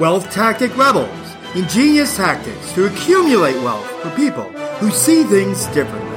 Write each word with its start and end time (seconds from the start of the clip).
Wealth 0.00 0.30
Tactic 0.30 0.74
Rebels 0.78 1.36
ingenious 1.54 2.16
tactics 2.16 2.72
to 2.72 2.86
accumulate 2.86 3.56
wealth 3.56 3.86
for 4.00 4.08
people 4.16 4.44
who 4.78 4.90
see 4.90 5.24
things 5.24 5.66
differently. 5.66 6.16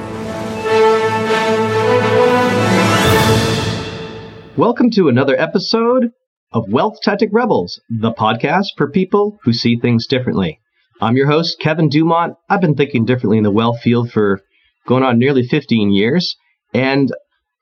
Welcome 4.56 4.88
to 4.92 5.10
another 5.10 5.38
episode 5.38 6.12
of 6.50 6.72
Wealth 6.72 7.02
Tactic 7.02 7.28
Rebels, 7.30 7.78
the 7.90 8.12
podcast 8.12 8.68
for 8.78 8.90
people 8.90 9.38
who 9.42 9.52
see 9.52 9.76
things 9.76 10.06
differently. 10.06 10.60
I'm 11.02 11.18
your 11.18 11.26
host, 11.26 11.60
Kevin 11.60 11.90
Dumont. 11.90 12.36
I've 12.48 12.62
been 12.62 12.76
thinking 12.76 13.04
differently 13.04 13.36
in 13.36 13.44
the 13.44 13.50
wealth 13.50 13.80
field 13.80 14.10
for 14.10 14.40
going 14.86 15.02
on 15.02 15.18
nearly 15.18 15.46
15 15.46 15.92
years, 15.92 16.36
and 16.72 17.12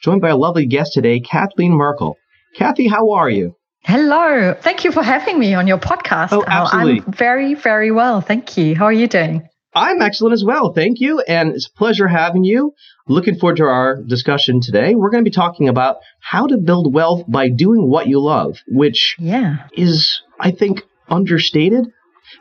joined 0.00 0.20
by 0.20 0.29
a 0.29 0.36
lovely 0.36 0.66
guest 0.66 0.93
today, 0.93 1.18
Kathleen 1.18 1.72
Merkel. 1.72 2.16
Kathy, 2.54 2.86
how 2.86 3.11
are 3.11 3.29
you? 3.29 3.57
Hello. 3.85 4.54
Thank 4.61 4.85
you 4.85 4.93
for 4.93 5.03
having 5.03 5.39
me 5.39 5.54
on 5.54 5.67
your 5.67 5.79
podcast. 5.79 6.29
Oh, 6.32 6.45
absolutely. 6.46 7.03
I'm 7.04 7.13
very, 7.13 7.54
very 7.54 7.91
well. 7.91 8.21
Thank 8.21 8.57
you. 8.57 8.77
How 8.77 8.85
are 8.85 8.93
you 8.93 9.08
doing? 9.08 9.49
I'm 9.75 10.03
excellent 10.03 10.35
as 10.35 10.45
well. 10.45 10.72
Thank 10.72 11.00
you. 11.00 11.21
And 11.21 11.50
it's 11.55 11.67
a 11.67 11.79
pleasure 11.79 12.07
having 12.07 12.45
you. 12.45 12.75
Looking 13.08 13.36
forward 13.36 13.57
to 13.57 13.64
our 13.64 14.00
discussion 14.03 14.61
today. 14.61 14.95
We're 14.95 15.11
going 15.11 15.25
to 15.25 15.29
be 15.29 15.35
talking 15.35 15.68
about 15.68 15.96
how 16.21 16.46
to 16.46 16.58
build 16.58 16.95
wealth 16.95 17.25
by 17.27 17.49
doing 17.49 17.89
what 17.89 18.07
you 18.07 18.21
love, 18.21 18.58
which 18.68 19.17
yeah. 19.18 19.67
is, 19.72 20.22
I 20.39 20.53
think, 20.53 20.83
understated. 21.08 21.86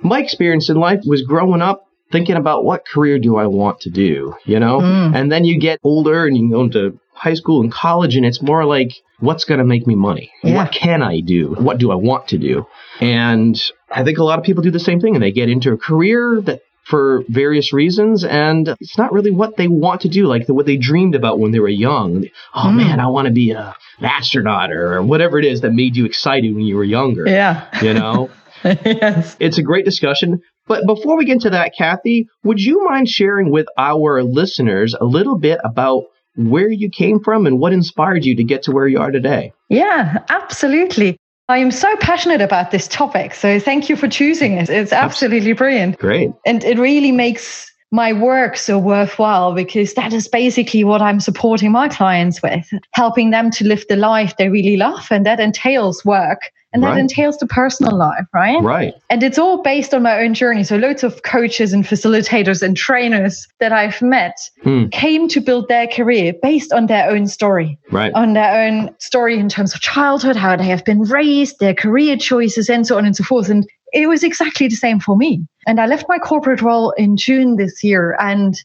My 0.03 0.21
experience 0.21 0.69
in 0.69 0.77
life 0.77 1.01
was 1.05 1.23
growing 1.23 1.61
up 1.61 1.87
thinking 2.11 2.35
about 2.35 2.65
what 2.65 2.85
career 2.85 3.17
do 3.17 3.37
I 3.37 3.47
want 3.47 3.79
to 3.81 3.89
do, 3.89 4.35
you 4.45 4.59
know? 4.59 4.79
Mm. 4.79 5.15
And 5.15 5.31
then 5.31 5.45
you 5.45 5.59
get 5.59 5.79
older 5.83 6.25
and 6.25 6.37
you 6.37 6.51
go 6.51 6.61
into 6.61 6.99
high 7.21 7.35
school 7.35 7.61
and 7.61 7.71
college 7.71 8.15
and 8.15 8.25
it's 8.25 8.41
more 8.41 8.65
like 8.65 8.93
what's 9.19 9.43
going 9.43 9.59
to 9.59 9.65
make 9.65 9.85
me 9.85 9.93
money? 9.93 10.31
Yeah. 10.43 10.55
What 10.55 10.71
can 10.71 11.03
I 11.03 11.19
do? 11.19 11.55
What 11.59 11.77
do 11.77 11.91
I 11.91 11.95
want 11.95 12.29
to 12.29 12.37
do? 12.39 12.65
And 12.99 13.61
I 13.91 14.03
think 14.03 14.17
a 14.17 14.23
lot 14.23 14.39
of 14.39 14.45
people 14.45 14.63
do 14.63 14.71
the 14.71 14.79
same 14.79 14.99
thing 14.99 15.15
and 15.15 15.23
they 15.23 15.31
get 15.31 15.49
into 15.49 15.71
a 15.71 15.77
career 15.77 16.41
that 16.41 16.61
for 16.83 17.23
various 17.29 17.73
reasons 17.73 18.23
and 18.23 18.69
it's 18.79 18.97
not 18.97 19.13
really 19.13 19.29
what 19.29 19.55
they 19.55 19.67
want 19.67 20.01
to 20.01 20.09
do 20.09 20.25
like 20.25 20.47
the, 20.47 20.53
what 20.53 20.65
they 20.65 20.77
dreamed 20.77 21.13
about 21.13 21.37
when 21.37 21.51
they 21.51 21.59
were 21.59 21.69
young 21.69 22.25
oh 22.55 22.63
mm. 22.65 22.75
man 22.75 22.99
i 22.99 23.05
want 23.05 23.27
to 23.27 23.31
be 23.31 23.51
a, 23.51 23.75
an 23.99 24.05
astronaut 24.05 24.71
or 24.71 24.99
whatever 25.03 25.37
it 25.37 25.45
is 25.45 25.61
that 25.61 25.71
made 25.71 25.95
you 25.95 26.05
excited 26.05 26.55
when 26.55 26.65
you 26.65 26.75
were 26.75 26.83
younger 26.83 27.23
yeah 27.27 27.67
you 27.83 27.93
know 27.93 28.31
yes. 28.63 29.35
It's 29.39 29.57
a 29.57 29.63
great 29.63 29.85
discussion. 29.85 30.41
But 30.67 30.85
before 30.85 31.17
we 31.17 31.25
get 31.25 31.33
into 31.33 31.49
that, 31.49 31.73
Kathy, 31.75 32.27
would 32.43 32.59
you 32.59 32.85
mind 32.85 33.09
sharing 33.09 33.51
with 33.51 33.65
our 33.77 34.23
listeners 34.23 34.95
a 34.99 35.05
little 35.05 35.37
bit 35.37 35.59
about 35.63 36.03
where 36.35 36.69
you 36.69 36.89
came 36.89 37.19
from 37.19 37.45
and 37.45 37.59
what 37.59 37.73
inspired 37.73 38.25
you 38.25 38.35
to 38.35 38.43
get 38.43 38.63
to 38.63 38.71
where 38.71 38.87
you 38.87 38.99
are 38.99 39.11
today? 39.11 39.53
Yeah, 39.69 40.23
absolutely. 40.29 41.17
I 41.49 41.57
am 41.57 41.71
so 41.71 41.93
passionate 41.97 42.41
about 42.41 42.71
this 42.71 42.87
topic. 42.87 43.33
So 43.33 43.59
thank 43.59 43.89
you 43.89 43.95
for 43.95 44.07
choosing 44.07 44.53
it. 44.53 44.69
It's 44.69 44.93
absolutely 44.93 45.53
brilliant. 45.53 45.97
Great. 45.99 46.31
And 46.45 46.63
it 46.63 46.77
really 46.79 47.11
makes 47.11 47.69
my 47.91 48.13
work 48.13 48.55
so 48.55 48.79
worthwhile 48.79 49.53
because 49.53 49.93
that 49.95 50.13
is 50.13 50.27
basically 50.29 50.85
what 50.85 51.01
I'm 51.01 51.19
supporting 51.19 51.73
my 51.73 51.89
clients 51.89 52.41
with, 52.41 52.65
helping 52.93 53.31
them 53.31 53.51
to 53.51 53.67
live 53.67 53.85
the 53.89 53.97
life 53.97 54.37
they 54.37 54.47
really 54.47 54.77
love. 54.77 55.07
And 55.11 55.25
that 55.25 55.41
entails 55.41 56.05
work 56.05 56.39
and 56.73 56.83
that 56.83 56.91
right. 56.91 56.99
entails 56.99 57.37
the 57.37 57.47
personal 57.47 57.95
life, 57.97 58.25
right? 58.33 58.61
Right. 58.61 58.93
And 59.09 59.23
it's 59.23 59.37
all 59.37 59.61
based 59.61 59.93
on 59.93 60.03
my 60.03 60.21
own 60.21 60.33
journey. 60.33 60.63
So 60.63 60.77
loads 60.77 61.03
of 61.03 61.23
coaches 61.23 61.73
and 61.73 61.83
facilitators 61.83 62.61
and 62.61 62.77
trainers 62.77 63.47
that 63.59 63.73
I've 63.73 64.01
met 64.01 64.37
hmm. 64.63 64.87
came 64.87 65.27
to 65.29 65.41
build 65.41 65.67
their 65.67 65.87
career 65.87 66.33
based 66.41 66.71
on 66.71 66.87
their 66.87 67.09
own 67.09 67.27
story. 67.27 67.77
Right. 67.91 68.13
On 68.13 68.33
their 68.33 68.67
own 68.67 68.95
story 68.99 69.37
in 69.37 69.49
terms 69.49 69.73
of 69.73 69.81
childhood, 69.81 70.35
how 70.35 70.55
they 70.55 70.65
have 70.65 70.85
been 70.85 71.01
raised, 71.01 71.59
their 71.59 71.75
career 71.75 72.15
choices, 72.15 72.69
and 72.69 72.87
so 72.87 72.97
on 72.97 73.05
and 73.05 73.15
so 73.15 73.23
forth. 73.23 73.49
And 73.49 73.67
it 73.91 74.07
was 74.07 74.23
exactly 74.23 74.67
the 74.67 74.75
same 74.75 74.99
for 74.99 75.17
me. 75.17 75.45
And 75.67 75.79
I 75.79 75.85
left 75.87 76.05
my 76.07 76.17
corporate 76.17 76.61
role 76.61 76.91
in 76.91 77.17
June 77.17 77.57
this 77.57 77.83
year 77.83 78.15
and 78.19 78.55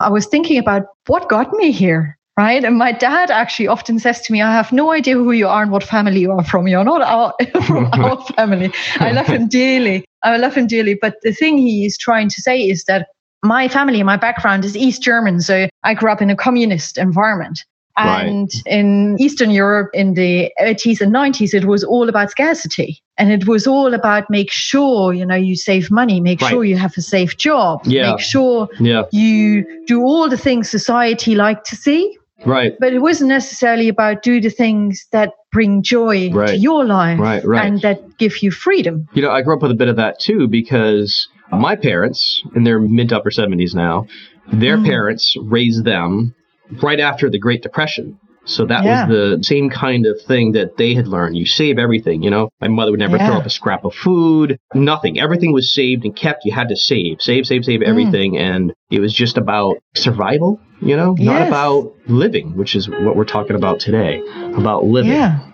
I 0.00 0.08
was 0.08 0.26
thinking 0.26 0.56
about 0.56 0.86
what 1.06 1.28
got 1.28 1.52
me 1.52 1.72
here 1.72 2.16
right? 2.40 2.64
And 2.64 2.78
my 2.78 2.92
dad 2.92 3.30
actually 3.30 3.68
often 3.68 3.98
says 3.98 4.20
to 4.22 4.32
me, 4.32 4.40
I 4.40 4.52
have 4.52 4.72
no 4.72 4.92
idea 4.92 5.14
who 5.14 5.32
you 5.32 5.46
are 5.46 5.62
and 5.62 5.70
what 5.70 5.84
family 5.84 6.20
you 6.20 6.32
are 6.32 6.44
from. 6.44 6.66
You're 6.66 6.84
not 6.84 7.02
our, 7.02 7.34
from 7.66 7.88
our 7.92 8.16
family. 8.36 8.72
I 8.96 9.12
love 9.12 9.26
him 9.26 9.46
dearly. 9.48 10.04
I 10.22 10.36
love 10.38 10.54
him 10.54 10.66
dearly. 10.66 10.94
But 10.94 11.16
the 11.22 11.32
thing 11.32 11.58
he 11.58 11.84
is 11.84 11.98
trying 11.98 12.28
to 12.30 12.40
say 12.40 12.58
is 12.58 12.84
that 12.84 13.08
my 13.42 13.68
family, 13.68 14.02
my 14.02 14.16
background 14.16 14.64
is 14.64 14.76
East 14.76 15.02
German. 15.02 15.40
So 15.40 15.68
I 15.82 15.94
grew 15.94 16.10
up 16.10 16.22
in 16.22 16.30
a 16.30 16.36
communist 16.36 16.96
environment. 16.98 17.64
And 17.96 18.50
right. 18.54 18.74
in 18.74 19.16
Eastern 19.20 19.50
Europe 19.50 19.90
in 19.92 20.14
the 20.14 20.50
80s 20.62 21.02
and 21.02 21.12
90s, 21.14 21.52
it 21.52 21.66
was 21.66 21.84
all 21.84 22.08
about 22.08 22.30
scarcity. 22.30 23.02
And 23.18 23.30
it 23.30 23.46
was 23.46 23.66
all 23.66 23.92
about 23.92 24.30
make 24.30 24.50
sure, 24.50 25.12
you 25.12 25.26
know, 25.26 25.34
you 25.34 25.56
save 25.56 25.90
money, 25.90 26.20
make 26.20 26.40
right. 26.40 26.50
sure 26.50 26.64
you 26.64 26.78
have 26.78 26.96
a 26.96 27.02
safe 27.02 27.36
job, 27.36 27.82
yeah. 27.84 28.12
make 28.12 28.20
sure 28.20 28.68
yeah. 28.78 29.02
you 29.12 29.84
do 29.86 30.00
all 30.00 30.30
the 30.30 30.38
things 30.38 30.70
society 30.70 31.34
like 31.34 31.64
to 31.64 31.76
see. 31.76 32.16
Right. 32.46 32.74
But 32.78 32.92
it 32.92 33.00
wasn't 33.00 33.28
necessarily 33.28 33.88
about 33.88 34.22
do 34.22 34.40
the 34.40 34.50
things 34.50 35.06
that 35.12 35.34
bring 35.52 35.82
joy 35.82 36.30
right. 36.30 36.48
to 36.48 36.56
your 36.56 36.84
life 36.84 37.18
right, 37.18 37.44
right. 37.44 37.66
and 37.66 37.80
that 37.82 38.18
give 38.18 38.42
you 38.42 38.50
freedom. 38.50 39.08
You 39.12 39.22
know, 39.22 39.30
I 39.30 39.42
grew 39.42 39.56
up 39.56 39.62
with 39.62 39.70
a 39.70 39.74
bit 39.74 39.88
of 39.88 39.96
that 39.96 40.20
too 40.20 40.48
because 40.48 41.28
my 41.52 41.76
parents, 41.76 42.42
in 42.54 42.64
their 42.64 42.78
mid 42.78 43.10
to 43.10 43.18
upper 43.18 43.30
70s 43.30 43.74
now, 43.74 44.06
their 44.52 44.78
mm. 44.78 44.86
parents 44.86 45.36
raised 45.40 45.84
them 45.84 46.34
right 46.82 47.00
after 47.00 47.28
the 47.28 47.38
Great 47.38 47.62
Depression. 47.62 48.18
So 48.44 48.64
that 48.66 48.84
yeah. 48.84 49.06
was 49.06 49.38
the 49.38 49.44
same 49.44 49.70
kind 49.70 50.06
of 50.06 50.20
thing 50.22 50.52
that 50.52 50.76
they 50.76 50.94
had 50.94 51.06
learned. 51.06 51.36
You 51.36 51.46
save 51.46 51.78
everything, 51.78 52.22
you 52.22 52.30
know. 52.30 52.50
My 52.60 52.68
mother 52.68 52.90
would 52.90 53.00
never 53.00 53.16
yeah. 53.16 53.28
throw 53.28 53.36
up 53.36 53.46
a 53.46 53.50
scrap 53.50 53.84
of 53.84 53.94
food, 53.94 54.58
nothing. 54.74 55.20
Everything 55.20 55.52
was 55.52 55.74
saved 55.74 56.04
and 56.04 56.16
kept. 56.16 56.44
You 56.44 56.52
had 56.52 56.68
to 56.68 56.76
save, 56.76 57.20
save, 57.20 57.46
save, 57.46 57.64
save 57.64 57.80
mm. 57.80 57.86
everything. 57.88 58.38
And 58.38 58.72
it 58.90 59.00
was 59.00 59.12
just 59.12 59.36
about 59.36 59.76
survival, 59.94 60.60
you 60.80 60.96
know, 60.96 61.14
yes. 61.18 61.26
not 61.26 61.48
about 61.48 61.94
living, 62.08 62.56
which 62.56 62.74
is 62.74 62.88
what 62.88 63.14
we're 63.14 63.24
talking 63.24 63.56
about 63.56 63.80
today, 63.80 64.22
about 64.54 64.84
living. 64.84 65.12
Yeah. 65.12 65.49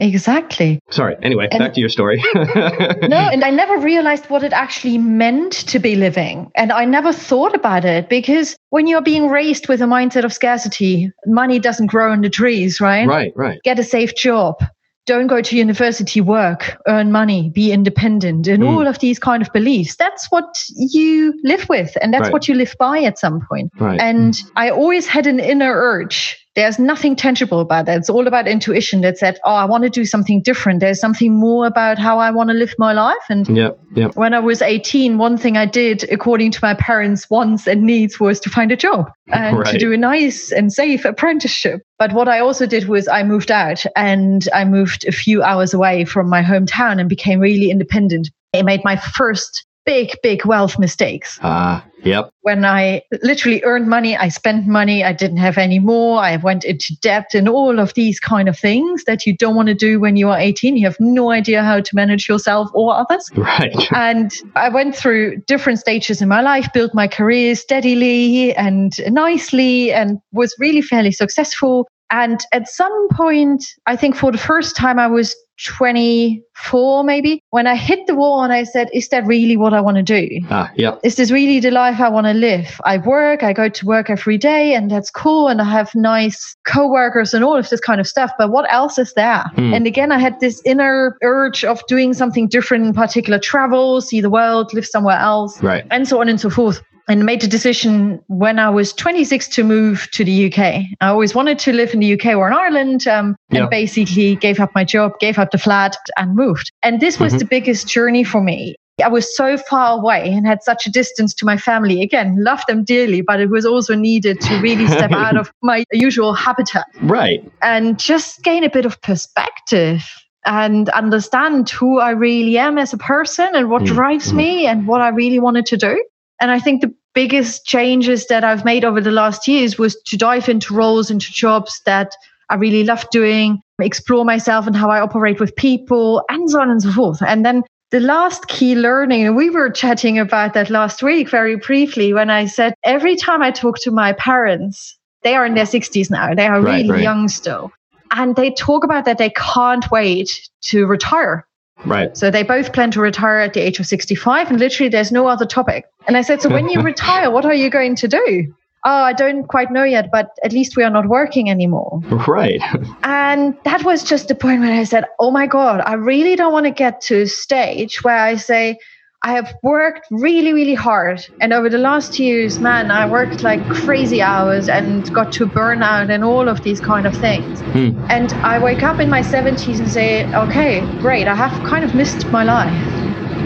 Exactly. 0.00 0.80
Sorry. 0.90 1.14
Anyway, 1.22 1.46
and 1.50 1.58
back 1.58 1.74
to 1.74 1.80
your 1.80 1.90
story. 1.90 2.22
no, 2.34 3.28
and 3.32 3.44
I 3.44 3.50
never 3.50 3.78
realized 3.78 4.30
what 4.30 4.42
it 4.42 4.52
actually 4.52 4.96
meant 4.96 5.52
to 5.68 5.78
be 5.78 5.94
living. 5.94 6.50
And 6.54 6.72
I 6.72 6.86
never 6.86 7.12
thought 7.12 7.54
about 7.54 7.84
it 7.84 8.08
because 8.08 8.56
when 8.70 8.86
you're 8.86 9.02
being 9.02 9.28
raised 9.28 9.68
with 9.68 9.82
a 9.82 9.84
mindset 9.84 10.24
of 10.24 10.32
scarcity, 10.32 11.12
money 11.26 11.58
doesn't 11.58 11.88
grow 11.88 12.12
in 12.12 12.22
the 12.22 12.30
trees, 12.30 12.80
right? 12.80 13.06
Right, 13.06 13.32
right. 13.36 13.60
Get 13.62 13.78
a 13.78 13.84
safe 13.84 14.14
job. 14.14 14.64
Don't 15.06 15.26
go 15.26 15.42
to 15.42 15.56
university, 15.56 16.20
work, 16.20 16.78
earn 16.86 17.10
money, 17.10 17.50
be 17.50 17.72
independent, 17.72 18.46
and 18.46 18.62
mm. 18.62 18.68
all 18.68 18.86
of 18.86 19.00
these 19.00 19.18
kind 19.18 19.42
of 19.42 19.52
beliefs. 19.52 19.96
That's 19.96 20.30
what 20.30 20.54
you 20.76 21.34
live 21.42 21.68
with, 21.68 21.96
and 22.00 22.14
that's 22.14 22.24
right. 22.24 22.32
what 22.32 22.48
you 22.48 22.54
live 22.54 22.76
by 22.78 23.00
at 23.02 23.18
some 23.18 23.40
point. 23.48 23.72
Right. 23.78 24.00
And 24.00 24.40
I 24.56 24.70
always 24.70 25.06
had 25.06 25.26
an 25.26 25.40
inner 25.40 25.72
urge 25.72 26.38
there's 26.56 26.78
nothing 26.78 27.14
tangible 27.14 27.60
about 27.60 27.86
that. 27.86 27.98
It's 27.98 28.10
all 28.10 28.26
about 28.26 28.48
intuition 28.48 29.02
that 29.02 29.18
said, 29.18 29.38
Oh, 29.44 29.54
I 29.54 29.64
want 29.64 29.84
to 29.84 29.90
do 29.90 30.04
something 30.04 30.42
different. 30.42 30.80
There's 30.80 31.00
something 31.00 31.32
more 31.32 31.66
about 31.66 31.98
how 31.98 32.18
I 32.18 32.30
want 32.30 32.50
to 32.50 32.54
live 32.54 32.74
my 32.76 32.92
life. 32.92 33.22
And 33.28 33.48
yeah, 33.48 33.70
yeah. 33.94 34.08
when 34.14 34.34
I 34.34 34.40
was 34.40 34.60
18, 34.60 35.18
one 35.18 35.38
thing 35.38 35.56
I 35.56 35.66
did 35.66 36.10
according 36.10 36.50
to 36.52 36.58
my 36.60 36.74
parents' 36.74 37.30
wants 37.30 37.68
and 37.68 37.82
needs 37.82 38.18
was 38.18 38.40
to 38.40 38.50
find 38.50 38.72
a 38.72 38.76
job 38.76 39.10
and 39.28 39.58
right. 39.58 39.72
to 39.72 39.78
do 39.78 39.92
a 39.92 39.96
nice 39.96 40.50
and 40.50 40.72
safe 40.72 41.04
apprenticeship. 41.04 41.82
But 41.98 42.12
what 42.14 42.28
I 42.28 42.40
also 42.40 42.66
did 42.66 42.88
was 42.88 43.06
I 43.06 43.22
moved 43.22 43.52
out 43.52 43.84
and 43.94 44.48
I 44.52 44.64
moved 44.64 45.06
a 45.06 45.12
few 45.12 45.42
hours 45.42 45.72
away 45.72 46.04
from 46.04 46.28
my 46.28 46.42
hometown 46.42 46.98
and 46.98 47.08
became 47.08 47.38
really 47.38 47.70
independent. 47.70 48.28
I 48.54 48.62
made 48.62 48.82
my 48.84 48.96
first 48.96 49.64
big, 49.90 50.16
big 50.22 50.46
wealth 50.46 50.78
mistakes. 50.78 51.36
Ah, 51.42 51.84
uh, 51.84 51.88
yep. 52.04 52.30
When 52.42 52.64
I 52.64 53.02
literally 53.24 53.60
earned 53.64 53.88
money, 53.88 54.16
I 54.16 54.28
spent 54.28 54.68
money, 54.68 55.02
I 55.02 55.12
didn't 55.12 55.38
have 55.38 55.58
any 55.58 55.80
more, 55.80 56.20
I 56.20 56.36
went 56.36 56.64
into 56.64 56.96
debt 57.00 57.34
and 57.34 57.48
all 57.48 57.80
of 57.80 57.94
these 57.94 58.20
kind 58.20 58.48
of 58.48 58.56
things 58.56 59.02
that 59.08 59.26
you 59.26 59.36
don't 59.36 59.56
want 59.56 59.66
to 59.66 59.74
do 59.74 59.98
when 59.98 60.14
you 60.16 60.28
are 60.28 60.38
18. 60.38 60.76
You 60.76 60.86
have 60.86 61.00
no 61.00 61.32
idea 61.32 61.64
how 61.64 61.80
to 61.80 61.96
manage 61.96 62.28
yourself 62.28 62.68
or 62.72 62.94
others. 62.94 63.28
Right. 63.50 63.92
And 63.92 64.30
I 64.54 64.68
went 64.68 64.94
through 64.94 65.38
different 65.46 65.78
stages 65.80 66.22
in 66.22 66.28
my 66.28 66.40
life, 66.40 66.68
built 66.72 66.94
my 66.94 67.08
career 67.08 67.56
steadily 67.56 68.54
and 68.54 68.92
nicely, 69.08 69.92
and 69.92 70.20
was 70.32 70.54
really 70.58 70.82
fairly 70.82 71.10
successful. 71.10 71.88
And 72.10 72.40
at 72.52 72.68
some 72.68 73.08
point, 73.10 73.64
I 73.86 73.96
think 73.96 74.16
for 74.16 74.32
the 74.32 74.38
first 74.38 74.76
time, 74.76 74.98
I 74.98 75.06
was 75.06 75.34
24 75.64 77.04
maybe 77.04 77.42
when 77.50 77.66
i 77.66 77.74
hit 77.74 78.06
the 78.06 78.14
wall 78.14 78.42
and 78.42 78.52
i 78.52 78.64
said 78.64 78.88
is 78.94 79.08
that 79.08 79.26
really 79.26 79.56
what 79.56 79.74
i 79.74 79.80
want 79.80 79.96
to 79.96 80.02
do? 80.02 80.40
Ah 80.50 80.70
yeah. 80.74 80.96
Is 81.04 81.16
this 81.16 81.30
really 81.30 81.60
the 81.60 81.70
life 81.70 82.00
i 82.00 82.08
want 82.08 82.26
to 82.26 82.32
live? 82.32 82.80
I 82.84 82.96
work 82.96 83.42
i 83.42 83.52
go 83.52 83.68
to 83.68 83.86
work 83.86 84.08
every 84.08 84.38
day 84.38 84.74
and 84.74 84.90
that's 84.90 85.10
cool 85.10 85.48
and 85.48 85.60
i 85.60 85.64
have 85.64 85.94
nice 85.94 86.56
co-workers 86.64 87.34
and 87.34 87.44
all 87.44 87.56
of 87.56 87.68
this 87.68 87.80
kind 87.80 88.00
of 88.00 88.06
stuff 88.06 88.30
but 88.38 88.50
what 88.50 88.72
else 88.72 88.98
is 88.98 89.12
there? 89.14 89.44
Hmm. 89.54 89.74
and 89.74 89.86
again 89.86 90.12
i 90.12 90.18
had 90.18 90.40
this 90.40 90.62
inner 90.64 91.18
urge 91.22 91.64
of 91.64 91.86
doing 91.88 92.14
something 92.14 92.48
different 92.48 92.86
in 92.86 92.94
particular 92.94 93.38
travel 93.38 94.00
see 94.00 94.22
the 94.22 94.30
world 94.30 94.72
live 94.72 94.86
somewhere 94.86 95.18
else 95.18 95.62
right. 95.62 95.84
and 95.90 96.08
so 96.08 96.20
on 96.20 96.28
and 96.28 96.40
so 96.40 96.48
forth 96.48 96.82
and 97.10 97.26
made 97.26 97.40
the 97.40 97.48
decision 97.48 98.22
when 98.28 98.60
I 98.60 98.70
was 98.70 98.92
26 98.92 99.48
to 99.48 99.64
move 99.64 100.08
to 100.12 100.24
the 100.24 100.46
UK. 100.46 100.84
I 101.00 101.08
always 101.08 101.34
wanted 101.34 101.58
to 101.60 101.72
live 101.72 101.92
in 101.92 101.98
the 101.98 102.12
UK 102.14 102.36
or 102.36 102.46
in 102.46 102.54
Ireland, 102.54 103.08
um, 103.08 103.34
and 103.50 103.68
basically 103.68 104.36
gave 104.36 104.60
up 104.60 104.70
my 104.76 104.84
job, 104.84 105.18
gave 105.18 105.36
up 105.36 105.50
the 105.50 105.58
flat, 105.58 105.96
and 106.16 106.36
moved. 106.36 106.70
And 106.84 107.00
this 107.00 107.18
was 107.18 107.32
mm-hmm. 107.32 107.38
the 107.40 107.44
biggest 107.46 107.88
journey 107.88 108.22
for 108.22 108.40
me. 108.40 108.76
I 109.02 109.08
was 109.08 109.34
so 109.36 109.56
far 109.56 109.98
away 109.98 110.30
and 110.32 110.46
had 110.46 110.62
such 110.62 110.86
a 110.86 110.90
distance 110.90 111.34
to 111.34 111.44
my 111.46 111.56
family. 111.56 112.00
Again, 112.00 112.36
loved 112.38 112.64
them 112.68 112.84
dearly, 112.84 113.22
but 113.22 113.40
it 113.40 113.50
was 113.50 113.66
also 113.66 113.96
needed 113.96 114.40
to 114.42 114.60
really 114.60 114.86
step 114.86 115.10
out 115.10 115.36
of 115.36 115.50
my 115.62 115.84
usual 115.90 116.34
habitat. 116.34 116.86
Right. 117.02 117.42
And 117.62 117.98
just 117.98 118.44
gain 118.44 118.62
a 118.62 118.70
bit 118.70 118.86
of 118.86 119.00
perspective 119.00 120.04
and 120.44 120.88
understand 120.90 121.70
who 121.70 121.98
I 121.98 122.10
really 122.10 122.56
am 122.56 122.78
as 122.78 122.92
a 122.92 122.98
person 122.98 123.48
and 123.54 123.68
what 123.68 123.82
mm. 123.82 123.86
drives 123.86 124.28
mm-hmm. 124.28 124.36
me 124.36 124.66
and 124.66 124.86
what 124.86 125.00
I 125.00 125.08
really 125.08 125.40
wanted 125.40 125.66
to 125.66 125.76
do. 125.76 126.04
And 126.40 126.50
I 126.50 126.58
think 126.58 126.80
the 126.80 126.94
biggest 127.14 127.64
changes 127.66 128.26
that 128.26 128.44
I've 128.44 128.64
made 128.64 128.84
over 128.84 129.00
the 129.00 129.10
last 129.10 129.48
years 129.48 129.78
was 129.78 130.00
to 130.06 130.16
dive 130.16 130.48
into 130.48 130.74
roles, 130.74 131.10
into 131.10 131.32
jobs 131.32 131.80
that 131.86 132.14
I 132.48 132.56
really 132.56 132.84
love 132.84 133.08
doing, 133.10 133.60
explore 133.80 134.24
myself 134.24 134.66
and 134.66 134.76
how 134.76 134.90
I 134.90 135.00
operate 135.00 135.40
with 135.40 135.54
people, 135.56 136.22
and 136.28 136.50
so 136.50 136.60
on 136.60 136.70
and 136.70 136.82
so 136.82 136.90
forth. 136.92 137.22
And 137.22 137.44
then 137.44 137.62
the 137.90 138.00
last 138.00 138.48
key 138.48 138.74
learning, 138.76 139.26
and 139.26 139.36
we 139.36 139.50
were 139.50 139.70
chatting 139.70 140.18
about 140.18 140.54
that 140.54 140.70
last 140.70 141.02
week 141.02 141.28
very 141.28 141.56
briefly 141.56 142.12
when 142.12 142.30
I 142.30 142.46
said 142.46 142.74
every 142.84 143.16
time 143.16 143.42
I 143.42 143.50
talk 143.50 143.78
to 143.80 143.90
my 143.90 144.12
parents, 144.12 144.96
they 145.22 145.34
are 145.34 145.44
in 145.44 145.54
their 145.54 145.64
60s 145.64 146.10
now, 146.10 146.34
they 146.34 146.46
are 146.46 146.60
right, 146.60 146.78
really 146.78 146.90
right. 146.90 147.02
young 147.02 147.28
still. 147.28 147.72
And 148.12 148.34
they 148.34 148.50
talk 148.50 148.84
about 148.84 149.04
that 149.04 149.18
they 149.18 149.30
can't 149.30 149.88
wait 149.90 150.48
to 150.62 150.86
retire. 150.86 151.46
Right. 151.84 152.16
So 152.16 152.30
they 152.30 152.42
both 152.42 152.72
plan 152.72 152.90
to 152.92 153.00
retire 153.00 153.40
at 153.40 153.54
the 153.54 153.60
age 153.60 153.78
of 153.80 153.86
65, 153.86 154.50
and 154.50 154.58
literally 154.58 154.88
there's 154.88 155.12
no 155.12 155.26
other 155.26 155.46
topic. 155.46 155.86
And 156.06 156.16
I 156.16 156.22
said, 156.22 156.42
So 156.42 156.48
when 156.48 156.68
you 156.68 156.80
retire, 156.92 157.30
what 157.30 157.44
are 157.44 157.54
you 157.54 157.70
going 157.70 157.96
to 157.96 158.08
do? 158.08 158.54
Oh, 158.84 159.02
I 159.02 159.12
don't 159.12 159.46
quite 159.46 159.70
know 159.70 159.84
yet, 159.84 160.08
but 160.10 160.30
at 160.42 160.52
least 160.52 160.74
we 160.74 160.82
are 160.84 160.90
not 160.90 161.06
working 161.06 161.50
anymore. 161.50 162.00
Right. 162.26 162.62
and 163.02 163.54
that 163.64 163.84
was 163.84 164.02
just 164.02 164.28
the 164.28 164.34
point 164.34 164.60
when 164.60 164.70
I 164.70 164.84
said, 164.84 165.04
Oh 165.18 165.30
my 165.30 165.46
God, 165.46 165.82
I 165.84 165.94
really 165.94 166.36
don't 166.36 166.52
want 166.52 166.64
to 166.64 166.70
get 166.70 167.00
to 167.02 167.22
a 167.22 167.26
stage 167.26 168.02
where 168.02 168.16
I 168.16 168.36
say, 168.36 168.78
I 169.22 169.32
have 169.32 169.54
worked 169.62 170.06
really, 170.10 170.54
really 170.54 170.74
hard. 170.74 171.26
And 171.42 171.52
over 171.52 171.68
the 171.68 171.76
last 171.76 172.18
years, 172.18 172.58
man, 172.58 172.90
I 172.90 173.04
worked 173.04 173.42
like 173.42 173.62
crazy 173.68 174.22
hours 174.22 174.70
and 174.70 175.12
got 175.12 175.30
to 175.32 175.46
burnout 175.46 176.08
and 176.08 176.24
all 176.24 176.48
of 176.48 176.62
these 176.62 176.80
kind 176.80 177.06
of 177.06 177.14
things. 177.14 177.60
Hmm. 177.60 178.02
And 178.08 178.32
I 178.32 178.58
wake 178.58 178.82
up 178.82 178.98
in 178.98 179.10
my 179.10 179.20
70s 179.20 179.78
and 179.78 179.90
say, 179.90 180.24
okay, 180.34 180.80
great, 181.00 181.28
I 181.28 181.34
have 181.34 181.52
kind 181.68 181.84
of 181.84 181.94
missed 181.94 182.28
my 182.28 182.44
life. 182.44 182.72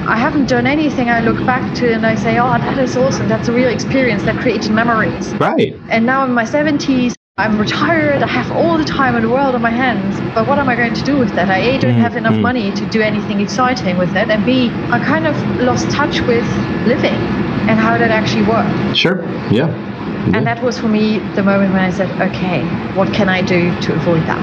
I 0.06 0.16
haven't 0.16 0.46
done 0.46 0.68
anything 0.68 1.10
I 1.10 1.20
look 1.20 1.44
back 1.44 1.74
to 1.78 1.92
and 1.92 2.06
I 2.06 2.14
say, 2.14 2.38
oh, 2.38 2.52
that 2.52 2.78
is 2.78 2.96
awesome. 2.96 3.28
That's 3.28 3.48
a 3.48 3.52
real 3.52 3.68
experience 3.68 4.22
that 4.24 4.40
created 4.40 4.70
memories. 4.70 5.34
Right. 5.34 5.74
And 5.90 6.06
now 6.06 6.24
in 6.24 6.32
my 6.32 6.44
70s, 6.44 7.16
I'm 7.36 7.58
retired. 7.58 8.22
I 8.22 8.28
have 8.28 8.52
all 8.52 8.78
the 8.78 8.84
time 8.84 9.16
in 9.16 9.22
the 9.24 9.28
world 9.28 9.56
on 9.56 9.62
my 9.62 9.70
hands. 9.70 10.20
But 10.36 10.46
what 10.46 10.60
am 10.60 10.68
I 10.68 10.76
going 10.76 10.94
to 10.94 11.02
do 11.02 11.18
with 11.18 11.30
that? 11.30 11.50
I 11.50 11.58
A, 11.58 11.80
don't 11.80 11.94
mm, 11.94 12.00
have 12.00 12.14
enough 12.14 12.34
mm. 12.34 12.42
money 12.42 12.70
to 12.70 12.86
do 12.90 13.02
anything 13.02 13.40
exciting 13.40 13.98
with 13.98 14.14
it. 14.14 14.30
And 14.30 14.46
B, 14.46 14.70
I 14.70 15.00
kind 15.04 15.26
of 15.26 15.34
lost 15.60 15.90
touch 15.90 16.20
with 16.20 16.46
living 16.86 17.18
and 17.66 17.76
how 17.76 17.98
that 17.98 18.12
actually 18.12 18.44
worked. 18.46 18.96
Sure. 18.96 19.24
Yeah. 19.50 19.66
yeah. 19.66 20.30
And 20.32 20.46
that 20.46 20.62
was 20.62 20.78
for 20.78 20.86
me 20.86 21.18
the 21.34 21.42
moment 21.42 21.72
when 21.72 21.82
I 21.82 21.90
said, 21.90 22.08
okay, 22.20 22.62
what 22.94 23.12
can 23.12 23.28
I 23.28 23.42
do 23.42 23.68
to 23.80 23.94
avoid 23.96 24.22
that? 24.28 24.38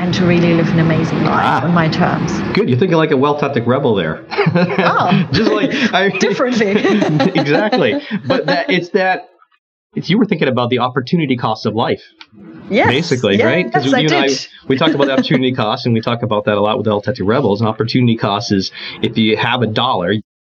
And 0.00 0.14
to 0.14 0.24
really 0.24 0.54
live 0.54 0.68
an 0.68 0.78
amazing 0.78 1.18
life 1.24 1.44
ah, 1.44 1.64
on 1.64 1.74
my 1.74 1.90
terms. 1.90 2.32
Good, 2.54 2.66
you're 2.70 2.78
thinking 2.78 2.96
like 2.96 3.10
a 3.10 3.16
Wealth 3.18 3.40
Tactic 3.40 3.66
Rebel 3.66 3.94
there. 3.94 4.24
Oh, 4.30 5.28
just 5.32 5.52
like 5.52 5.70
I, 5.92 6.08
differently. 6.18 6.70
exactly, 7.38 8.02
but 8.26 8.46
that 8.46 8.70
it's 8.70 8.88
that 8.90 9.31
it's 9.94 10.08
you 10.08 10.18
were 10.18 10.24
thinking 10.24 10.48
about 10.48 10.70
the 10.70 10.78
opportunity 10.78 11.36
cost 11.36 11.66
of 11.66 11.74
life. 11.74 12.02
Yes, 12.70 12.88
basically, 12.88 13.36
yes, 13.36 13.44
right? 13.44 13.66
Because 13.66 13.86
you 13.86 13.94
and 13.96 14.12
I, 14.12 14.28
we 14.68 14.78
talk 14.78 14.92
about 14.94 15.06
the 15.06 15.12
opportunity 15.18 15.52
cost, 15.52 15.84
and 15.84 15.94
we 15.94 16.00
talk 16.00 16.22
about 16.22 16.46
that 16.46 16.56
a 16.56 16.60
lot 16.60 16.78
with 16.78 16.86
Wealth 16.86 17.04
Tactic 17.04 17.26
Rebels. 17.26 17.60
And 17.60 17.68
opportunity 17.68 18.16
cost 18.16 18.52
is 18.52 18.72
if 19.02 19.18
you 19.18 19.36
have 19.36 19.62
a 19.62 19.66
dollar, 19.66 20.14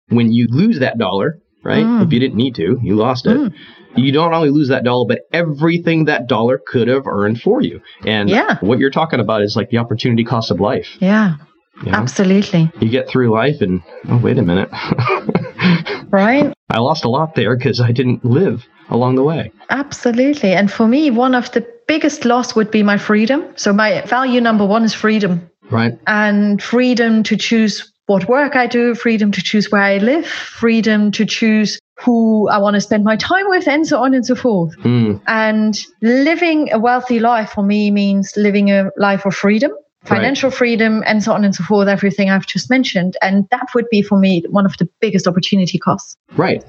when 0.09 0.33
you 0.33 0.49
lose 0.51 0.81
that 0.81 0.99
dollar, 0.99 1.41
right? 1.65 1.85
Mm. 1.85 2.07
If 2.07 2.13
you 2.13 2.21
didn't 2.21 2.37
need 2.37 2.57
to, 2.57 2.79
you 2.83 2.95
lost 2.97 3.27
it. 3.27 3.37
Mm. 3.37 3.55
You 3.95 4.13
don't 4.13 4.33
only 4.33 4.51
lose 4.51 4.69
that 4.69 4.85
dollar, 4.85 5.07
but 5.07 5.21
everything 5.33 6.07
that 6.07 6.27
dollar 6.27 6.59
could 6.59 6.89
have 6.89 7.07
earned 7.07 7.41
for 7.41 7.61
you. 7.61 7.81
And 8.07 8.29
yeah. 8.29 8.59
what 8.61 8.79
you're 8.79 8.91
talking 8.91 9.21
about 9.21 9.43
is 9.43 9.55
like 9.55 9.71
the 9.71 9.79
opportunity 9.79 10.25
cost 10.25 10.51
of 10.51 10.61
life. 10.61 10.97
Yeah. 10.99 11.37
You 11.85 11.91
know? 11.91 11.99
Absolutely. 11.99 12.71
You 12.81 12.89
get 12.89 13.09
through 13.09 13.31
life 13.31 13.61
and, 13.61 13.83
oh, 14.09 14.19
wait 14.19 14.39
a 14.39 14.43
minute. 14.43 14.71
right? 16.11 16.53
I 16.71 16.79
lost 16.79 17.05
a 17.05 17.11
lot 17.11 17.35
there 17.35 17.57
because 17.57 17.81
I 17.81 17.93
didn't 17.93 18.25
live 18.25 18.67
along 18.93 19.17
the 19.17 19.25
way. 19.25 19.51
Absolutely. 19.71 20.53
And 20.53 20.71
for 20.71 20.87
me, 20.87 21.11
one 21.11 21.35
of 21.35 21.51
the 21.53 21.67
biggest 21.89 22.25
loss 22.25 22.55
would 22.55 22.71
be 22.71 22.83
my 22.83 22.99
freedom. 22.99 23.45
So 23.57 23.73
my 23.73 24.03
value 24.03 24.41
number 24.41 24.65
one 24.65 24.85
is 24.85 24.95
freedom. 24.95 25.51
Right. 25.71 25.99
And 26.07 26.63
freedom 26.63 27.23
to 27.25 27.37
choose 27.37 27.91
what 28.07 28.29
work 28.29 28.55
I 28.55 28.67
do, 28.67 28.95
freedom 28.95 29.33
to 29.33 29.43
choose 29.43 29.71
where 29.71 29.83
I 29.83 29.99
live, 29.99 30.27
freedom 30.27 31.11
to 31.13 31.25
choose 31.25 31.79
who 31.99 32.49
I 32.49 32.59
want 32.59 32.75
to 32.75 32.81
spend 32.81 33.05
my 33.05 33.17
time 33.17 33.49
with, 33.49 33.67
and 33.69 33.87
so 33.87 34.03
on 34.03 34.13
and 34.13 34.27
so 34.27 34.35
forth. 34.35 34.77
Mm. 34.79 35.21
And 35.29 35.81
living 36.03 36.73
a 36.73 36.79
wealthy 36.79 37.21
life 37.21 37.51
for 37.51 37.63
me 37.63 37.91
means 37.91 38.37
living 38.37 38.71
a 38.71 38.91
life 38.97 39.25
of 39.25 39.35
freedom 39.35 39.73
financial 40.05 40.51
right. 40.51 40.59
freedom 40.59 41.03
and 41.07 41.23
so 41.23 41.33
on 41.33 41.45
and 41.45 41.55
so 41.55 41.63
forth 41.63 41.87
everything 41.87 42.29
i've 42.29 42.47
just 42.47 42.69
mentioned 42.69 43.17
and 43.23 43.49
that 43.51 43.69
would 43.75 43.89
be 43.89 44.03
for 44.03 44.19
me 44.19 44.43
one 44.51 44.67
of 44.67 44.77
the 44.79 44.89
biggest 45.01 45.29
opportunity 45.29 45.79
costs 45.79 46.17
right 46.37 46.65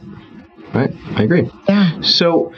right 0.73 0.91
i 1.15 1.23
agree 1.23 1.49
yeah 1.67 1.99
so 2.01 2.53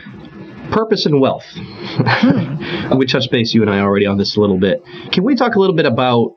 purpose 0.71 1.06
and 1.06 1.19
wealth 1.21 1.45
hmm. 1.56 2.97
we 2.97 3.06
touched 3.06 3.31
base 3.31 3.53
you 3.53 3.62
and 3.62 3.69
i 3.69 3.79
already 3.79 4.06
on 4.06 4.17
this 4.17 4.35
a 4.35 4.39
little 4.39 4.59
bit 4.59 4.83
can 5.12 5.23
we 5.23 5.35
talk 5.35 5.56
a 5.56 5.59
little 5.59 5.75
bit 5.75 5.85
about 5.85 6.35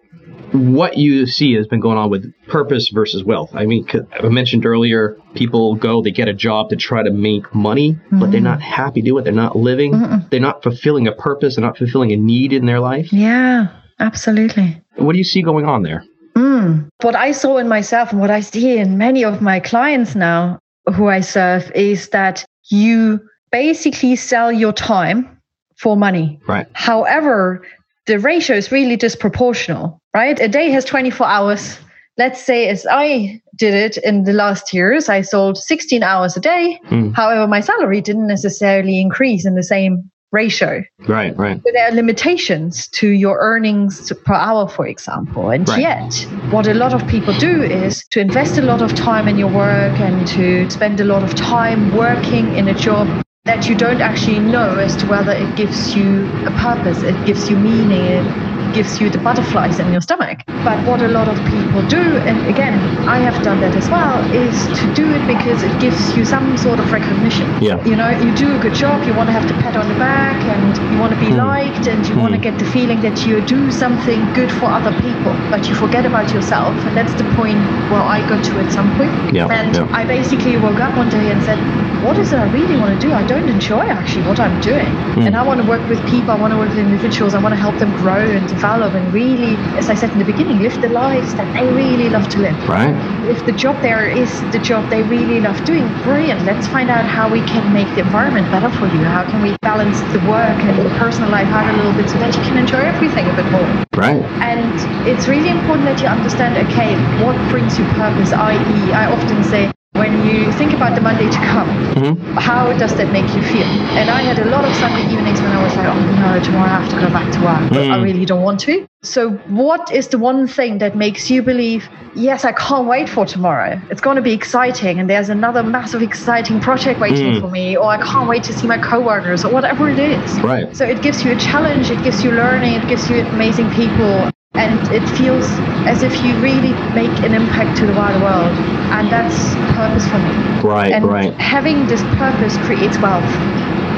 what 0.53 0.97
you 0.97 1.27
see 1.27 1.55
has 1.55 1.67
been 1.67 1.81
going 1.81 1.99
on 1.99 2.11
with 2.11 2.33
purpose 2.47 2.89
versus 2.89 3.23
wealth. 3.23 3.51
I 3.53 3.67
mean, 3.67 3.87
I 4.13 4.29
mentioned 4.29 4.65
earlier, 4.65 5.19
people 5.35 5.75
go, 5.75 6.03
they 6.03 6.11
get 6.11 6.29
a 6.29 6.33
job 6.33 6.71
to 6.71 6.77
try 6.77 7.03
to 7.03 7.11
make 7.11 7.55
money, 7.55 7.93
mm-hmm. 7.93 8.19
but 8.19 8.31
they're 8.31 8.41
mm-hmm. 8.41 8.45
not 8.45 8.63
happy 8.63 9.03
doing 9.03 9.23
it. 9.23 9.25
They're 9.25 9.33
not 9.33 9.57
living. 9.57 9.93
Mm-mm. 9.93 10.31
They're 10.31 10.41
not 10.41 10.63
fulfilling 10.63 11.07
a 11.07 11.13
purpose. 11.13 11.57
They're 11.57 11.65
not 11.65 11.77
fulfilling 11.77 12.13
a 12.13 12.17
need 12.17 12.53
in 12.53 12.67
their 12.67 12.81
life. 12.81 13.13
Yeah. 13.13 13.69
Absolutely. 14.01 14.81
What 14.97 15.13
do 15.13 15.19
you 15.19 15.25
see 15.25 15.43
going 15.43 15.67
on 15.67 15.83
there? 15.83 16.05
Mm. 16.35 16.89
What 17.03 17.17
I 17.17 17.33
saw 17.33 17.59
in 17.59 17.69
myself 17.69 18.13
and 18.13 18.21
what 18.21 18.31
I 18.31 18.41
see 18.41 18.79
in 18.79 18.97
many 18.97 19.25
of 19.25 19.43
my 19.43 19.61
clients 19.61 20.15
now 20.15 20.61
who 20.93 21.09
I 21.09 21.21
serve 21.21 21.71
is 21.73 22.09
that 22.11 22.45
you 22.71 23.21
basically 23.51 24.17
sell 24.17 24.53
your 24.53 24.73
time 24.73 25.41
for 25.77 25.97
money. 25.97 26.41
Right. 26.47 26.67
However, 26.73 27.67
the 28.07 28.19
ratio 28.19 28.57
is 28.57 28.73
really 28.73 28.97
disproportional, 28.97 30.01
right? 30.15 30.39
A 30.41 30.49
day 30.49 30.71
has 30.71 30.85
24 30.85 31.27
hours. 31.27 31.79
Let's 32.17 32.43
say, 32.43 32.69
as 32.69 32.87
I 32.91 33.41
did 33.55 33.75
it 33.75 33.97
in 33.99 34.25
the 34.25 34.33
last 34.33 34.75
years, 34.75 35.09
I 35.09 35.21
sold 35.21 35.57
16 35.57 36.03
hours 36.03 36.37
a 36.37 36.41
day. 36.41 36.81
Mm. 36.87 37.15
However, 37.15 37.47
my 37.47 37.61
salary 37.61 38.01
didn't 38.01 38.27
necessarily 38.27 39.01
increase 39.01 39.47
in 39.47 39.55
the 39.55 39.63
same 39.63 40.11
ratio. 40.33 40.85
Right, 41.07 41.37
right. 41.37 41.57
So 41.63 41.71
there 41.73 41.89
are 41.89 41.93
limitations 41.95 42.89
to 42.89 43.09
your 43.09 43.39
earnings 43.39 44.13
per 44.25 44.35
hour, 44.35 44.69
for 44.69 44.87
example. 44.87 45.51
And 45.51 45.69
right. 45.69 45.81
yet, 45.81 46.15
what 46.53 46.67
a 46.67 46.75
lot 46.75 46.93
of 46.93 47.07
people 47.09 47.35
do 47.39 47.63
is 47.63 48.05
to 48.11 48.21
invest 48.21 48.59
a 48.59 48.63
lot 48.63 48.83
of 48.83 48.95
time 48.95 49.29
in 49.29 49.39
your 49.39 49.51
work 49.51 49.99
and 50.01 50.27
to 50.29 50.69
spend 50.71 51.01
a 51.01 51.05
lot 51.05 51.23
of 51.23 51.35
time 51.35 51.97
working 51.97 52.55
in 52.55 52.69
a 52.69 52.75
job 52.75 53.25
that 53.45 53.67
you 53.67 53.75
don't 53.75 54.03
actually 54.03 54.39
know 54.39 54.77
as 54.77 54.95
to 54.97 55.07
whether 55.07 55.33
it 55.33 55.57
gives 55.57 55.97
you 55.97 56.27
a 56.45 56.51
purpose, 56.59 57.03
it 57.03 57.17
gives 57.25 57.49
you 57.49 57.57
meaning, 57.57 57.93
it 57.93 58.48
gives 58.79 59.01
you 59.01 59.11
the 59.11 59.19
butterflies 59.19 59.81
in 59.81 59.91
your 59.91 60.01
stomach. 60.01 60.39
But 60.63 60.79
what 60.87 61.03
a 61.03 61.09
lot 61.09 61.27
of 61.27 61.37
people 61.51 61.81
do, 61.89 62.05
and 62.29 62.39
again, 62.47 62.79
I 63.09 63.19
have 63.19 63.43
done 63.43 63.61
that 63.63 63.75
as 63.75 63.89
well, 63.91 64.17
is 64.33 64.55
to 64.79 64.85
do 64.95 65.05
it 65.17 65.25
because 65.27 65.65
it 65.65 65.75
gives 65.81 66.17
you 66.17 66.25
some 66.25 66.57
sort 66.57 66.79
of 66.79 66.87
recognition. 66.93 67.49
Yeah. 67.61 67.85
You 67.85 67.97
know, 67.97 68.11
you 68.11 68.31
do 68.37 68.55
a 68.55 68.61
good 68.61 68.75
job, 68.75 69.05
you 69.05 69.15
want 69.15 69.29
to 69.31 69.35
have 69.39 69.49
the 69.51 69.55
pat 69.55 69.75
on 69.75 69.89
the 69.89 69.99
back, 69.99 70.39
and 70.55 70.71
you 70.93 70.97
want 71.03 71.13
to 71.13 71.19
be 71.19 71.33
mm. 71.35 71.39
liked, 71.39 71.89
and 71.89 72.07
you 72.07 72.15
mm. 72.15 72.23
want 72.23 72.35
to 72.35 72.41
get 72.41 72.57
the 72.63 72.69
feeling 72.77 73.01
that 73.01 73.27
you 73.27 73.41
do 73.41 73.61
something 73.73 74.21
good 74.33 74.53
for 74.61 74.67
other 74.67 74.95
people, 75.03 75.35
but 75.51 75.67
you 75.69 75.75
forget 75.75 76.07
about 76.07 76.33
yourself. 76.33 76.75
And 76.87 76.97
that's 76.97 77.15
the 77.15 77.27
point 77.35 77.59
where 77.91 78.05
I 78.17 78.23
got 78.31 78.45
to 78.45 78.53
at 78.63 78.71
some 78.71 78.89
point. 78.97 79.35
Yeah. 79.35 79.59
And 79.59 79.75
yeah. 79.75 79.91
I 80.01 80.05
basically 80.05 80.57
woke 80.57 80.79
up 80.79 80.97
one 80.97 81.11
day 81.11 81.33
and 81.33 81.43
said, 81.43 81.59
what 82.05 82.17
is 82.17 82.33
it 82.33 82.39
I 82.39 82.49
really 82.53 82.77
want 82.77 82.95
to 82.95 83.01
do? 83.05 83.13
I 83.13 83.27
don't 83.27 83.49
enjoy 83.49 83.85
actually 83.99 84.25
what 84.29 84.39
I'm 84.39 84.61
doing. 84.61 84.93
Mm. 85.19 85.27
And 85.27 85.37
I 85.37 85.43
want 85.43 85.61
to 85.61 85.67
work 85.67 85.83
with 85.89 85.99
people, 86.07 86.31
I 86.31 86.39
want 86.39 86.53
to 86.53 86.59
work 86.59 86.69
with 86.69 86.79
individuals, 86.79 87.35
I 87.35 87.43
want 87.43 87.55
to 87.55 87.61
help 87.67 87.77
them 87.83 87.91
grow 87.97 88.23
and 88.39 88.47
develop 88.47 88.68
and 88.69 89.15
really, 89.15 89.57
as 89.79 89.89
I 89.89 89.95
said 89.95 90.11
in 90.11 90.19
the 90.19 90.25
beginning, 90.25 90.61
live 90.61 90.79
the 90.83 90.89
lives 90.89 91.35
that 91.35 91.49
they 91.55 91.65
really 91.73 92.11
love 92.11 92.29
to 92.29 92.39
live. 92.41 92.69
Right. 92.69 92.95
If 93.31 93.45
the 93.47 93.53
job 93.53 93.81
there 93.83 94.07
is 94.07 94.29
the 94.53 94.59
job 94.59 94.91
they 94.91 95.03
really 95.03 95.41
love 95.41 95.65
doing, 95.65 95.89
brilliant. 96.05 96.45
Let's 96.45 96.69
find 96.69 96.91
out 96.91 97.07
how 97.07 97.31
we 97.31 97.41
can 97.43 97.73
make 97.73 97.89
the 97.95 98.03
environment 98.03 98.51
better 98.51 98.71
for 98.71 98.87
you. 98.93 99.03
How 99.05 99.25
can 99.25 99.41
we 99.43 99.57
balance 99.63 100.01
the 100.13 100.21
work 100.29 100.61
and 100.61 100.77
the 100.85 100.91
personal 101.01 101.31
life 101.31 101.49
out 101.49 101.73
a 101.73 101.77
little 101.77 101.95
bit 101.95 102.11
so 102.11 102.19
that 102.19 102.37
you 102.37 102.43
can 102.43 102.59
enjoy 102.59 102.85
everything 102.85 103.25
a 103.25 103.35
bit 103.35 103.51
more? 103.51 103.69
Right. 103.97 104.21
And 104.45 104.77
it's 105.09 105.27
really 105.29 105.49
important 105.49 105.87
that 105.87 106.03
you 106.03 106.09
understand, 106.09 106.59
okay, 106.69 106.95
what 107.25 107.37
brings 107.51 107.79
you 107.79 107.85
purpose, 107.97 108.33
i.e., 108.33 108.93
I 108.93 109.07
often 109.11 109.43
say, 109.45 109.73
when 109.99 110.25
you 110.25 110.53
think 110.53 110.73
about 110.73 110.95
the 110.95 111.01
Monday 111.01 111.29
to 111.29 111.41
come, 111.53 111.69
Mm-hmm. 111.99 112.37
how 112.39 112.73
does 112.75 112.95
that 112.97 113.11
make 113.13 113.29
you 113.35 113.43
feel? 113.43 113.67
And 113.99 114.09
I 114.09 114.23
had 114.23 114.39
a 114.39 114.49
lot 114.55 114.65
of 114.65 114.73
Sunday 114.77 115.03
evenings 115.13 115.41
when 115.41 115.53
I 115.53 115.63
was 115.63 115.75
like, 115.77 115.89
oh 115.89 116.01
no, 116.25 116.41
tomorrow 116.41 116.71
I 116.71 116.81
have 116.81 116.89
to 116.95 117.01
go 117.01 117.11
back 117.11 117.29
to 117.35 117.41
work. 117.43 117.63
But 117.71 117.79
I 117.95 117.99
Mm. 117.99 118.05
really 118.05 118.25
don't 118.25 118.43
want 118.43 118.61
to. 118.61 118.87
So, 119.03 119.31
what 119.65 119.93
is 119.93 120.09
the 120.09 120.19
one 120.19 120.47
thing 120.47 120.79
that 120.79 120.97
makes 120.97 121.31
you 121.31 121.41
believe, 121.43 121.89
yes, 122.15 122.45
I 122.45 122.53
can't 122.53 122.87
wait 122.87 123.09
for 123.09 123.25
tomorrow? 123.27 123.81
It's 123.91 124.01
going 124.01 124.17
to 124.17 124.23
be 124.31 124.33
exciting, 124.33 124.99
and 125.01 125.09
there's 125.11 125.31
another 125.31 125.63
massive, 125.63 126.03
exciting 126.03 126.59
project 126.61 127.01
waiting 127.01 127.33
Mm. 127.35 127.41
for 127.41 127.49
me, 127.59 127.77
or 127.77 127.87
I 127.97 127.99
can't 127.99 128.29
wait 128.29 128.43
to 128.49 128.53
see 128.53 128.67
my 128.67 128.79
coworkers, 128.79 129.45
or 129.45 129.51
whatever 129.53 129.89
it 129.89 129.99
is. 129.99 130.29
Right. 130.53 130.67
So, 130.79 130.85
it 130.85 130.99
gives 131.07 131.25
you 131.25 131.31
a 131.33 131.37
challenge, 131.51 131.91
it 131.91 132.03
gives 132.07 132.19
you 132.25 132.31
learning, 132.33 132.73
it 132.81 132.87
gives 132.89 133.09
you 133.11 133.17
amazing 133.37 133.69
people, 133.71 134.31
and 134.59 134.79
it 134.93 135.05
feels 135.17 135.47
as 135.87 136.03
if 136.03 136.13
you 136.25 136.35
really 136.43 136.73
make 136.95 137.15
an 137.25 137.33
impact 137.35 137.79
to 137.79 137.87
the 137.87 137.95
wider 137.95 138.19
world. 138.23 138.53
And 138.99 139.07
that's 139.11 139.55
purpose 139.79 140.07
for 140.11 140.19
me. 140.19 140.35
Right. 140.67 140.93
And 140.93 141.05
right. 141.05 141.33
having 141.35 141.87
this 141.87 142.03
purpose 142.19 142.57
creates 142.67 142.99
wealth. 142.99 143.31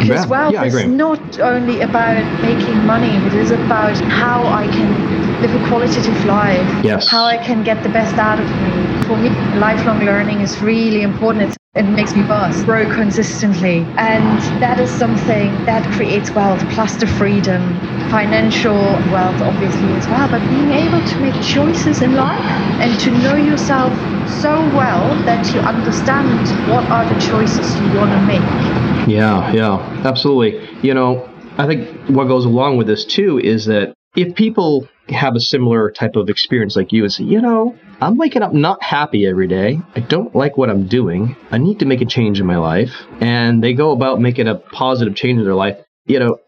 Because 0.00 0.24
Yeah, 0.24 0.26
wealth 0.26 0.52
yeah, 0.54 0.64
is 0.64 0.84
not 0.86 1.40
only 1.40 1.80
about 1.80 2.16
making 2.42 2.76
money, 2.86 3.12
it 3.28 3.34
is 3.34 3.50
about 3.50 3.96
how 4.22 4.44
I 4.46 4.66
can 4.68 4.90
live 5.42 5.54
a 5.54 5.68
qualitative 5.68 6.24
life, 6.26 6.68
Yes. 6.84 7.08
how 7.08 7.24
I 7.24 7.36
can 7.38 7.62
get 7.64 7.82
the 7.82 7.90
best 7.90 8.16
out 8.16 8.38
of 8.40 8.48
me. 8.62 8.72
For 9.06 9.16
me, 9.16 9.28
lifelong 9.58 10.00
learning 10.04 10.40
is 10.40 10.60
really 10.62 11.02
important. 11.02 11.48
It's, 11.48 11.59
it 11.76 11.84
makes 11.84 12.16
me 12.16 12.22
buzz, 12.24 12.64
grow 12.64 12.92
consistently. 12.92 13.86
And 13.96 14.40
that 14.60 14.80
is 14.80 14.90
something 14.90 15.52
that 15.66 15.88
creates 15.92 16.32
wealth, 16.32 16.58
plus 16.70 16.96
the 16.96 17.06
freedom, 17.06 17.62
financial 18.10 18.74
wealth, 19.12 19.40
obviously, 19.40 19.88
as 19.92 20.08
well. 20.08 20.28
But 20.28 20.40
being 20.48 20.72
able 20.72 21.00
to 21.06 21.20
make 21.20 21.40
choices 21.40 22.02
in 22.02 22.14
life 22.14 22.44
and 22.80 22.98
to 23.00 23.12
know 23.22 23.36
yourself 23.36 23.92
so 24.28 24.58
well 24.74 25.14
that 25.26 25.54
you 25.54 25.60
understand 25.60 26.40
what 26.68 26.84
are 26.90 27.04
the 27.08 27.20
choices 27.20 27.80
you 27.80 27.96
want 27.96 28.10
to 28.10 28.20
make. 28.26 28.42
Yeah, 29.08 29.52
yeah, 29.52 29.78
absolutely. 30.04 30.68
You 30.82 30.94
know, 30.94 31.30
I 31.56 31.68
think 31.68 31.88
what 32.08 32.24
goes 32.24 32.46
along 32.46 32.78
with 32.78 32.88
this 32.88 33.04
too 33.04 33.38
is 33.38 33.66
that 33.66 33.94
if 34.16 34.34
people 34.34 34.88
have 35.08 35.34
a 35.34 35.40
similar 35.40 35.90
type 35.90 36.16
of 36.16 36.28
experience 36.28 36.76
like 36.76 36.92
you 36.92 37.02
and 37.04 37.12
say, 37.12 37.24
you 37.24 37.40
know, 37.40 37.76
I'm 38.00 38.16
waking 38.16 38.42
up 38.42 38.52
not 38.52 38.82
happy 38.82 39.26
every 39.26 39.48
day. 39.48 39.80
I 39.96 40.00
don't 40.00 40.34
like 40.34 40.56
what 40.56 40.70
I'm 40.70 40.86
doing. 40.86 41.36
I 41.50 41.58
need 41.58 41.80
to 41.80 41.86
make 41.86 42.00
a 42.00 42.06
change 42.06 42.40
in 42.40 42.46
my 42.46 42.56
life. 42.56 42.92
And 43.20 43.62
they 43.62 43.72
go 43.74 43.90
about 43.92 44.20
making 44.20 44.46
a 44.48 44.54
positive 44.56 45.14
change 45.16 45.38
in 45.38 45.44
their 45.44 45.54
life. 45.54 45.78
You 46.06 46.18
know, 46.20 46.38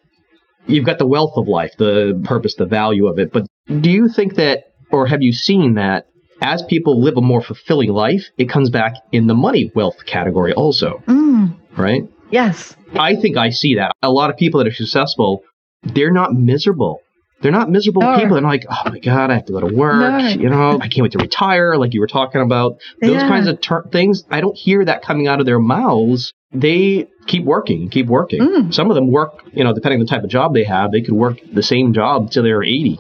you've 0.67 0.87
got 0.87 0.99
the 0.99 1.07
wealth 1.07 1.33
of 1.37 1.49
life, 1.49 1.73
the 1.79 2.21
purpose, 2.25 2.55
the 2.57 2.67
value 2.67 3.07
of 3.07 3.19
it. 3.19 3.33
But 3.33 3.47
do 3.69 3.91
you 3.91 4.09
think 4.09 4.35
that, 4.37 4.65
or 4.91 5.07
have 5.07 5.23
you 5.23 5.33
seen 5.33 5.75
that 5.75 6.07
as 6.41 6.63
people 6.63 7.01
live 7.01 7.17
a 7.17 7.21
more 7.21 7.43
fulfilling 7.43 7.91
life, 7.91 8.25
it 8.39 8.49
comes 8.49 8.71
back 8.71 8.95
in 9.13 9.27
the 9.29 9.35
money 9.35 9.71
wealth 9.75 10.05
category 10.07 10.53
also, 10.53 11.03
Mm, 11.07 11.57
right? 11.77 12.03
yes. 12.31 12.77
I 12.95 13.15
think 13.17 13.37
I 13.37 13.51
see 13.51 13.77
that. 13.77 13.93
A 14.03 14.11
lot 14.11 14.31
of 14.31 14.37
people 14.37 14.59
that 14.59 14.67
are 14.67 14.73
successful, 14.75 15.43
they're 15.85 16.13
not 16.13 16.33
miserable. 16.35 17.01
They're 17.43 17.53
not 17.53 17.69
miserable 17.71 18.03
No. 18.03 18.17
people. 18.19 18.37
And 18.37 18.47
like, 18.47 18.65
oh 18.71 18.91
my 18.91 18.99
God, 18.99 19.31
I 19.31 19.35
have 19.35 19.47
to 19.47 19.53
go 19.53 19.61
to 19.61 19.75
work. 19.75 19.97
No. 19.97 20.29
You 20.29 20.49
know, 20.49 20.79
I 20.81 20.89
can't 20.89 21.03
wait 21.03 21.13
to 21.13 21.19
retire. 21.19 21.77
Like 21.77 21.93
you 21.93 22.01
were 22.01 22.07
talking 22.07 22.41
about 22.41 22.79
those 23.01 23.13
Yeah. 23.17 23.29
kinds 23.29 23.49
of 23.49 23.61
ter- 23.61 23.83
things. 23.89 24.25
I 24.31 24.41
don't 24.41 24.57
hear 24.57 24.85
that 24.85 25.03
coming 25.03 25.27
out 25.27 25.41
of 25.41 25.47
their 25.47 25.59
mouths. 25.59 26.33
They 26.55 27.09
keep 27.27 27.45
working, 27.45 27.89
keep 27.89 28.07
working. 28.07 28.41
Mm. 28.41 28.75
Some 28.75 28.91
of 28.91 28.95
them 28.95 29.11
work, 29.11 29.43
you 29.53 29.65
know, 29.65 29.73
depending 29.75 30.01
on 30.01 30.07
the 30.07 30.11
type 30.11 30.23
of 30.23 30.31
job 30.31 30.55
they 30.55 30.65
have, 30.65 30.93
they 30.93 31.01
could 31.03 31.15
work 31.15 31.39
the 31.53 31.63
same 31.63 31.93
job 31.95 32.31
till 32.31 32.43
they're 32.43 32.63
80 32.63 32.99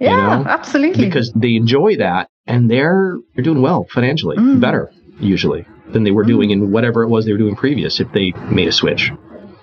Yeah, 0.00 0.16
know, 0.16 0.44
absolutely. 0.48 1.04
because 1.04 1.32
they 1.34 1.54
enjoy 1.56 1.96
that 1.96 2.28
and 2.46 2.70
they're 2.70 3.16
they're 3.34 3.44
doing 3.44 3.60
well 3.62 3.86
financially, 3.92 4.36
Mm. 4.36 4.60
better 4.60 4.90
usually 5.20 5.64
than 5.92 6.04
they 6.04 6.10
were 6.10 6.24
doing 6.24 6.50
in 6.50 6.70
whatever 6.72 7.02
it 7.02 7.08
was 7.08 7.24
they 7.26 7.32
were 7.32 7.38
doing 7.38 7.54
previous 7.54 8.00
if 8.00 8.10
they 8.12 8.32
made 8.50 8.66
a 8.68 8.72
switch. 8.72 9.12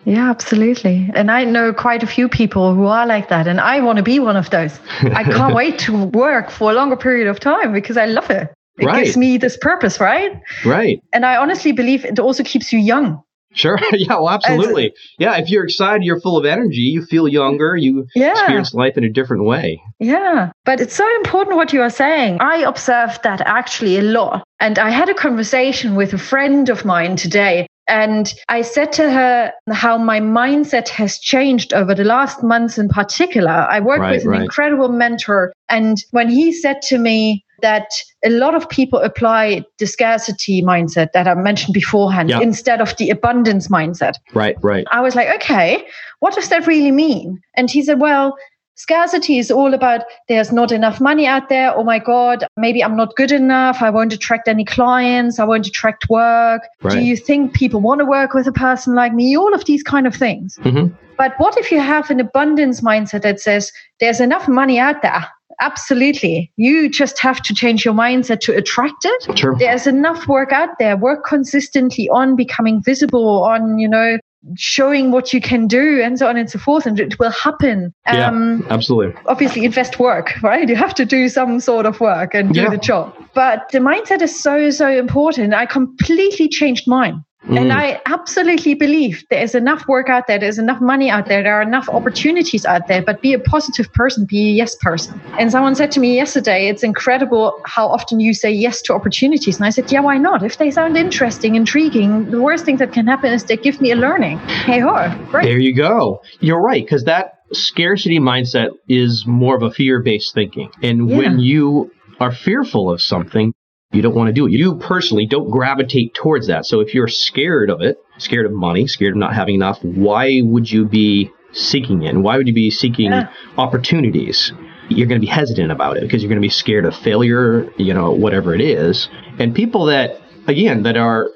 Yeah, 0.06 0.30
absolutely. 0.30 1.10
And 1.14 1.32
I 1.32 1.44
know 1.46 1.74
quite 1.74 2.04
a 2.04 2.08
few 2.08 2.28
people 2.28 2.74
who 2.76 2.86
are 2.86 3.06
like 3.08 3.30
that, 3.30 3.48
and 3.48 3.60
I 3.60 3.80
want 3.82 3.98
to 3.98 4.04
be 4.04 4.20
one 4.20 4.36
of 4.36 4.50
those. 4.50 4.80
I 5.02 5.24
can't 5.24 5.54
wait 5.62 5.80
to 5.80 6.06
work 6.06 6.50
for 6.50 6.72
a 6.72 6.74
longer 6.74 6.96
period 6.98 7.28
of 7.28 7.40
time 7.40 7.72
because 7.74 7.98
I 7.98 8.06
love 8.06 8.30
it. 8.30 8.50
It 8.80 8.86
Right. 8.86 9.06
gives 9.06 9.16
me 9.18 9.38
this 9.38 9.56
purpose, 9.56 10.00
right? 10.00 10.32
Right. 10.66 11.00
And 11.14 11.26
I 11.26 11.38
honestly 11.38 11.72
believe 11.72 12.04
it 12.06 12.20
also 12.20 12.44
keeps 12.44 12.74
you 12.74 12.80
young. 12.80 13.22
Sure. 13.56 13.78
yeah, 13.94 14.16
well, 14.16 14.32
absolutely. 14.32 14.94
yeah, 15.20 15.38
if 15.38 15.48
you're 15.48 15.64
excited, 15.64 16.04
you're 16.04 16.20
full 16.20 16.38
of 16.38 16.46
energy, 16.46 16.82
you 16.82 17.06
feel 17.06 17.28
younger, 17.28 17.76
you 17.76 18.08
Yeah. 18.16 18.32
experience 18.32 18.74
life 18.74 18.98
in 18.98 19.04
a 19.04 19.10
different 19.10 19.44
way. 19.46 19.80
Yeah, 20.00 20.52
but 20.66 20.82
it's 20.82 20.96
so 20.96 21.08
important 21.18 21.56
what 21.56 21.72
you 21.72 21.82
are 21.84 21.92
saying. 21.92 22.38
I 22.42 22.58
observed 22.64 23.22
that 23.24 23.42
actually 23.42 23.98
a 24.00 24.02
lot. 24.02 24.44
And 24.60 24.80
I 24.80 24.90
had 24.90 25.08
a 25.08 25.14
conversation 25.14 25.94
with 25.94 26.14
a 26.14 26.18
friend 26.18 26.68
of 26.70 26.84
mine 26.84 27.16
today. 27.16 27.68
And 27.88 28.34
I 28.50 28.62
said 28.62 28.94
to 28.94 29.10
her 29.12 29.52
how 29.72 29.98
my 29.98 30.20
mindset 30.20 30.88
has 30.90 31.20
changed 31.20 31.74
over 31.74 31.94
the 31.94 32.04
last 32.06 32.42
months 32.44 32.78
in 32.78 32.88
particular. 32.88 33.52
I 33.52 33.80
work 33.82 34.00
Right, 34.00 34.14
with 34.14 34.24
an 34.24 34.30
right. 34.30 34.42
incredible 34.44 34.90
mentor. 34.90 35.54
And 35.70 35.98
when 36.12 36.30
he 36.30 36.54
said 36.54 36.82
to 36.84 36.98
me 36.98 37.44
that 37.62 37.88
a 38.26 38.30
lot 38.30 38.56
of 38.56 38.70
people 38.70 39.00
apply 39.00 39.64
the 39.80 39.86
scarcity 39.86 40.62
mindset 40.62 41.12
that 41.14 41.28
I 41.28 41.34
mentioned 41.34 41.74
beforehand 41.74 42.30
Yeah. 42.30 42.40
instead 42.42 42.82
of 42.82 42.96
the 42.98 43.10
abundance 43.10 43.68
mindset, 43.68 44.14
Right, 44.34 44.56
right. 44.62 44.86
I 44.92 45.02
was 45.02 45.16
like, 45.16 45.30
okay, 45.36 45.86
what 46.20 46.36
does 46.36 46.50
that 46.50 46.68
really 46.68 46.92
mean? 46.92 47.42
And 47.56 47.70
he 47.70 47.82
said, 47.84 48.00
well, 48.00 48.36
scarcity 48.76 49.38
is 49.38 49.52
all 49.52 49.74
about 49.74 50.02
there's 50.28 50.52
not 50.52 50.72
enough 50.72 51.00
money 51.00 51.26
out 51.28 51.50
there. 51.50 51.74
Oh 51.76 51.84
my 51.84 52.00
God, 52.00 52.46
maybe 52.58 52.84
I'm 52.84 52.96
not 52.96 53.16
good 53.16 53.32
enough. 53.32 53.82
I 53.82 53.90
won't 53.90 54.14
attract 54.14 54.48
any 54.48 54.66
clients. 54.66 55.40
I 55.40 55.46
won't 55.46 55.68
attract 55.68 56.10
work. 56.10 56.64
Do 56.90 57.00
you 57.00 57.16
think 57.18 57.54
people 57.54 57.80
want 57.82 58.00
to 58.00 58.06
work 58.06 58.34
with 58.34 58.48
a 58.48 58.52
person 58.52 58.96
like 58.96 59.14
me? 59.14 59.38
All 59.38 59.54
of 59.54 59.66
these 59.66 59.84
kind 59.84 60.08
of 60.08 60.16
things. 60.16 60.58
hmm 60.64 60.88
But 61.18 61.34
what 61.38 61.58
if 61.58 61.72
you 61.72 61.80
have 61.80 62.10
an 62.10 62.20
abundance 62.20 62.82
mindset 62.82 63.22
that 63.22 63.40
says 63.40 63.72
there's 64.00 64.20
enough 64.20 64.48
money 64.48 64.80
out 64.80 65.02
there? 65.02 65.26
Absolutely. 65.62 66.52
You 66.58 66.90
just 66.90 67.20
have 67.20 67.42
to 67.44 67.54
change 67.54 67.86
your 67.86 67.94
mindset 67.94 68.40
to 68.42 68.56
attract 68.56 69.06
it 69.06 69.38
Sure. 69.38 69.56
there's 69.58 69.86
enough 69.88 70.28
work 70.28 70.52
out 70.52 70.70
there 70.80 70.98
work 70.98 71.24
consistently 71.26 72.10
on 72.10 72.36
becoming 72.36 72.82
visible 72.84 73.44
on 73.44 73.78
you 73.78 73.88
know 73.88 74.18
showing 74.58 75.12
what 75.12 75.34
you 75.34 75.40
can 75.40 75.68
do 75.68 76.02
and 76.02 76.20
so 76.20 76.28
on 76.28 76.38
and 76.38 76.50
so 76.50 76.60
forth 76.60 76.86
and 76.86 77.00
it 77.00 77.18
will 77.20 77.32
happen 77.32 77.94
Yeah. 78.06 78.28
um 78.28 78.66
Absolutely. 78.70 79.14
obviously 79.28 79.64
invest 79.64 80.00
work 80.00 80.34
right 80.44 80.68
you 80.68 80.76
have 80.76 80.94
to 80.96 81.06
do 81.06 81.30
some 81.30 81.60
sort 81.60 81.86
of 81.86 82.00
work 82.02 82.34
and 82.34 82.54
do 82.54 82.62
Yeah. 82.62 82.70
the 82.70 82.78
job 82.78 83.14
but 83.34 83.70
the 83.72 83.80
mindset 83.80 84.22
is 84.22 84.38
so 84.42 84.70
so 84.70 84.88
important 84.90 85.54
i 85.54 85.66
completely 85.66 86.50
changed 86.50 86.88
mine 86.88 87.24
Mm. 87.48 87.60
and 87.60 87.74
I 87.74 88.02
absolutely 88.06 88.74
believe 88.74 89.26
there 89.30 89.44
is 89.44 89.54
enough 89.54 89.86
work 89.88 90.08
out 90.08 90.28
there, 90.28 90.40
there's 90.40 90.60
enough 90.60 90.80
money 90.80 91.10
out 91.10 91.26
there, 91.28 91.44
there 91.44 91.56
are 91.56 91.62
enough 91.62 91.90
opportunities 91.90 92.66
out 92.66 92.88
there, 92.88 93.02
but 93.02 93.22
be 93.22 93.34
a 93.34 93.40
positive 93.40 93.92
person, 93.92 94.26
be 94.26 94.48
a 94.48 94.52
yes 94.52 94.76
person. 94.76 95.20
And 95.38 95.52
someone 95.52 95.76
said 95.76 95.92
to 95.92 96.00
me 96.00 96.16
yesterday, 96.16 96.70
it's 96.70 96.84
incredible 96.84 97.60
how 97.66 97.88
often 97.88 98.22
you 98.22 98.34
say 98.34 98.50
yes 98.52 98.82
to 98.84 98.94
opportunities. 98.94 99.58
And 99.58 99.66
I 99.66 99.72
said, 99.72 99.92
yeah, 99.92 100.00
why 100.00 100.18
not? 100.18 100.42
If 100.42 100.58
they 100.58 100.72
sound 100.72 100.96
interesting, 100.96 101.56
intriguing, 101.56 102.32
the 102.32 102.42
worst 102.42 102.64
thing 102.64 102.78
that 102.78 102.94
can 102.94 103.08
happen 103.08 103.34
is 103.34 103.44
they 103.44 103.58
give 103.58 103.82
me 103.82 103.92
a 103.92 103.96
learning. 103.98 104.38
Hey 104.40 104.80
ho, 104.80 105.14
great. 105.30 105.44
There 105.44 105.60
you 105.60 105.76
go. 105.76 106.22
You're 106.40 106.62
right, 106.62 106.86
because 106.86 107.04
that 107.04 107.40
scarcity 107.52 108.20
mindset 108.20 108.70
is 108.88 109.26
more 109.28 109.56
of 109.56 109.64
a 109.64 109.72
fear 109.72 110.02
based 110.02 110.34
thinking. 110.34 110.70
And 110.82 111.10
Yeah. 111.10 111.18
when 111.18 111.40
you 111.40 111.92
are 112.20 112.32
fearful 112.32 112.90
of 112.90 113.02
something, 113.02 113.54
you 113.94 114.02
don't 114.02 114.16
want 114.16 114.28
to 114.28 114.34
do 114.34 114.48
it. 114.48 114.52
You 114.52 114.76
personally 114.76 115.26
don't 115.26 115.50
gravitate 115.50 116.14
towards 116.14 116.48
that. 116.48 116.66
So 116.66 116.80
if 116.80 116.94
you're 116.94 117.08
scared 117.08 117.70
of 117.70 117.82
it, 117.82 117.98
scared 118.18 118.46
of 118.46 118.52
money, 118.52 118.88
scared 118.88 119.14
of 119.14 119.18
not 119.18 119.34
having 119.34 119.56
enough, 119.56 119.82
why 119.84 120.42
would 120.44 120.70
you 120.70 120.86
be 120.86 121.32
seeking 121.54 122.04
it? 122.04 122.10
And 122.10 122.24
why 122.24 122.38
would 122.38 122.48
you 122.48 122.54
be 122.54 122.72
seeking 122.72 123.12
Yeah. 123.12 123.30
opportunities? 123.58 124.52
You're 124.90 125.08
going 125.08 125.22
to 125.22 125.26
be 125.26 125.32
hesitant 125.32 125.72
about 125.72 125.98
it 125.98 126.02
because 126.02 126.22
you're 126.22 126.30
going 126.30 126.42
to 126.42 126.46
be 126.46 126.50
scared 126.50 126.86
of 126.86 126.96
failure, 126.96 127.72
you 127.78 127.94
know, 127.94 128.12
whatever 128.12 128.54
it 128.54 128.62
is. 128.62 129.08
And 129.40 129.56
people 129.56 129.86
that, 129.86 130.20
again, 130.48 130.84
that 130.84 130.98
are 130.98 131.30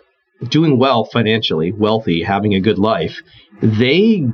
doing 0.50 0.78
well 0.78 1.06
financially, 1.06 1.72
wealthy, 1.72 2.24
having 2.24 2.54
a 2.56 2.60
good 2.60 2.78
life, 2.78 3.22
they 3.62 4.26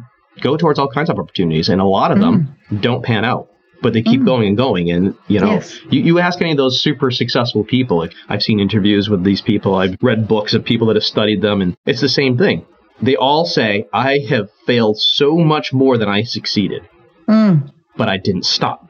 go 0.41 0.57
towards 0.57 0.79
all 0.79 0.89
kinds 0.89 1.09
of 1.09 1.19
opportunities, 1.19 1.69
and 1.69 1.79
a 1.79 1.85
lot 1.85 2.11
of 2.11 2.19
them 2.19 2.55
mm. 2.71 2.81
don't 2.81 3.03
pan 3.03 3.23
out. 3.23 3.49
But 3.83 3.93
they 3.93 4.01
keep 4.01 4.21
Mm. 4.21 4.25
going 4.25 4.47
and 4.47 4.57
going, 4.57 4.89
and 4.89 5.13
you 5.27 5.39
know, 5.39 5.51
Yes. 5.51 5.79
you, 5.91 6.01
you 6.01 6.19
ask 6.19 6.41
any 6.41 6.51
of 6.51 6.57
those 6.57 6.81
super 6.81 7.11
successful 7.11 7.63
people. 7.63 7.97
Like 7.97 8.13
I've 8.29 8.41
seen 8.41 8.59
interviews 8.59 9.09
with 9.09 9.23
these 9.23 9.41
people, 9.41 9.75
I've 9.75 9.97
read 10.01 10.27
books 10.27 10.53
of 10.55 10.63
people 10.63 10.87
that 10.87 10.95
have 10.95 11.03
studied 11.03 11.41
them, 11.41 11.61
and 11.61 11.75
it's 11.85 12.01
the 12.01 12.09
same 12.09 12.37
thing. 12.37 12.65
They 13.01 13.15
all 13.17 13.45
say, 13.45 13.85
"I 13.93 14.19
have 14.29 14.47
failed 14.65 14.97
so 14.99 15.37
much 15.37 15.73
more 15.73 15.97
than 15.97 16.07
I 16.09 16.23
succeeded, 16.23 16.81
Mm, 17.27 17.69
but 17.97 18.07
I 18.09 18.17
didn't 18.17 18.45
stop. 18.45 18.89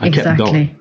I 0.00 0.08
kept 0.10 0.38
going." 0.38 0.54
exactly. 0.54 0.76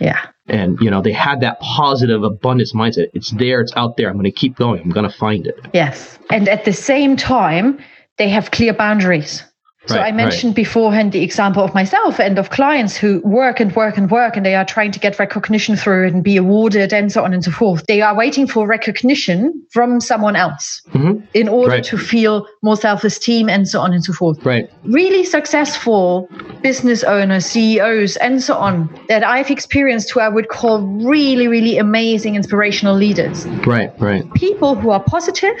Yeah. 0.00 0.18
And 0.48 0.78
you 0.80 0.90
know, 0.90 1.02
they 1.02 1.12
had 1.12 1.40
that 1.42 1.60
positive 1.60 2.24
abundance 2.24 2.72
mindset. 2.72 3.08
It's 3.14 3.30
there, 3.32 3.60
it's 3.60 3.72
out 3.76 3.96
there. 3.96 4.08
I'm 4.08 4.14
going 4.14 4.24
to 4.24 4.32
keep 4.32 4.56
going. 4.56 4.80
I'm 4.82 4.90
going 4.90 5.08
to 5.08 5.16
find 5.16 5.46
it. 5.46 5.56
Yes. 5.72 6.18
And 6.30 6.48
at 6.48 6.64
the 6.64 6.72
same 6.72 7.16
time, 7.16 7.78
they 8.18 8.28
have 8.30 8.50
clear 8.50 8.72
boundaries. 8.72 9.44
So 9.88 9.96
Right, 9.96 10.12
I 10.12 10.12
mentioned 10.12 10.54
beforehand 10.54 11.10
the 11.10 11.24
example 11.24 11.64
of 11.64 11.74
myself 11.74 12.20
and 12.20 12.38
of 12.38 12.50
clients 12.50 12.96
who 12.96 13.20
work 13.24 13.58
and 13.58 13.74
work 13.74 13.98
and 13.98 14.08
work 14.08 14.36
and 14.36 14.46
they 14.46 14.54
are 14.54 14.64
trying 14.64 14.92
to 14.92 15.00
get 15.00 15.18
recognition 15.18 15.74
through 15.74 16.06
it 16.06 16.14
and 16.14 16.22
be 16.22 16.36
awarded 16.36 16.92
and 16.92 17.10
so 17.10 17.24
on 17.24 17.34
and 17.34 17.42
so 17.42 17.50
forth. 17.50 17.84
They 17.88 18.00
are 18.00 18.14
waiting 18.14 18.46
for 18.46 18.64
recognition 18.64 19.60
from 19.72 20.00
someone 20.00 20.36
else 20.36 20.82
Mhm. 20.94 21.22
in 21.34 21.48
order 21.48 21.74
Right. 21.74 21.84
to 21.84 21.98
feel 21.98 22.46
more 22.62 22.76
self-esteem 22.76 23.48
and 23.48 23.66
so 23.66 23.80
on 23.80 23.92
and 23.92 24.04
so 24.04 24.12
forth. 24.12 24.38
Right. 24.44 24.68
Really 24.84 25.24
successful 25.24 26.28
business 26.62 27.02
owners, 27.02 27.44
CEOs, 27.46 28.14
and 28.18 28.40
so 28.40 28.54
on 28.54 28.88
that 29.08 29.24
I've 29.26 29.50
experienced 29.50 30.12
who 30.12 30.20
I 30.20 30.28
would 30.28 30.48
call 30.48 30.78
really, 31.04 31.48
really 31.48 31.76
amazing 31.76 32.36
inspirational 32.36 32.94
leaders 32.94 33.44
Right. 33.66 33.90
Right. 33.98 34.22
people 34.34 34.76
who 34.76 34.90
are 34.90 35.00
positive, 35.02 35.54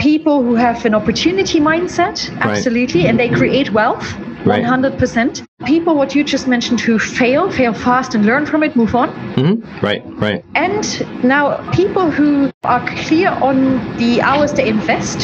people 0.00 0.42
who 0.42 0.56
have 0.56 0.84
an 0.84 0.94
opportunity 0.94 1.60
mindset, 1.60 2.28
absolutely, 2.40 3.06
and 3.06 3.20
they 3.20 3.28
create 3.28 3.67
wealth. 3.70 4.16
Right. 4.44 4.64
100%. 4.64 5.46
People, 5.66 5.96
what 5.96 6.14
you 6.14 6.24
just 6.24 6.46
mentioned, 6.46 6.80
who 6.80 6.98
fail, 6.98 7.50
fail 7.50 7.74
fast 7.74 8.14
and 8.14 8.24
learn 8.24 8.46
from 8.46 8.62
it, 8.62 8.76
move 8.76 8.94
on. 8.94 9.08
hmm 9.34 9.54
Right. 9.84 10.02
Right. 10.20 10.44
And 10.54 10.84
now, 11.24 11.56
people 11.72 12.10
who 12.10 12.50
are 12.64 12.84
clear 13.06 13.30
on 13.30 13.96
the 13.98 14.22
hours 14.22 14.52
they 14.52 14.66
invest. 14.68 15.20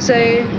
So, 0.00 0.14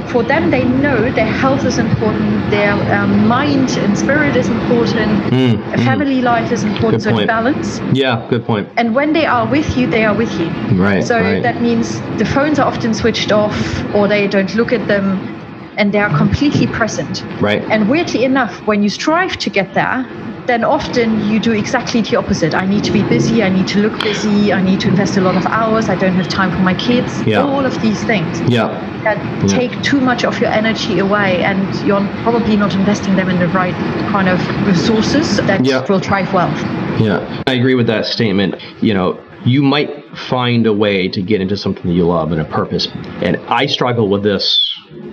for 0.07 0.23
them, 0.23 0.51
they 0.51 0.65
know 0.65 1.11
their 1.11 1.25
health 1.25 1.65
is 1.65 1.77
important, 1.77 2.49
their 2.51 2.73
um, 2.93 3.27
mind 3.27 3.77
and 3.77 3.97
spirit 3.97 4.35
is 4.35 4.49
important, 4.49 5.11
Mm, 5.29 5.55
mm. 5.57 5.85
family 5.85 6.21
life 6.21 6.51
is 6.51 6.63
important, 6.63 7.03
so 7.03 7.25
balance. 7.25 7.79
Yeah. 7.93 8.25
Good 8.29 8.45
point. 8.45 8.67
And 8.77 8.95
when 8.95 9.13
they 9.13 9.25
are 9.25 9.45
with 9.47 9.77
you, 9.77 9.87
they 9.87 10.03
are 10.05 10.15
with 10.15 10.31
you. 10.39 10.47
Right. 10.77 11.03
So 11.03 11.19
right. 11.19 11.41
that 11.41 11.61
means 11.61 11.99
the 12.17 12.25
phones 12.25 12.59
are 12.59 12.67
often 12.67 12.93
switched 12.93 13.31
off 13.31 13.55
or 13.95 14.07
they 14.07 14.27
don't 14.27 14.53
look 14.55 14.73
at 14.73 14.87
them 14.87 15.38
and 15.79 15.93
they 15.93 15.99
are 15.99 16.15
completely 16.15 16.67
present. 16.67 17.23
right. 17.41 17.63
And 17.71 17.89
weirdly 17.89 18.25
enough, 18.25 18.53
when 18.67 18.83
you 18.83 18.89
strive 18.89 19.37
to 19.37 19.49
get 19.49 19.73
there, 19.73 20.05
then 20.45 20.63
often 20.63 21.07
you 21.29 21.39
do 21.39 21.53
exactly 21.53 22.01
the 22.01 22.15
opposite. 22.17 22.53
I 22.53 22.65
need 22.65 22.83
to 22.83 22.91
be 22.91 23.03
busy, 23.03 23.43
I 23.43 23.49
need 23.49 23.67
to 23.69 23.79
look 23.79 24.01
busy, 24.01 24.51
I 24.51 24.61
need 24.61 24.79
to 24.81 24.89
invest 24.89 25.15
a 25.15 25.21
lot 25.21 25.37
of 25.37 25.45
hours, 25.45 25.89
I 25.89 25.95
don't 25.95 26.15
have 26.15 26.27
time 26.27 26.51
for 26.51 26.59
my 26.59 26.73
kids. 26.73 27.21
Yeah. 27.23 27.43
All 27.43 27.65
of 27.65 27.81
these 27.81 28.03
things 28.03 28.41
yeah. 28.41 28.67
that 29.05 29.17
take 29.47 29.71
too 29.83 30.01
much 30.01 30.25
of 30.25 30.39
your 30.41 30.49
energy 30.49 30.99
away 30.99 31.43
and 31.43 31.59
you're 31.87 32.05
probably 32.23 32.57
not 32.57 32.73
investing 32.73 33.15
them 33.15 33.29
in 33.29 33.39
the 33.39 33.47
right 33.49 33.75
kind 34.11 34.27
of 34.27 34.39
resources 34.67 35.37
that 35.37 35.63
Yeah. 35.63 35.85
will 35.87 35.99
drive 35.99 36.33
wealth. 36.33 36.59
Yeah, 36.99 37.43
I 37.47 37.53
agree 37.53 37.75
with 37.75 37.87
that 37.87 38.05
statement. 38.05 38.55
You 38.81 38.93
know, 38.95 39.19
you 39.45 39.61
might 39.61 39.89
find 40.17 40.65
a 40.65 40.73
way 40.73 41.07
to 41.07 41.21
get 41.21 41.39
into 41.41 41.55
something 41.55 41.85
that 41.87 41.93
you 41.93 42.05
love 42.05 42.31
and 42.31 42.41
a 42.41 42.45
purpose. 42.45 42.87
And 43.21 43.37
I 43.47 43.67
struggle 43.67 44.09
with 44.09 44.23
this 44.23 44.58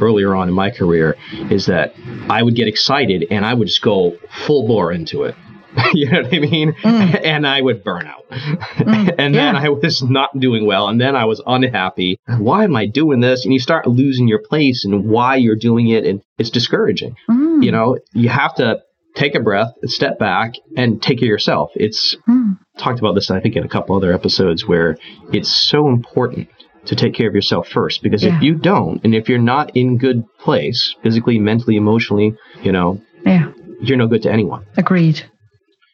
earlier 0.00 0.34
on 0.34 0.48
in 0.48 0.54
my 0.54 0.70
career 0.70 1.16
is 1.50 1.66
that 1.66 1.94
I 2.28 2.42
would 2.42 2.54
get 2.54 2.68
excited 2.68 3.26
and 3.30 3.44
I 3.44 3.54
would 3.54 3.68
just 3.68 3.82
go 3.82 4.16
full 4.46 4.66
bore 4.66 4.92
into 4.92 5.24
it. 5.24 5.34
you 5.92 6.10
know 6.10 6.22
what 6.22 6.34
I 6.34 6.38
mean? 6.38 6.74
And 6.84 7.46
I 7.46 7.60
would 7.60 7.84
burn 7.84 8.06
out. 8.06 8.24
and 8.30 9.34
then 9.34 9.54
yeah. 9.54 9.60
I 9.60 9.68
was 9.68 10.02
not 10.02 10.38
doing 10.38 10.66
well. 10.66 10.88
And 10.88 11.00
then 11.00 11.14
I 11.14 11.26
was 11.26 11.42
unhappy. 11.46 12.18
Why 12.38 12.64
am 12.64 12.76
I 12.76 12.86
doing 12.86 13.20
this? 13.20 13.44
And 13.44 13.52
you 13.52 13.60
start 13.60 13.86
losing 13.86 14.26
your 14.26 14.40
place 14.40 14.84
and 14.84 15.04
why 15.04 15.36
you're 15.36 15.56
doing 15.56 15.88
it. 15.88 16.06
And 16.06 16.22
it's 16.38 16.50
discouraging. 16.50 17.16
Mm. 17.28 17.62
You 17.62 17.72
know, 17.72 17.98
you 18.12 18.28
have 18.30 18.54
to 18.56 18.82
take 19.14 19.34
a 19.34 19.40
breath, 19.40 19.72
step 19.84 20.18
back, 20.18 20.54
and 20.76 21.00
take 21.02 21.18
care 21.18 21.26
of 21.26 21.30
yourself. 21.30 21.70
It's 21.74 22.16
Mm. 22.28 22.58
talked 22.78 22.98
about 22.98 23.14
this, 23.14 23.30
I 23.30 23.40
think, 23.40 23.56
in 23.56 23.64
a 23.64 23.68
couple 23.68 23.96
other 23.96 24.12
episodes 24.12 24.66
where 24.66 24.96
it's 25.32 25.50
so 25.50 25.88
important 25.88 26.48
to 26.86 26.96
take 26.96 27.14
care 27.14 27.28
of 27.28 27.34
yourself 27.34 27.68
first 27.68 28.02
because 28.02 28.22
Yeah. 28.22 28.36
if 28.36 28.42
you 28.42 28.54
don't, 28.54 29.00
and 29.04 29.14
if 29.14 29.28
you're 29.28 29.38
not 29.38 29.76
in 29.76 29.98
good 29.98 30.24
place, 30.38 30.94
physically, 31.02 31.38
mentally, 31.38 31.76
emotionally, 31.76 32.34
you 32.62 32.72
know, 32.72 33.00
Yeah, 33.24 33.50
you're 33.80 33.98
no 33.98 34.06
good 34.06 34.22
to 34.22 34.30
anyone. 34.32 34.64
agreed. 34.76 35.22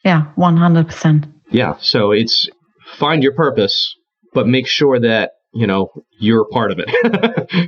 Yeah, 0.05 0.25
100%. 0.37 1.25
Yeah. 1.51 1.75
So 1.79 2.11
it's 2.11 2.47
find 2.97 3.23
your 3.23 3.33
purpose, 3.33 3.95
but 4.33 4.47
make 4.47 4.67
sure 4.67 4.99
that, 4.99 5.31
you 5.53 5.65
know, 5.67 5.89
you're 6.19 6.45
part 6.51 6.71
of 6.71 6.79
it. 6.79 6.89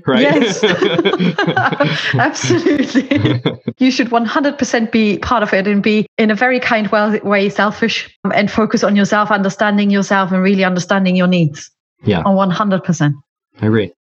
right? 0.07 0.21
Yes. 0.21 0.63
Absolutely. 2.15 3.41
you 3.79 3.91
should 3.91 4.09
100% 4.09 4.91
be 4.91 5.17
part 5.19 5.43
of 5.43 5.53
it 5.53 5.67
and 5.67 5.81
be 5.83 6.05
in 6.17 6.31
a 6.31 6.35
very 6.35 6.59
kind 6.59 6.87
well- 6.89 7.19
way 7.23 7.49
selfish 7.49 8.09
um, 8.23 8.31
and 8.35 8.49
focus 8.51 8.83
on 8.83 8.95
yourself, 8.95 9.31
understanding 9.31 9.89
yourself 9.89 10.31
and 10.31 10.41
really 10.41 10.63
understanding 10.63 11.15
your 11.15 11.27
needs. 11.27 11.71
Yeah. 12.03 12.21
On 12.21 12.51
100%. 12.51 13.13
I 13.61 13.65
agree. 13.65 13.93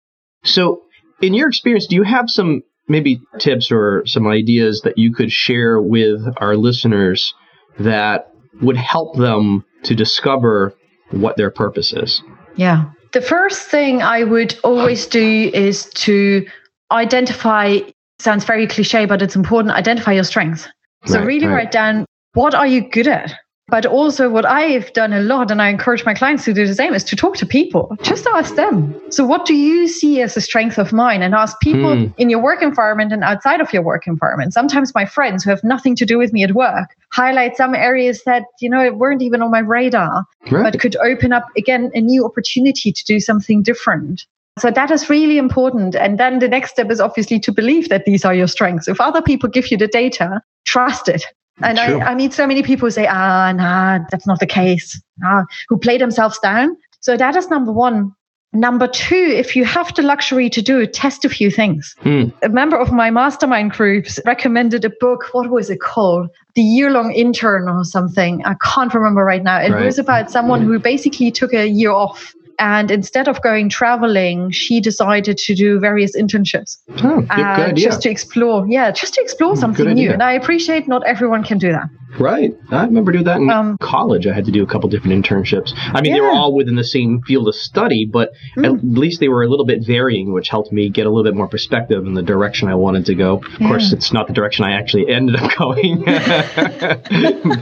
So, 0.44 0.82
in 1.20 1.34
your 1.34 1.48
experience, 1.48 1.86
do 1.86 1.94
you 1.96 2.02
have 2.02 2.28
some 2.28 2.62
maybe 2.88 3.20
tips 3.38 3.70
or 3.70 4.02
some 4.06 4.26
ideas 4.26 4.80
that 4.84 4.98
you 4.98 5.14
could 5.14 5.30
share 5.30 5.80
with 5.80 6.20
our 6.38 6.56
listeners 6.56 7.32
that 7.78 8.32
would 8.60 8.76
help 8.76 9.16
them 9.16 9.64
to 9.84 9.94
discover 9.94 10.74
what 11.10 11.36
their 11.36 11.50
purpose 11.50 11.92
is? 11.92 12.22
Yeah. 12.56 12.90
The 13.12 13.20
first 13.20 13.68
thing 13.68 14.02
I 14.02 14.24
would 14.24 14.58
always 14.64 15.06
do 15.06 15.50
is 15.52 15.86
to 15.90 16.46
identify, 16.90 17.78
sounds 18.18 18.44
very 18.44 18.66
cliche, 18.66 19.06
but 19.06 19.22
it's 19.22 19.36
important, 19.36 19.74
identify 19.74 20.12
your 20.12 20.24
strengths. 20.24 20.68
So 21.06 21.18
Right, 21.18 21.26
really 21.26 21.46
right. 21.46 21.54
write 21.54 21.72
down 21.72 22.06
what 22.34 22.54
are 22.54 22.66
you 22.66 22.88
good 22.88 23.08
at? 23.08 23.34
But 23.72 23.86
also 23.86 24.28
what 24.28 24.44
I've 24.44 24.92
done 24.92 25.14
a 25.14 25.20
lot 25.20 25.50
and 25.50 25.62
I 25.62 25.70
encourage 25.70 26.04
my 26.04 26.12
clients 26.12 26.44
to 26.44 26.52
do 26.52 26.66
the 26.66 26.74
same 26.74 26.92
is 26.92 27.02
to 27.04 27.16
talk 27.16 27.36
to 27.38 27.46
people. 27.46 27.96
Just 28.02 28.26
ask 28.26 28.54
them. 28.54 28.94
So 29.10 29.24
what 29.24 29.46
do 29.46 29.54
you 29.54 29.88
see 29.88 30.20
as 30.20 30.36
a 30.36 30.42
strength 30.42 30.76
of 30.76 30.92
mine? 30.92 31.22
And 31.22 31.34
ask 31.34 31.58
people 31.60 31.96
Hmm. 31.96 32.08
in 32.18 32.28
your 32.28 32.42
work 32.42 32.62
environment 32.62 33.12
and 33.14 33.24
outside 33.24 33.62
of 33.62 33.72
your 33.72 33.80
work 33.80 34.06
environment. 34.06 34.52
Sometimes 34.52 34.94
my 34.94 35.06
friends 35.06 35.42
who 35.42 35.48
have 35.48 35.64
nothing 35.64 35.96
to 35.96 36.04
do 36.04 36.18
with 36.18 36.34
me 36.34 36.42
at 36.44 36.52
work 36.52 36.90
highlight 37.12 37.56
some 37.56 37.74
areas 37.74 38.22
that, 38.24 38.42
you 38.60 38.68
know, 38.68 38.92
weren't 38.92 39.22
even 39.22 39.40
on 39.40 39.50
my 39.50 39.60
radar 39.60 40.24
Right. 40.50 40.64
but 40.64 40.78
could 40.78 40.96
open 40.96 41.32
up 41.32 41.46
again 41.56 41.90
a 41.94 42.00
new 42.02 42.26
opportunity 42.26 42.92
to 42.92 43.04
do 43.06 43.20
something 43.20 43.62
different. 43.62 44.26
So 44.58 44.70
that 44.70 44.90
is 44.90 45.08
really 45.08 45.38
important. 45.38 45.94
And 45.96 46.18
then 46.18 46.40
the 46.40 46.48
next 46.48 46.72
step 46.72 46.90
is 46.90 47.00
obviously 47.00 47.40
to 47.40 47.50
believe 47.52 47.88
that 47.88 48.04
these 48.04 48.22
are 48.26 48.34
your 48.34 48.48
strengths. 48.48 48.86
If 48.86 49.00
other 49.00 49.22
people 49.22 49.48
give 49.48 49.70
you 49.70 49.78
the 49.78 49.88
data, 49.88 50.42
trust 50.66 51.08
it. 51.08 51.24
And 51.62 51.78
I. 51.78 51.98
I 52.00 52.14
meet 52.14 52.32
so 52.32 52.46
many 52.46 52.62
people 52.62 52.86
who 52.86 52.90
say, 52.90 53.06
ah, 53.06 53.52
nah, 53.52 54.00
that's 54.10 54.26
not 54.26 54.40
the 54.40 54.46
case, 54.46 55.00
ah, 55.24 55.44
who 55.68 55.78
play 55.78 55.98
themselves 55.98 56.38
down. 56.38 56.76
So 57.00 57.16
that 57.16 57.36
is 57.36 57.50
number 57.50 57.72
one. 57.72 58.14
Number 58.54 58.86
two, 58.86 59.14
if 59.14 59.56
you 59.56 59.64
have 59.64 59.94
the 59.94 60.02
luxury 60.02 60.50
to 60.50 60.60
do 60.60 60.78
it, 60.80 60.92
test 60.92 61.24
a 61.24 61.28
few 61.30 61.50
things. 61.50 61.96
Hmm. 62.00 62.24
A 62.42 62.50
member 62.50 62.76
of 62.76 62.92
my 62.92 63.10
mastermind 63.10 63.72
groups 63.72 64.20
recommended 64.26 64.84
a 64.84 64.90
book. 65.00 65.24
What 65.32 65.50
was 65.50 65.70
it 65.70 65.80
called? 65.80 66.28
The 66.54 66.60
year 66.60 66.90
long 66.90 67.12
intern 67.12 67.66
or 67.66 67.82
something. 67.84 68.44
I 68.44 68.54
can't 68.62 68.92
remember 68.92 69.24
right 69.24 69.42
now. 69.42 69.58
It 69.58 69.72
Right. 69.72 69.86
was 69.86 69.98
about 69.98 70.30
someone 70.30 70.60
who 70.60 70.78
basically 70.78 71.30
took 71.30 71.54
a 71.54 71.66
year 71.66 71.92
off. 71.92 72.34
And 72.58 72.90
instead 72.90 73.28
of 73.28 73.40
going 73.42 73.68
traveling, 73.68 74.50
she 74.50 74.80
decided 74.80 75.36
to 75.38 75.54
do 75.54 75.78
various 75.80 76.16
internships 76.16 76.78
Oh, 77.02 77.20
good, 77.20 77.26
uh, 77.30 77.56
good 77.56 77.68
idea. 77.70 77.84
just 77.86 78.02
to 78.02 78.10
explore. 78.10 78.66
Yeah, 78.68 78.90
just 78.92 79.14
to 79.14 79.22
explore 79.22 79.56
something 79.56 79.88
new. 79.94 80.10
And 80.12 80.22
I 80.22 80.32
appreciate 80.32 80.86
not 80.88 81.04
everyone 81.06 81.42
can 81.44 81.58
do 81.58 81.72
that. 81.72 81.88
Right. 82.18 82.54
I 82.70 82.84
remember 82.84 83.12
doing 83.12 83.24
that 83.24 83.38
in 83.38 83.50
Um, 83.50 83.76
college. 83.78 84.26
I 84.26 84.32
had 84.34 84.44
to 84.44 84.50
do 84.52 84.62
a 84.62 84.66
couple 84.66 84.88
different 84.88 85.24
internships. 85.24 85.72
I 85.94 86.00
mean, 86.00 86.12
they 86.12 86.20
were 86.20 86.30
all 86.30 86.54
within 86.54 86.76
the 86.76 86.84
same 86.84 87.22
field 87.22 87.48
of 87.48 87.54
study, 87.54 88.04
but 88.04 88.32
Mm. 88.56 88.64
at 88.64 88.84
least 88.84 89.20
they 89.20 89.28
were 89.28 89.42
a 89.42 89.48
little 89.48 89.64
bit 89.66 89.84
varying, 89.84 90.32
which 90.32 90.48
helped 90.48 90.72
me 90.72 90.88
get 90.88 91.06
a 91.06 91.10
little 91.10 91.24
bit 91.24 91.34
more 91.36 91.48
perspective 91.48 92.06
in 92.06 92.14
the 92.14 92.22
direction 92.22 92.68
I 92.68 92.74
wanted 92.74 93.06
to 93.06 93.14
go. 93.14 93.36
Of 93.36 93.58
course, 93.58 93.92
it's 93.92 94.12
not 94.12 94.26
the 94.26 94.32
direction 94.32 94.64
I 94.64 94.72
actually 94.72 95.08
ended 95.08 95.36
up 95.36 95.50
going. 95.58 96.02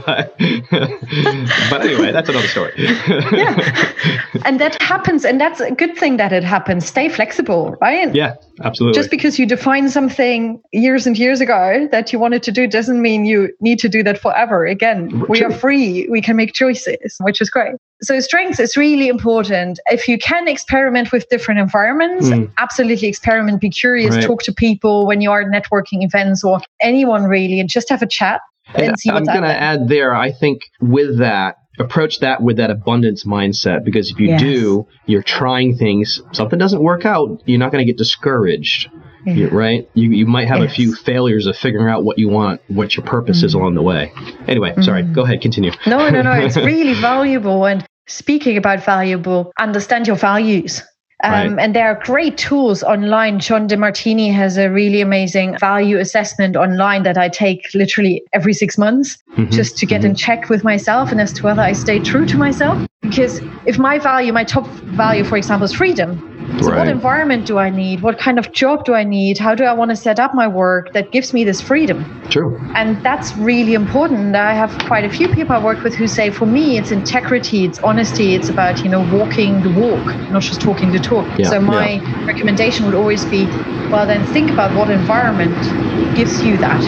but, 0.05 0.35
but 1.69 1.81
anyway, 1.81 2.11
that's 2.11 2.29
another 2.29 2.47
story. 2.47 2.73
Yeah. 2.77 3.55
and 4.45 4.59
that 4.59 4.81
happens. 4.81 5.25
And 5.25 5.39
that's 5.39 5.59
a 5.59 5.71
good 5.71 5.97
thing 5.97 6.17
that 6.17 6.31
it 6.33 6.43
happens. 6.43 6.85
Stay 6.85 7.09
flexible, 7.09 7.75
right? 7.81 8.13
yeah, 8.13 8.35
absolutely. 8.63 8.99
Just 8.99 9.09
because 9.11 9.39
you 9.39 9.45
defined 9.45 9.91
something 9.91 10.61
years 10.71 11.07
and 11.07 11.17
years 11.17 11.41
ago 11.41 11.87
that 11.91 12.11
you 12.13 12.19
wanted 12.19 12.43
to 12.43 12.51
do 12.51 12.67
doesn't 12.67 13.01
mean 13.01 13.25
you 13.25 13.49
need 13.61 13.79
to 13.79 13.89
do 13.89 14.03
that 14.03 14.17
forever. 14.41 14.65
Again, 14.65 15.23
we 15.27 15.43
are 15.43 15.51
free. 15.51 16.07
We 16.09 16.21
can 16.21 16.35
make 16.35 16.53
choices, 16.53 17.15
which 17.21 17.41
is 17.41 17.49
great. 17.49 17.75
So 18.01 18.19
strengths 18.19 18.59
is 18.59 18.75
really 18.75 19.07
important. 19.07 19.79
If 19.87 20.07
you 20.07 20.17
can 20.17 20.47
experiment 20.47 21.11
with 21.11 21.27
different 21.29 21.59
environments, 21.59 22.29
Mm. 22.29 22.49
absolutely 22.57 23.07
experiment, 23.07 23.61
be 23.61 23.69
curious, 23.69 24.15
Right. 24.15 24.23
talk 24.23 24.41
to 24.43 24.53
people 24.53 25.05
when 25.05 25.21
you 25.21 25.31
are 25.31 25.41
at 25.41 25.47
networking 25.47 26.03
events 26.03 26.43
or 26.43 26.59
anyone 26.81 27.25
really, 27.25 27.59
and 27.59 27.69
just 27.69 27.89
have 27.89 28.01
a 28.01 28.07
chat 28.07 28.41
and, 28.73 28.87
And 28.89 28.99
see 28.99 29.09
I'm 29.09 29.15
what's 29.15 29.27
going 29.27 29.43
to 29.43 29.61
add 29.61 29.87
there, 29.87 30.15
I 30.15 30.31
think 30.31 30.61
with 30.79 31.19
that, 31.19 31.57
approach 31.79 32.19
that 32.19 32.41
with 32.41 32.57
that 32.57 32.69
abundance 32.69 33.23
mindset 33.25 33.83
because 33.83 34.11
if 34.11 34.19
you 34.19 34.29
Yes. 34.29 34.41
do, 34.41 34.85
you're 35.07 35.23
trying 35.23 35.75
things, 35.75 36.21
something 36.31 36.59
doesn't 36.59 36.81
work 36.83 37.05
out, 37.05 37.41
you're 37.45 37.59
not 37.59 37.71
going 37.71 37.85
to 37.85 37.89
get 37.91 37.97
discouraged. 37.97 38.89
Yeah. 39.25 39.47
Right? 39.51 39.87
You, 39.93 40.09
you 40.11 40.25
might 40.25 40.47
have 40.47 40.61
a 40.61 40.69
few 40.69 40.95
failures 40.95 41.45
of 41.45 41.55
figuring 41.57 41.87
out 41.87 42.03
what 42.03 42.17
you 42.17 42.27
want, 42.29 42.61
what 42.67 42.95
your 42.95 43.05
purpose 43.05 43.43
is 43.43 43.53
Mm. 43.53 43.59
along 43.59 43.75
the 43.75 43.81
way. 43.81 44.11
Anyway, 44.47 44.73
sorry, 44.81 45.03
go 45.03 45.21
ahead, 45.23 45.41
continue. 45.41 45.71
No, 45.85 46.09
no, 46.09 46.21
no. 46.21 46.31
It's 46.31 46.57
really 46.73 46.93
valuable. 46.95 47.65
And 47.65 47.85
speaking 48.07 48.57
about 48.57 48.83
valuable, 48.83 49.51
understand 49.59 50.07
your 50.07 50.15
values. 50.15 50.81
Um, 51.23 51.31
Right. 51.31 51.63
And 51.63 51.75
there 51.75 51.85
are 51.87 51.99
great 52.03 52.35
tools 52.39 52.81
online. 52.81 53.39
John 53.39 53.67
Demartini 53.67 54.33
has 54.33 54.57
a 54.57 54.71
really 54.71 55.01
amazing 55.01 55.55
value 55.59 55.99
assessment 55.99 56.55
online 56.55 57.03
that 57.03 57.15
I 57.15 57.29
take 57.29 57.67
literally 57.75 58.23
every 58.33 58.53
six 58.53 58.75
months 58.75 59.19
Mhm. 59.37 59.51
just 59.51 59.77
to 59.77 59.85
get 59.85 60.03
in 60.03 60.15
check 60.15 60.49
with 60.49 60.63
myself 60.63 61.11
and 61.11 61.21
as 61.21 61.31
to 61.33 61.43
whether 61.43 61.61
I 61.61 61.73
stay 61.73 61.99
true 61.99 62.25
to 62.25 62.37
myself. 62.37 62.75
Because 63.03 63.39
if 63.67 63.77
my 63.77 63.99
value, 63.99 64.33
my 64.33 64.43
top 64.43 64.65
value, 64.97 65.23
for 65.23 65.37
example, 65.37 65.65
is 65.65 65.73
freedom. 65.73 66.40
So, 66.59 66.75
what 66.75 66.87
environment 66.87 67.45
do 67.45 67.57
I 67.57 67.69
need? 67.69 68.01
What 68.01 68.17
kind 68.19 68.37
of 68.37 68.51
job 68.51 68.85
do 68.85 68.93
I 68.93 69.03
need? 69.03 69.37
How 69.37 69.55
do 69.55 69.63
I 69.63 69.73
want 69.73 69.89
to 69.91 69.95
set 69.95 70.19
up 70.19 70.33
my 70.35 70.47
work 70.47 70.93
that 70.93 71.11
gives 71.11 71.33
me 71.33 71.43
this 71.43 71.61
freedom? 71.61 72.05
True. 72.29 72.59
And 72.75 73.01
that's 73.03 73.35
really 73.37 73.73
important. 73.73 74.35
I 74.35 74.53
have 74.53 74.71
quite 74.87 75.03
a 75.05 75.09
few 75.09 75.27
people 75.29 75.55
I 75.55 75.63
work 75.63 75.83
with 75.83 75.95
who 75.95 76.07
say, 76.07 76.29
for 76.29 76.45
me, 76.45 76.77
it's 76.77 76.91
integrity, 76.91 77.65
it's 77.65 77.79
honesty, 77.79 78.35
it's 78.35 78.49
about, 78.49 78.83
you 78.83 78.89
know, 78.89 79.01
walking 79.17 79.61
the 79.61 79.69
walk, 79.69 80.05
not 80.31 80.41
just 80.41 80.61
talking 80.61 80.91
the 80.91 80.99
talk. 80.99 81.25
Yeah, 81.39 81.49
so 81.49 81.59
my 81.61 81.99
recommendation 82.25 82.85
would 82.85 82.95
always 82.95 83.25
be, 83.25 83.45
well, 83.89 84.05
then 84.05 84.25
think 84.27 84.51
about 84.51 84.75
what 84.75 84.89
environment 84.89 85.55
gives 86.15 86.43
you 86.43 86.57
that 86.57 86.83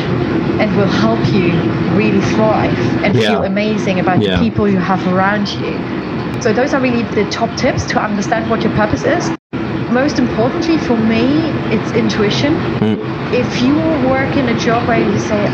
and 0.61 0.75
will 0.77 0.85
help 0.85 1.19
you 1.33 1.51
really 1.97 2.21
thrive 2.33 2.77
and 3.03 3.15
Yeah. 3.15 3.29
feel 3.29 3.43
amazing 3.43 3.99
about 3.99 4.21
Yeah. 4.21 4.37
the 4.37 4.43
people 4.43 4.67
you 4.69 4.77
have 4.77 5.05
around 5.13 5.47
you. 5.49 6.41
So 6.41 6.51
those 6.53 6.73
are 6.73 6.81
really 6.81 7.03
the 7.03 7.23
top 7.31 7.55
tips 7.57 7.85
to 7.85 8.01
understand 8.01 8.49
what 8.49 8.63
your 8.63 8.73
purpose 8.73 9.05
is. 9.05 9.31
Most 9.93 10.17
importantly 10.17 10.77
for 10.79 10.97
me, 10.97 11.61
it's 11.69 11.91
intuition. 11.93 12.65
Mm. 12.81 12.99
If 13.31 13.61
you 13.61 13.77
work 13.79 14.35
in 14.37 14.49
a 14.49 14.55
job 14.55 14.87
where 14.87 14.99
you 14.99 15.19
say, 15.19 15.47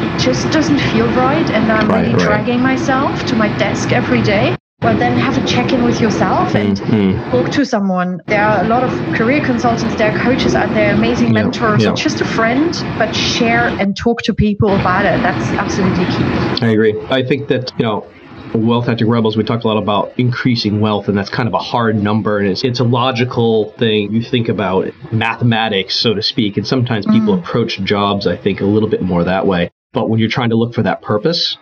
it 0.00 0.16
just 0.18 0.50
doesn't 0.50 0.80
feel 0.80 1.08
right 1.10 1.48
and 1.50 1.70
I'm 1.70 1.86
Right, 1.88 2.00
really 2.02 2.14
right. 2.14 2.24
dragging 2.24 2.62
myself 2.62 3.22
to 3.24 3.36
my 3.36 3.48
desk 3.50 3.92
every 3.92 4.22
day, 4.22 4.56
well, 4.82 4.96
then 4.96 5.16
have 5.16 5.36
a 5.36 5.42
check 5.42 5.72
in 5.72 5.82
with 5.82 6.00
yourself 6.00 6.54
and 6.56 6.76
Mhm. 6.88 7.20
talk 7.30 7.50
to 7.50 7.64
someone. 7.64 8.20
There 8.28 8.42
are 8.42 8.64
a 8.64 8.66
lot 8.66 8.82
of 8.82 8.92
career 9.14 9.40
consultants, 9.40 9.94
there 9.96 10.08
are 10.08 10.18
coaches 10.26 10.54
out 10.54 10.72
there, 10.74 10.92
amazing 10.92 11.32
mentors, 11.32 11.82
yeah. 11.84 11.90
or 11.90 11.94
just 11.94 12.20
a 12.20 12.24
friend, 12.24 12.72
but 12.98 13.14
share 13.14 13.74
and 13.78 13.96
talk 13.96 14.22
to 14.22 14.34
people 14.34 14.74
about 14.74 15.04
it. 15.04 15.20
That's 15.22 15.52
absolutely 15.58 16.06
key. 16.06 16.34
I 16.62 16.68
agree. 16.70 16.94
I 17.10 17.22
think 17.22 17.48
that, 17.48 17.72
you 17.78 17.84
know, 17.84 18.08
Wealth 18.54 18.86
Tactic 18.86 19.08
Rebels, 19.08 19.36
we 19.36 19.44
talked 19.44 19.64
a 19.64 19.68
lot 19.68 19.78
about 19.78 20.12
increasing 20.18 20.80
wealth, 20.80 21.08
and 21.08 21.16
that's 21.16 21.30
kind 21.30 21.48
of 21.48 21.54
a 21.54 21.58
hard 21.58 21.96
number, 21.96 22.38
and 22.38 22.48
it's, 22.48 22.62
it's 22.64 22.80
a 22.80 22.84
logical 22.84 23.72
thing. 23.78 24.12
You 24.12 24.22
think 24.22 24.48
about 24.48 24.88
mathematics, 25.10 25.94
so 25.98 26.12
to 26.14 26.22
speak, 26.22 26.58
and 26.58 26.66
sometimes 26.66 27.06
people 27.06 27.36
mm. 27.36 27.40
approach 27.40 27.80
jobs, 27.82 28.26
I 28.26 28.36
think, 28.36 28.60
a 28.60 28.66
little 28.66 28.88
bit 28.90 29.00
more 29.00 29.24
that 29.24 29.46
way. 29.46 29.70
But 29.92 30.10
when 30.10 30.20
you're 30.20 30.28
trying 30.28 30.50
to 30.50 30.56
look 30.56 30.74
for 30.74 30.82
that 30.82 31.00
purpose, 31.02 31.56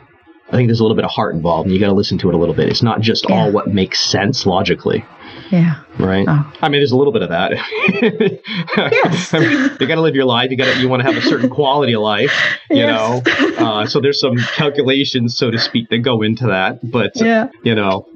I 0.49 0.53
think 0.53 0.69
there's 0.69 0.81
a 0.81 0.83
little 0.83 0.97
bit 0.97 1.05
of 1.05 1.13
heart 1.13 1.35
involved, 1.35 1.67
and 1.67 1.75
you 1.75 1.81
got 1.81 1.89
to 1.89 1.95
listen 1.95 2.19
to 2.19 2.29
it 2.29 2.35
a 2.35 2.39
little 2.39 2.55
bit. 2.55 2.69
It's 2.69 2.83
not 2.83 3.01
just 3.01 3.29
Yeah. 3.29 3.37
all 3.37 3.53
what 3.53 3.69
makes 3.69 4.01
sense 4.01 4.45
logically, 4.45 5.05
Yeah. 5.51 5.83
right? 5.99 6.25
Oh. 6.29 6.53
I 6.63 6.69
mean, 6.69 6.81
there's 6.81 6.93
a 6.93 6.97
little 6.97 7.13
bit 7.13 7.23
of 7.23 7.31
that. 7.31 7.53
Yes. 8.77 9.33
you 9.33 9.87
got 9.87 9.95
to 9.97 10.01
live 10.01 10.15
your 10.15 10.25
life. 10.25 10.51
You 10.51 10.57
got 10.57 10.73
to 10.75 10.81
you 10.81 10.89
want 10.89 11.03
to 11.03 11.13
have 11.13 11.17
a 11.23 11.27
certain 11.27 11.51
quality 11.51 11.93
of 11.95 12.03
life, 12.03 12.33
you 12.71 12.79
Yes. 12.79 13.25
know. 13.27 13.67
Uh, 13.67 13.87
so 13.87 14.01
there's 14.01 14.21
some 14.21 14.37
calculations, 14.55 15.37
so 15.37 15.51
to 15.51 15.59
speak, 15.59 15.89
that 15.91 15.99
go 15.99 16.23
into 16.23 16.47
that. 16.47 16.79
But 16.89 17.13
Yeah. 17.17 17.49
you 17.65 17.75
know, 17.75 18.07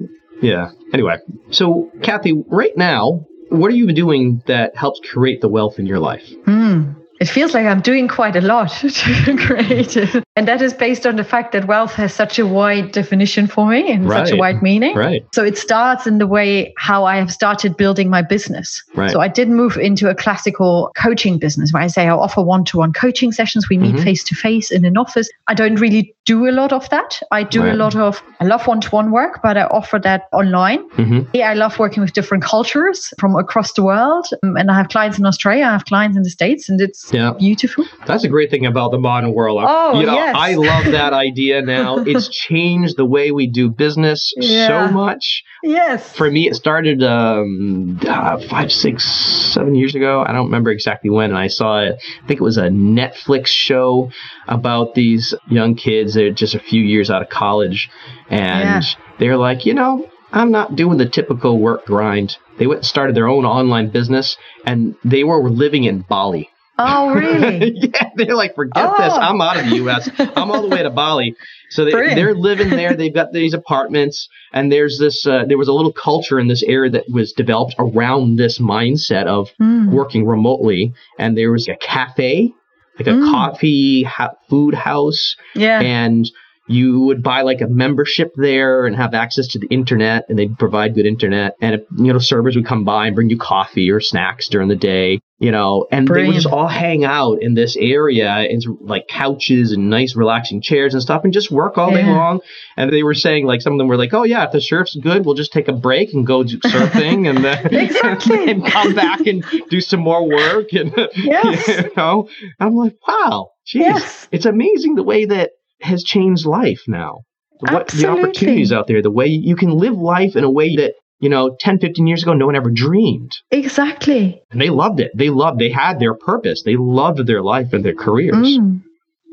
yeah. 0.41 0.71
Anyway, 0.93 1.17
so 1.51 1.91
Kathy, 2.01 2.33
right 2.47 2.75
now, 2.77 3.25
what 3.49 3.69
are 3.71 3.75
you 3.75 3.91
doing 3.93 4.41
that 4.47 4.75
helps 4.75 4.99
create 5.07 5.41
the 5.41 5.47
wealth 5.49 5.77
in 5.79 5.85
your 5.85 5.99
life? 5.99 6.27
Hmm. 6.45 6.91
It 7.19 7.29
feels 7.29 7.53
like 7.53 7.65
I'm 7.65 7.81
doing 7.81 8.07
quite 8.07 8.35
a 8.35 8.41
lot 8.41 8.69
to 8.79 9.37
create 9.37 9.95
it. 9.95 10.23
And 10.35 10.47
that 10.49 10.61
is 10.61 10.73
based 10.73 11.05
on 11.05 11.15
the 11.15 11.23
fact 11.23 11.53
that 11.53 11.65
wealth 11.65 11.93
has 11.93 12.13
such 12.13 12.37
a 12.39 12.45
wide 12.45 12.91
definition 12.91 13.47
for 13.47 13.67
me 13.67 13.89
and 13.91 14.09
such 14.11 14.31
a 14.31 14.35
wide 14.35 14.61
meaning. 14.61 14.95
Right. 14.97 15.25
So 15.33 15.43
it 15.43 15.57
starts 15.57 16.07
in 16.07 16.17
the 16.17 16.27
way 16.27 16.73
how 16.77 17.05
I 17.05 17.15
have 17.15 17.31
started 17.31 17.77
building 17.77 18.09
my 18.09 18.21
business. 18.21 18.83
Right. 18.95 19.11
So 19.11 19.21
I 19.21 19.29
did 19.29 19.47
move 19.49 19.77
into 19.77 20.09
a 20.09 20.15
classical 20.15 20.91
coaching 20.97 21.37
business 21.39 21.71
where 21.71 21.83
I 21.83 21.87
say 21.87 22.07
I 22.07 22.09
offer 22.09 22.41
one 22.41 22.65
to 22.65 22.77
one 22.79 22.91
coaching 22.91 23.31
sessions. 23.31 23.69
We 23.69 23.77
meet 23.77 23.97
face 24.01 24.23
to 24.25 24.35
face 24.35 24.69
in 24.69 24.83
an 24.83 24.97
office. 24.97 25.29
I 25.47 25.53
don't 25.53 25.75
really 25.75 26.13
do 26.25 26.49
a 26.49 26.51
lot 26.51 26.73
of 26.73 26.89
that. 26.89 27.21
I 27.31 27.43
do 27.43 27.61
Right. 27.63 27.73
a 27.73 27.77
lot 27.77 27.95
of, 27.95 28.21
I 28.41 28.45
love 28.45 28.67
one 28.67 28.81
to 28.81 28.89
one 28.89 29.11
work, 29.11 29.39
but 29.41 29.57
I 29.57 29.63
offer 29.65 29.99
that 29.99 30.23
online. 30.33 30.79
hmm 30.89 31.21
Yeah, 31.33 31.49
I 31.49 31.53
love 31.53 31.79
working 31.79 32.01
with 32.03 32.13
different 32.13 32.43
cultures 32.43 33.13
from 33.19 33.35
across 33.37 33.73
the 33.73 33.83
world. 33.83 34.27
And 34.41 34.69
I 34.69 34.73
have 34.75 34.89
clients 34.89 35.17
in 35.17 35.25
Australia, 35.25 35.63
I 35.65 35.71
have 35.71 35.85
clients 35.85 36.17
in 36.17 36.23
the 36.23 36.29
States, 36.29 36.67
and 36.67 36.81
it's 36.81 37.04
Yeah. 37.13 37.33
beautiful. 37.37 37.85
That's 38.07 38.23
a 38.23 38.27
great 38.27 38.49
thing 38.51 38.65
about 38.65 38.91
the 38.91 38.97
modern 38.99 39.33
world. 39.33 39.63
Oh, 39.65 39.99
you 39.99 40.05
know, 40.05 40.13
yes. 40.15 40.35
I 40.37 40.55
love 40.55 40.85
that 40.85 41.13
idea 41.27 41.61
now. 41.61 41.97
It's 41.99 42.27
changed 42.29 42.97
the 42.97 43.05
way 43.05 43.31
we 43.31 43.47
do 43.47 43.69
business 43.69 44.33
Yeah. 44.37 44.87
so 44.87 44.93
much. 44.93 45.43
Yes. 45.63 46.15
For 46.15 46.29
me, 46.29 46.47
it 46.47 46.55
started 46.55 47.01
um, 47.03 47.99
uh, 48.07 48.39
five, 48.49 48.71
six, 48.71 49.03
seven 49.05 49.75
years 49.75 49.95
ago. 49.95 50.23
I 50.27 50.31
don't 50.31 50.45
remember 50.45 50.71
exactly 50.71 51.09
when. 51.09 51.31
And 51.31 51.37
I 51.39 51.47
saw 51.47 51.79
it. 51.81 51.95
I 52.23 52.27
think 52.27 52.39
it 52.39 52.43
was 52.43 52.57
a 52.57 52.69
Netflix 52.69 53.47
show 53.47 54.11
about 54.47 54.93
these 54.95 55.33
young 55.49 55.75
kids. 55.75 56.13
They're 56.13 56.31
just 56.31 56.55
a 56.55 56.59
few 56.59 56.81
years 56.83 57.09
out 57.09 57.21
of 57.21 57.29
college, 57.29 57.89
and 58.29 58.61
Yeah. 58.61 58.81
they're 59.19 59.37
like, 59.37 59.65
you 59.65 59.73
know, 59.73 60.07
I'm 60.31 60.51
not 60.51 60.75
doing 60.75 60.97
the 60.97 61.05
typical 61.07 61.59
work 61.59 61.85
grind. 61.85 62.37
They 62.57 62.67
went 62.67 62.79
and 62.79 62.85
started 62.85 63.15
their 63.15 63.27
own 63.27 63.45
online 63.45 63.89
business, 63.89 64.37
and 64.65 64.95
they 65.03 65.23
were 65.23 65.49
living 65.49 65.83
in 65.85 66.01
Bali. 66.01 66.49
Oh, 66.77 67.09
really? 67.13 67.71
yeah, 67.75 68.09
they're 68.15 68.35
like, 68.35 68.55
forget 68.55 68.85
this. 68.97 69.13
Oh. 69.13 69.19
I'm 69.19 69.39
out 69.41 69.57
of 69.57 69.69
the 69.69 69.75
U.S. 69.77 70.09
I'm 70.19 70.51
all 70.51 70.61
the 70.61 70.67
way 70.67 70.83
to 70.83 70.89
Bali. 70.89 71.35
So 71.69 71.85
they, 71.85 71.91
Brilliant. 71.91 72.15
they're 72.15 72.33
living 72.35 72.69
there. 72.69 72.95
They've 72.95 73.13
got 73.13 73.31
these 73.31 73.53
apartments, 73.53 74.27
and 74.53 74.71
there's 74.71 74.99
this. 74.99 75.25
Uh, 75.25 75.45
there 75.47 75.57
was 75.57 75.67
a 75.67 75.73
little 75.73 75.93
culture 75.93 76.39
in 76.39 76.47
this 76.47 76.63
area 76.63 76.91
that 76.91 77.05
was 77.09 77.31
developed 77.33 77.75
around 77.79 78.37
this 78.37 78.59
mindset 78.59 79.25
of 79.25 79.49
Mm. 79.61 79.91
working 79.91 80.25
remotely. 80.25 80.93
And 81.17 81.37
there 81.37 81.51
was 81.51 81.67
a 81.67 81.75
cafe, 81.77 82.51
like 82.99 83.07
a 83.07 83.11
Mm. 83.11 83.31
coffee 83.31 84.03
ha- 84.03 84.33
food 84.49 84.73
house, 84.73 85.35
Yeah. 85.55 85.79
and 85.81 86.29
you 86.67 87.01
would 87.01 87.21
buy 87.21 87.41
like 87.41 87.61
a 87.61 87.67
membership 87.67 88.31
there 88.35 88.85
and 88.87 88.95
have 88.95 89.13
access 89.13 89.47
to 89.49 89.59
the 89.59 89.67
internet 89.67 90.25
and 90.29 90.37
they'd 90.39 90.57
provide 90.57 90.95
good 90.95 91.05
internet 91.05 91.55
and 91.61 91.75
if, 91.75 91.81
you 91.97 92.11
know 92.11 92.19
servers 92.19 92.55
would 92.55 92.65
come 92.65 92.83
by 92.83 93.07
and 93.07 93.15
bring 93.15 93.29
you 93.29 93.37
coffee 93.37 93.89
or 93.91 93.99
snacks 93.99 94.47
during 94.47 94.67
the 94.67 94.75
day 94.75 95.19
you 95.37 95.51
know 95.51 95.85
and 95.91 96.07
they 96.07 96.23
would 96.25 96.33
just 96.33 96.47
all 96.47 96.67
hang 96.67 97.03
out 97.03 97.37
in 97.41 97.53
this 97.53 97.75
area 97.75 98.29
and 98.31 98.63
like 98.81 99.07
couches 99.07 99.73
and 99.73 99.89
nice 99.89 100.15
relaxing 100.15 100.59
chairs 100.61 100.93
and 100.93 101.03
stuff 101.03 101.23
and 101.23 101.33
just 101.33 101.51
work 101.51 101.77
all 101.77 101.91
day 101.91 102.03
long 102.05 102.39
and 102.77 102.91
they 102.91 103.03
were 103.03 103.13
saying 103.13 103.45
like 103.45 103.61
some 103.61 103.73
of 103.73 103.77
them 103.77 103.87
were 103.87 103.97
like 103.97 104.13
oh 104.13 104.23
yeah 104.23 104.43
if 104.45 104.51
the 104.51 104.61
surf's 104.61 104.95
good 104.95 105.25
we'll 105.25 105.35
just 105.35 105.53
take 105.53 105.67
a 105.67 105.73
break 105.73 106.13
and 106.13 106.25
go 106.25 106.43
do 106.43 106.57
surfing 106.61 107.29
and 107.29 107.43
then 107.43 107.67
Exactly. 107.75 108.49
and 108.49 108.65
come 108.65 108.95
back 108.95 109.19
and 109.27 109.45
do 109.69 109.79
some 109.81 109.99
more 109.99 110.27
work 110.27 110.67
and 110.73 110.93
Yes. 111.15 111.67
you 111.67 111.91
know 111.95 112.27
i'm 112.59 112.75
like 112.75 112.95
wow 113.07 113.49
geez 113.65 113.81
Yes. 113.81 114.27
it's 114.31 114.45
amazing 114.45 114.95
the 114.95 115.03
way 115.03 115.25
that 115.25 115.51
has 115.81 116.03
changed 116.03 116.45
life 116.45 116.81
now. 116.87 117.21
What 117.59 117.87
the 117.87 118.07
opportunities 118.07 118.71
out 118.71 118.87
there, 118.87 119.01
the 119.01 119.11
way 119.11 119.27
you 119.27 119.55
can 119.55 119.71
live 119.71 119.97
life 119.97 120.35
in 120.35 120.43
a 120.43 120.49
way 120.49 120.75
that, 120.75 120.95
you 121.19 121.29
know, 121.29 121.55
10, 121.59 121.79
15 121.79 122.05
years 122.05 122.21
ago, 122.23 122.33
no 122.33 122.45
one 122.45 122.55
ever 122.55 122.69
dreamed. 122.69 123.31
Exactly. 123.51 124.41
And 124.51 124.59
they 124.59 124.69
loved 124.69 124.99
it. 124.99 125.11
They 125.15 125.29
loved, 125.29 125.59
they 125.59 125.69
had 125.69 125.99
their 125.99 126.13
purpose. 126.13 126.63
They 126.63 126.75
loved 126.75 127.25
their 127.25 127.41
life 127.41 127.71
and 127.71 127.83
their 127.83 127.95
careers. 127.95 128.35
Mm. 128.35 128.83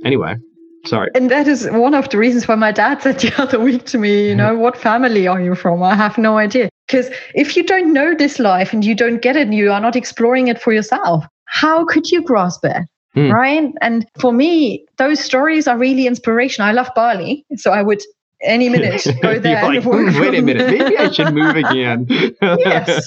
Anyway, 0.05 0.37
sorry. 0.87 1.11
And 1.15 1.31
that 1.31 1.49
is 1.49 1.69
one 1.69 1.95
of 1.95 2.09
the 2.11 2.19
reasons 2.19 2.47
why 2.47 2.55
my 2.55 2.71
dad 2.71 3.03
said 3.03 3.19
the 3.21 3.35
other 3.43 3.59
week 3.59 3.87
to 3.87 3.99
me, 3.99 4.29
you 4.29 4.37
know, 4.37 4.57
what 4.57 4.77
family 4.77 5.27
are 5.27 5.41
you 5.41 5.55
from? 5.55 5.83
I 5.83 5.97
have 5.97 6.17
no 6.17 6.39
idea. 6.39 6.69
Because 6.87 7.11
if 7.35 7.57
you 7.57 7.65
don't 7.65 7.93
know 7.93 8.15
this 8.15 8.39
life 8.39 8.73
and 8.73 8.85
you 8.85 8.95
don't 8.95 9.23
get 9.23 9.37
it 9.37 9.43
and 9.43 9.55
you 9.55 9.73
are 9.73 9.81
not 9.81 9.97
exploring 9.97 10.49
it 10.49 10.61
for 10.61 10.73
yourself, 10.73 11.25
how 11.47 11.85
could 11.85 12.11
you 12.11 12.23
grasp 12.23 12.65
it? 12.65 12.87
Hmm. 13.15 13.31
Right. 13.31 13.73
And 13.81 14.07
for 14.19 14.33
me, 14.33 14.87
those 14.97 15.21
stories 15.21 15.69
are 15.69 15.77
really 15.77 16.07
inspirational. 16.07 16.69
I 16.69 16.73
love 16.73 16.91
Bali. 16.95 17.45
So 17.57 17.71
I 17.71 17.83
would 17.83 18.01
any 18.43 18.69
minute 18.69 19.07
go 19.23 19.39
there 19.39 19.63
like, 19.63 19.83
"Hmm, 19.83 19.91
wait 20.21 20.35
a 20.35 20.43
minute, 20.43 20.67
there." 20.67 20.79
maybe 20.79 20.99
I 20.99 21.11
should 21.11 21.35
move 21.35 21.57
again. 21.57 22.07
Yes. 22.41 23.07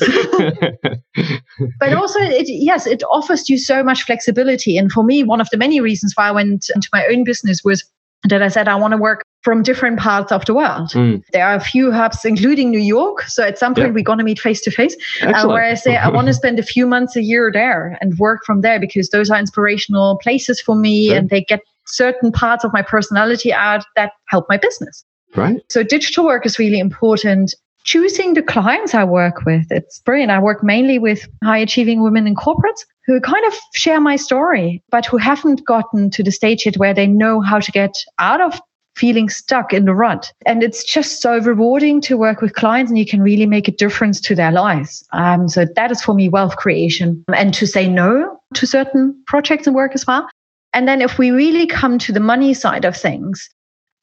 but 1.79 1.93
also 1.93 2.19
it 2.19 2.47
yes 2.47 2.87
it 2.87 3.03
offers 3.11 3.49
you 3.49 3.57
so 3.57 3.83
much 3.83 4.03
flexibility 4.03 4.77
and 4.77 4.91
for 4.91 5.03
me 5.03 5.23
one 5.23 5.41
of 5.41 5.49
the 5.51 5.57
many 5.57 5.79
reasons 5.79 6.13
why 6.15 6.27
i 6.27 6.31
went 6.31 6.65
into 6.73 6.89
my 6.93 7.05
own 7.07 7.23
business 7.23 7.61
was 7.63 7.83
that 8.29 8.41
i 8.41 8.47
said 8.47 8.67
i 8.67 8.75
want 8.75 8.91
to 8.91 8.97
work 8.97 9.23
from 9.41 9.61
different 9.61 9.99
parts 9.99 10.31
of 10.31 10.43
the 10.45 10.53
world 10.53 10.89
Mm. 10.91 11.21
there 11.33 11.45
are 11.45 11.55
a 11.55 11.59
few 11.59 11.91
hubs 11.91 12.25
including 12.25 12.71
new 12.71 12.79
york 12.79 13.21
so 13.23 13.43
at 13.43 13.57
some 13.57 13.73
point 13.75 13.87
Yeah. 13.87 13.93
we're 13.93 14.03
going 14.03 14.17
to 14.19 14.23
meet 14.23 14.39
face 14.39 14.61
to 14.61 14.71
face 14.71 14.95
uh, 15.21 15.45
where 15.47 15.63
i 15.63 15.73
say 15.75 15.95
i 15.97 16.09
want 16.09 16.27
to 16.27 16.33
spend 16.41 16.59
a 16.59 16.63
few 16.63 16.87
months 16.87 17.15
a 17.15 17.21
year 17.21 17.51
there 17.53 17.97
and 18.01 18.17
work 18.17 18.41
from 18.45 18.61
there 18.61 18.79
because 18.79 19.09
those 19.09 19.29
are 19.29 19.39
inspirational 19.39 20.17
places 20.21 20.59
for 20.61 20.75
me 20.75 21.07
Sure. 21.07 21.17
and 21.17 21.29
they 21.29 21.41
get 21.41 21.61
certain 21.87 22.31
parts 22.31 22.63
of 22.63 22.73
my 22.73 22.81
personality 22.81 23.53
out 23.53 23.83
that 23.95 24.11
help 24.29 24.45
my 24.49 24.57
business 24.57 25.05
right? 25.35 25.61
so 25.69 25.83
digital 25.83 26.25
work 26.25 26.45
is 26.45 26.57
really 26.57 26.79
important. 26.79 27.53
Choosing 27.85 28.33
the 28.33 28.41
clients 28.41 28.93
I 28.93 29.03
work 29.03 29.45
with, 29.45 29.67
it's 29.69 29.99
brilliant. 29.99 30.31
I 30.31 30.39
work 30.39 30.63
mainly 30.63 30.97
with 30.97 31.27
high 31.43 31.59
achieving 31.59 32.01
women 32.01 32.25
in 32.25 32.35
corporates 32.35 32.83
who 33.05 33.21
kind 33.21 33.45
of 33.45 33.53
share 33.73 34.01
my 34.01 34.15
story, 34.15 34.83
but 34.89 35.05
who 35.05 35.17
haven't 35.17 35.65
gotten 35.65 36.09
to 36.09 36.23
the 36.23 36.31
stage 36.31 36.65
yet 36.65 36.77
where 36.77 36.95
they 36.95 37.05
know 37.05 37.41
how 37.41 37.59
to 37.59 37.71
get 37.71 37.93
out 38.17 38.41
of 38.41 38.59
feeling 38.95 39.29
stuck 39.29 39.71
in 39.71 39.85
the 39.85 39.93
rut. 39.93 40.31
And 40.45 40.63
it's 40.63 40.83
just 40.83 41.21
so 41.21 41.37
rewarding 41.39 42.01
to 42.01 42.17
work 42.17 42.41
with 42.41 42.55
clients 42.55 42.89
and 42.89 42.97
you 42.97 43.05
can 43.05 43.21
really 43.21 43.45
make 43.45 43.67
a 43.67 43.71
difference 43.71 44.19
to 44.21 44.35
their 44.35 44.51
lives. 44.51 45.05
Um, 45.11 45.47
so 45.47 45.65
that 45.75 45.91
is 45.91 46.01
for 46.01 46.15
me 46.15 46.29
wealth 46.29 46.55
creation 46.55 47.23
and 47.35 47.53
to 47.53 47.67
say 47.67 47.87
no 47.87 48.39
to 48.55 48.65
certain 48.65 49.21
projects 49.27 49.67
and 49.67 49.75
work 49.75 49.91
as 49.93 50.07
well. 50.07 50.27
And 50.73 50.87
then 50.87 51.01
if 51.01 51.19
we 51.19 51.31
really 51.31 51.67
come 51.67 51.99
to 51.99 52.11
the 52.11 52.19
money 52.19 52.53
side 52.53 52.85
of 52.85 52.97
things, 52.97 53.49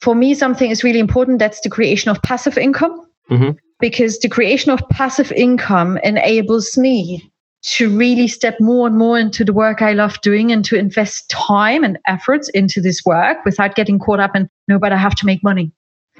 for 0.00 0.14
me, 0.14 0.34
something 0.34 0.70
is 0.70 0.84
really 0.84 0.98
important. 0.98 1.38
That's 1.38 1.60
the 1.60 1.70
creation 1.70 2.10
of 2.10 2.20
passive 2.22 2.58
income. 2.58 3.06
Mm-hmm. 3.30 3.50
Because 3.82 4.20
the 4.20 4.28
creation 4.28 4.70
of 4.70 4.80
passive 4.90 5.32
income 5.32 5.98
enables 6.04 6.78
me 6.78 7.30
to 7.62 7.90
really 7.90 8.28
step 8.28 8.56
more 8.60 8.86
and 8.86 8.96
more 8.96 9.18
into 9.18 9.44
the 9.44 9.52
work 9.52 9.82
I 9.82 9.92
love 9.92 10.20
doing 10.20 10.52
and 10.52 10.64
to 10.66 10.76
invest 10.76 11.28
time 11.28 11.82
and 11.82 11.98
efforts 12.06 12.48
into 12.50 12.80
this 12.80 13.04
work 13.04 13.44
without 13.44 13.74
getting 13.74 13.98
caught 13.98 14.20
up 14.20 14.36
in, 14.36 14.48
no, 14.68 14.78
but 14.78 14.92
I 14.92 14.96
have 14.96 15.16
to 15.16 15.26
make 15.26 15.42
money. 15.42 15.72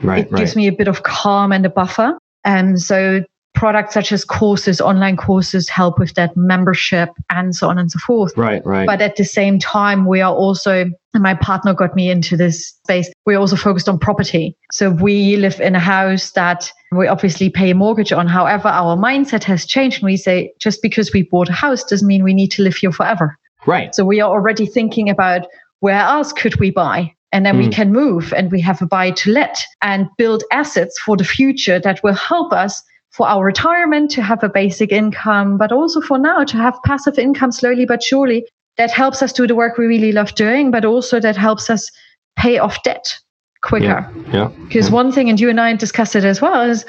Right, 0.03 0.27
it 0.27 0.33
right. 0.33 0.41
gives 0.41 0.57
me 0.57 0.67
a 0.67 0.73
bit 0.73 0.89
of 0.89 1.05
calm 1.05 1.53
and 1.53 1.65
a 1.65 1.71
buffer. 1.71 2.19
And 2.45 2.81
so 2.81 3.25
products 3.55 3.95
such 3.95 4.13
as 4.13 4.25
courses, 4.25 4.81
online 4.81 5.17
courses 5.17 5.69
help 5.69 5.99
with 5.99 6.15
that 6.15 6.37
membership 6.37 7.11
and 7.31 7.55
so 7.55 7.69
on 7.69 7.79
and 7.79 7.91
so 7.91 7.99
forth. 7.99 8.33
Right, 8.37 8.65
right. 8.65 8.87
But 8.87 9.03
at 9.03 9.17
the 9.17 9.25
same 9.25 9.59
time, 9.59 10.07
we 10.07 10.21
are 10.21 10.35
also, 10.35 10.91
and 11.15 11.23
my 11.23 11.35
partner 11.35 11.75
got 11.75 11.95
me 11.95 12.11
into 12.11 12.37
this 12.37 12.69
space, 12.85 13.13
we're 13.27 13.39
also 13.39 13.57
focused 13.57 13.89
on 13.89 13.99
property. 13.99 14.57
So 14.73 14.91
we 14.91 15.37
live 15.37 15.61
in 15.61 15.75
a 15.75 15.81
house 15.81 16.31
that 16.33 16.73
we 16.93 17.07
obviously 17.07 17.51
pay 17.51 17.71
a 17.71 17.75
mortgage 17.75 18.13
on. 18.13 18.27
However, 18.27 18.69
our 18.69 18.97
mindset 18.97 19.45
has 19.45 19.67
changed 19.67 19.99
and 19.99 20.07
we 20.07 20.17
say 20.17 20.53
just 20.59 20.81
because 20.83 21.13
we 21.13 21.23
bought 21.23 21.49
a 21.49 21.53
house 21.53 21.85
doesn't 21.85 22.09
mean 22.09 22.25
we 22.25 22.35
need 22.35 22.51
to 22.53 22.63
live 22.63 22.77
here 22.77 22.93
forever. 22.93 23.39
Right. 23.67 23.95
So 23.95 24.05
we 24.05 24.21
are 24.21 24.31
already 24.31 24.67
thinking 24.67 25.09
about 25.11 25.47
where 25.81 26.01
else 26.01 26.33
could 26.33 26.59
we 26.59 26.71
buy? 26.71 27.15
And 27.33 27.47
then 27.47 27.57
mm. 27.57 27.65
we 27.65 27.69
can 27.71 27.93
move 27.93 28.33
and 28.35 28.53
we 28.53 28.61
have 28.61 28.83
a 28.83 28.87
buy 28.87 29.11
to 29.13 29.33
let 29.33 29.63
and 29.81 30.07
build 30.19 30.45
assets 30.53 30.99
for 31.01 31.17
the 31.17 31.25
future 31.25 31.79
that 31.81 32.03
will 32.03 32.15
help 32.15 32.53
us 32.53 32.83
for 33.13 33.29
our 33.29 33.45
retirement 33.45 34.11
to 34.11 34.23
have 34.23 34.43
a 34.43 34.49
basic 34.49 34.91
income, 34.91 35.59
but 35.59 35.71
also 35.71 36.01
for 36.01 36.19
now 36.19 36.45
to 36.45 36.57
have 36.57 36.79
passive 36.85 37.19
income 37.19 37.53
slowly 37.53 37.85
but 37.85 38.03
surely 38.03 38.45
that 38.79 38.91
helps 38.91 39.23
us 39.23 39.33
do 39.33 39.47
the 39.47 39.55
work 39.55 39.77
we 39.77 39.87
really 39.87 40.13
love 40.13 40.35
doing, 40.35 40.71
but 40.71 40.85
also 40.85 41.21
that 41.21 41.37
helps 41.37 41.69
us 41.69 41.91
pay 42.37 42.59
off 42.59 42.83
debt 42.83 43.15
quicker. 43.63 44.11
Yeah. 44.33 44.49
Because 44.65 44.89
yeah. 44.89 44.95
one 44.95 45.13
thing, 45.13 45.29
and 45.29 45.39
you 45.39 45.49
and 45.49 45.61
I 45.61 45.75
discussed 45.77 46.17
it 46.17 46.25
as 46.25 46.41
well, 46.41 46.63
is 46.63 46.85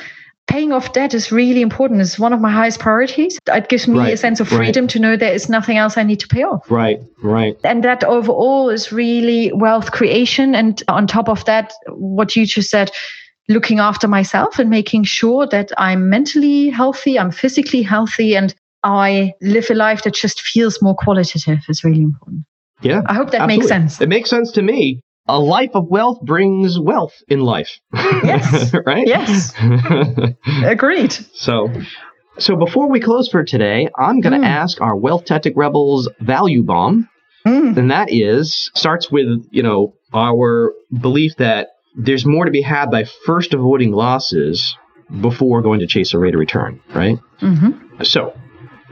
paying 0.48 0.72
off 0.74 0.94
debt 0.94 1.14
is 1.14 1.32
really 1.32 1.62
important. 1.62 2.02
It's 2.02 2.20
one 2.20 2.34
of 2.34 2.42
my 2.42 2.52
highest 2.52 2.80
priorities. 2.80 3.38
It 3.48 3.70
gives 3.70 3.88
me 3.88 4.00
right, 4.00 4.14
a 4.14 4.18
sense 4.18 4.40
of 4.40 4.48
freedom 4.48 4.86
right. 4.86 4.90
to 4.92 5.00
know 5.00 5.16
there 5.16 5.34
is 5.34 5.50
nothing 5.50 5.78
else 5.78 5.98
I 5.98 6.04
need 6.04 6.20
to 6.20 6.28
pay 6.28 6.44
off. 6.44 6.70
Right, 6.70 7.00
right. 7.22 7.56
And 7.64 7.84
that 7.84 8.04
overall 8.04 8.70
is 8.70 8.92
really 8.92 9.52
wealth 9.54 9.92
creation. 9.92 10.56
And 10.56 10.82
on 10.88 11.08
top 11.08 11.30
of 11.30 11.46
that, 11.46 11.74
what 11.88 12.36
you 12.36 12.46
just 12.46 12.70
said, 12.70 12.92
looking 13.50 13.80
after 13.80 14.08
myself 14.08 14.60
and 14.60 14.70
making 14.70 15.04
sure 15.04 15.48
that 15.48 15.72
I'm 15.78 16.10
mentally 16.10 16.70
healthy, 16.70 17.20
I'm 17.20 17.32
physically 17.32 17.82
healthy, 17.82 18.36
and 18.36 18.54
I 18.84 19.34
live 19.42 19.70
a 19.70 19.74
life 19.74 20.04
that 20.04 20.14
just 20.14 20.42
feels 20.42 20.82
more 20.82 20.96
qualitative 20.96 21.60
is 21.70 21.84
really 21.84 22.02
important. 22.02 22.46
Yeah. 22.82 23.02
I 23.06 23.14
hope 23.14 23.32
that 23.32 23.42
absolutely. 23.42 23.58
makes 23.58 23.68
sense. 23.68 24.02
It 24.02 24.10
makes 24.10 24.30
sense 24.30 24.52
to 24.54 24.62
me. 24.62 25.02
A 25.28 25.40
life 25.40 25.72
of 25.74 25.88
wealth 25.88 26.20
brings 26.22 26.78
wealth 26.78 27.14
in 27.30 27.40
life. 27.40 27.80
Yes. 27.94 28.74
right? 28.86 29.08
Yes. 29.08 29.54
Agreed. 30.66 31.14
So 31.34 31.72
so 32.40 32.56
before 32.56 32.90
we 32.90 33.00
close 33.00 33.30
for 33.30 33.44
today, 33.44 33.90
I'm 33.98 34.20
going 34.20 34.34
to 34.34 34.46
mm. 34.46 34.50
ask 34.50 34.82
our 34.82 34.96
Wealth 34.96 35.26
Tactic 35.26 35.54
Rebels 35.56 36.10
value 36.20 36.64
bomb. 36.64 37.08
Mm. 37.46 37.78
And 37.78 37.92
that 37.92 38.12
is 38.12 38.72
starts 38.74 39.12
with, 39.12 39.46
you 39.52 39.64
know, 39.64 39.94
our 40.14 40.74
belief 41.00 41.36
that 41.38 41.70
there's 41.96 42.26
more 42.26 42.46
to 42.46 42.52
be 42.52 42.62
had 42.62 42.90
by 42.90 43.06
first 43.26 43.54
avoiding 43.54 43.92
losses 43.92 44.76
before 45.22 45.62
going 45.62 45.80
to 45.80 45.88
chase 45.88 46.14
a 46.14 46.20
rate 46.20 46.34
of 46.34 46.40
return, 46.40 46.80
right? 46.94 47.20
Mm-hmm. 47.42 48.04
So, 48.04 48.34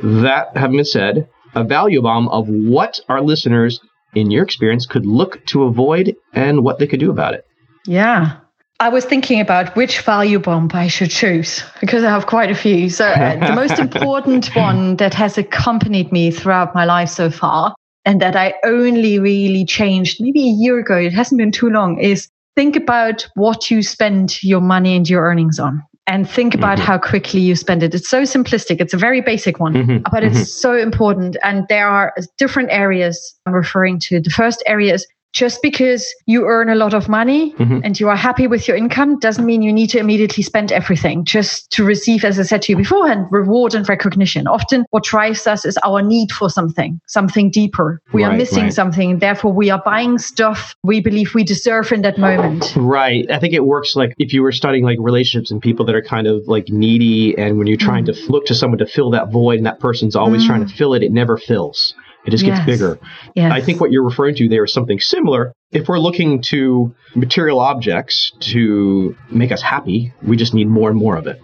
that 0.03 0.55
having 0.55 0.77
been 0.77 0.85
said, 0.85 1.27
a 1.55 1.63
value 1.63 2.01
bomb 2.01 2.27
of 2.29 2.47
what 2.47 2.99
our 3.09 3.21
listeners, 3.21 3.79
in 4.13 4.31
your 4.31 4.43
experience, 4.43 4.85
could 4.85 5.05
look 5.05 5.45
to 5.47 5.63
avoid 5.63 6.15
and 6.33 6.63
what 6.63 6.79
they 6.79 6.87
could 6.87 6.99
do 6.99 7.11
about 7.11 7.33
it. 7.33 7.45
Yeah. 7.85 8.37
I 8.79 8.89
was 8.89 9.05
thinking 9.05 9.39
about 9.39 9.75
which 9.75 10.01
value 10.01 10.39
bomb 10.39 10.69
I 10.73 10.87
should 10.87 11.11
choose 11.11 11.63
because 11.79 12.03
I 12.03 12.09
have 12.09 12.25
quite 12.25 12.49
a 12.49 12.55
few. 12.55 12.89
So, 12.89 13.05
uh, 13.05 13.47
the 13.47 13.55
most 13.55 13.79
important 13.79 14.55
one 14.55 14.97
that 14.97 15.13
has 15.13 15.37
accompanied 15.37 16.11
me 16.11 16.31
throughout 16.31 16.73
my 16.73 16.85
life 16.85 17.09
so 17.09 17.29
far 17.29 17.75
and 18.05 18.21
that 18.21 18.35
I 18.35 18.55
only 18.63 19.19
really 19.19 19.65
changed 19.65 20.17
maybe 20.19 20.41
a 20.41 20.53
year 20.53 20.79
ago, 20.79 20.97
it 20.97 21.13
hasn't 21.13 21.37
been 21.37 21.51
too 21.51 21.69
long, 21.69 21.99
is 21.99 22.29
think 22.55 22.75
about 22.75 23.27
what 23.35 23.71
you 23.71 23.81
spend 23.81 24.43
your 24.43 24.61
money 24.61 24.95
and 24.95 25.09
your 25.09 25.23
earnings 25.23 25.59
on 25.59 25.83
and 26.07 26.29
think 26.29 26.53
about 26.53 26.77
mm-hmm. 26.77 26.87
how 26.87 26.97
quickly 26.97 27.39
you 27.39 27.55
spend 27.55 27.83
it. 27.83 27.93
It's 27.93 28.09
so 28.09 28.23
simplistic. 28.23 28.81
It's 28.81 28.93
a 28.93 28.97
very 28.97 29.21
basic 29.21 29.59
one, 29.59 29.73
mm-hmm. 29.73 29.97
but 30.11 30.23
it's 30.23 30.35
mm-hmm. 30.35 30.43
so 30.43 30.75
important. 30.75 31.37
And 31.43 31.65
there 31.69 31.87
are 31.87 32.13
different 32.37 32.69
areas 32.71 33.35
I'm 33.45 33.53
referring 33.53 33.99
to. 33.99 34.19
The 34.19 34.29
first 34.29 34.63
area 34.65 34.95
is 34.95 35.07
just 35.33 35.61
because 35.61 36.13
you 36.25 36.45
earn 36.45 36.69
a 36.69 36.75
lot 36.75 36.93
of 36.93 37.07
money 37.07 37.53
mm-hmm. 37.53 37.79
and 37.83 37.99
you 37.99 38.09
are 38.09 38.15
happy 38.15 38.47
with 38.47 38.67
your 38.67 38.75
income 38.75 39.17
doesn't 39.19 39.45
mean 39.45 39.61
you 39.61 39.71
need 39.71 39.87
to 39.87 39.99
immediately 39.99 40.43
spend 40.43 40.71
everything 40.71 41.23
just 41.23 41.71
to 41.71 41.83
receive, 41.83 42.25
as 42.25 42.39
I 42.39 42.43
said 42.43 42.61
to 42.63 42.73
you 42.73 42.77
beforehand, 42.77 43.27
reward 43.31 43.73
and 43.73 43.87
recognition. 43.87 44.47
Often 44.47 44.85
what 44.89 45.03
drives 45.03 45.47
us 45.47 45.65
is 45.65 45.77
our 45.85 46.01
need 46.01 46.31
for 46.31 46.49
something, 46.49 46.99
something 47.07 47.49
deeper. 47.49 48.01
We 48.13 48.23
right, 48.23 48.33
are 48.33 48.37
missing 48.37 48.63
right. 48.63 48.73
something. 48.73 49.19
Therefore, 49.19 49.53
we 49.53 49.69
are 49.69 49.81
buying 49.83 50.17
stuff 50.17 50.75
we 50.83 50.99
believe 50.99 51.33
we 51.33 51.43
deserve 51.43 51.91
in 51.91 52.01
that 52.01 52.17
moment. 52.17 52.73
Right. 52.75 53.29
I 53.31 53.39
think 53.39 53.53
it 53.53 53.65
works 53.65 53.95
like 53.95 54.13
if 54.17 54.33
you 54.33 54.41
were 54.41 54.51
studying 54.51 54.83
like 54.83 54.97
relationships 54.99 55.51
and 55.51 55.61
people 55.61 55.85
that 55.85 55.95
are 55.95 56.01
kind 56.01 56.27
of 56.27 56.47
like 56.47 56.69
needy 56.69 57.37
and 57.37 57.57
when 57.57 57.67
you're 57.67 57.77
trying 57.77 58.05
mm. 58.05 58.13
to 58.13 58.31
look 58.31 58.45
to 58.47 58.55
someone 58.55 58.79
to 58.79 58.85
fill 58.85 59.11
that 59.11 59.31
void 59.31 59.57
and 59.57 59.65
that 59.65 59.79
person's 59.79 60.15
always 60.15 60.43
mm. 60.43 60.47
trying 60.47 60.65
to 60.65 60.75
fill 60.75 60.93
it, 60.93 61.03
it 61.03 61.11
never 61.11 61.37
fills. 61.37 61.93
It 62.25 62.31
just 62.31 62.43
yes. 62.43 62.59
gets 62.59 62.65
bigger. 62.65 62.99
Yes. 63.35 63.51
I 63.51 63.61
think 63.61 63.81
what 63.81 63.91
you're 63.91 64.03
referring 64.03 64.35
to 64.35 64.47
there 64.47 64.63
is 64.63 64.73
something 64.73 64.99
similar. 64.99 65.53
If 65.71 65.87
we're 65.87 65.99
looking 65.99 66.41
to 66.43 66.93
material 67.15 67.59
objects 67.59 68.31
to 68.41 69.15
make 69.29 69.51
us 69.51 69.61
happy, 69.61 70.13
we 70.21 70.37
just 70.37 70.53
need 70.53 70.67
more 70.67 70.89
and 70.89 70.97
more 70.97 71.15
of 71.15 71.27
it. 71.27 71.41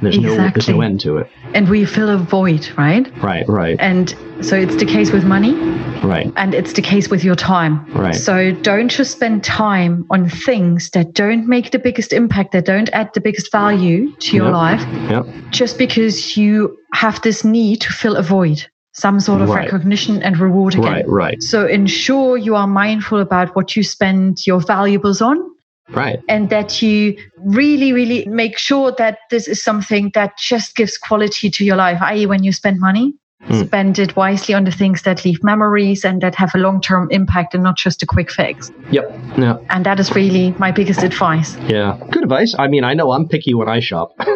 There's 0.00 0.16
exactly. 0.16 0.36
no 0.36 0.50
there's 0.50 0.68
no 0.68 0.80
end 0.80 1.00
to 1.00 1.18
it. 1.18 1.30
And 1.54 1.68
we 1.68 1.84
fill 1.84 2.10
a 2.10 2.18
void, 2.18 2.68
right? 2.76 3.06
Right, 3.22 3.48
right. 3.48 3.76
And 3.78 4.10
so 4.40 4.56
it's 4.56 4.74
the 4.76 4.84
case 4.84 5.12
with 5.12 5.24
money. 5.24 5.54
Right. 6.02 6.32
And 6.36 6.54
it's 6.54 6.72
the 6.72 6.82
case 6.82 7.08
with 7.08 7.22
your 7.22 7.36
time. 7.36 7.86
Right. 7.92 8.14
So 8.14 8.50
don't 8.50 8.88
just 8.88 9.12
spend 9.12 9.44
time 9.44 10.04
on 10.10 10.28
things 10.28 10.90
that 10.90 11.12
don't 11.12 11.46
make 11.46 11.70
the 11.70 11.78
biggest 11.78 12.12
impact, 12.12 12.50
that 12.52 12.64
don't 12.64 12.88
add 12.92 13.10
the 13.14 13.20
biggest 13.20 13.52
value 13.52 14.12
to 14.16 14.36
your 14.36 14.46
yep. 14.46 14.54
life. 14.54 14.80
Yep. 15.10 15.26
Just 15.50 15.78
because 15.78 16.36
you 16.36 16.76
have 16.94 17.22
this 17.22 17.44
need 17.44 17.80
to 17.82 17.92
fill 17.92 18.16
a 18.16 18.22
void 18.22 18.66
some 18.92 19.20
sort 19.20 19.40
of 19.40 19.48
right. 19.48 19.64
recognition 19.64 20.22
and 20.22 20.38
reward 20.38 20.74
again. 20.74 20.92
Right, 20.92 21.08
right. 21.08 21.42
So 21.42 21.66
ensure 21.66 22.36
you 22.36 22.54
are 22.56 22.66
mindful 22.66 23.20
about 23.20 23.54
what 23.56 23.74
you 23.74 23.82
spend 23.82 24.46
your 24.46 24.60
valuables 24.60 25.20
on. 25.20 25.50
Right. 25.90 26.20
And 26.28 26.48
that 26.50 26.80
you 26.80 27.16
really, 27.38 27.92
really 27.92 28.24
make 28.26 28.56
sure 28.56 28.92
that 28.98 29.18
this 29.30 29.48
is 29.48 29.62
something 29.62 30.10
that 30.14 30.38
just 30.38 30.76
gives 30.76 30.96
quality 30.96 31.50
to 31.50 31.64
your 31.64 31.76
life, 31.76 32.00
i.e., 32.02 32.24
when 32.24 32.44
you 32.44 32.52
spend 32.52 32.80
money, 32.80 33.14
Mm. 33.48 33.66
Spend 33.66 33.98
it 33.98 34.14
wisely 34.14 34.54
on 34.54 34.62
the 34.64 34.70
things 34.70 35.02
that 35.02 35.24
leave 35.24 35.42
memories 35.42 36.04
and 36.04 36.20
that 36.22 36.36
have 36.36 36.54
a 36.54 36.58
long 36.58 36.80
term 36.80 37.08
impact 37.10 37.54
and 37.54 37.64
not 37.64 37.76
just 37.76 38.00
a 38.02 38.06
quick 38.06 38.30
fix. 38.30 38.70
Yep. 38.92 39.10
Yeah. 39.36 39.58
And 39.68 39.84
that 39.84 39.98
is 39.98 40.14
really 40.14 40.52
my 40.58 40.70
biggest 40.70 41.02
advice. 41.02 41.56
Yeah. 41.66 41.98
Good 42.10 42.22
advice. 42.22 42.54
I 42.56 42.68
mean, 42.68 42.84
I 42.84 42.94
know 42.94 43.10
I'm 43.10 43.26
picky 43.26 43.52
when 43.54 43.68
I 43.68 43.80
shop. 43.80 44.14
I 44.20 44.30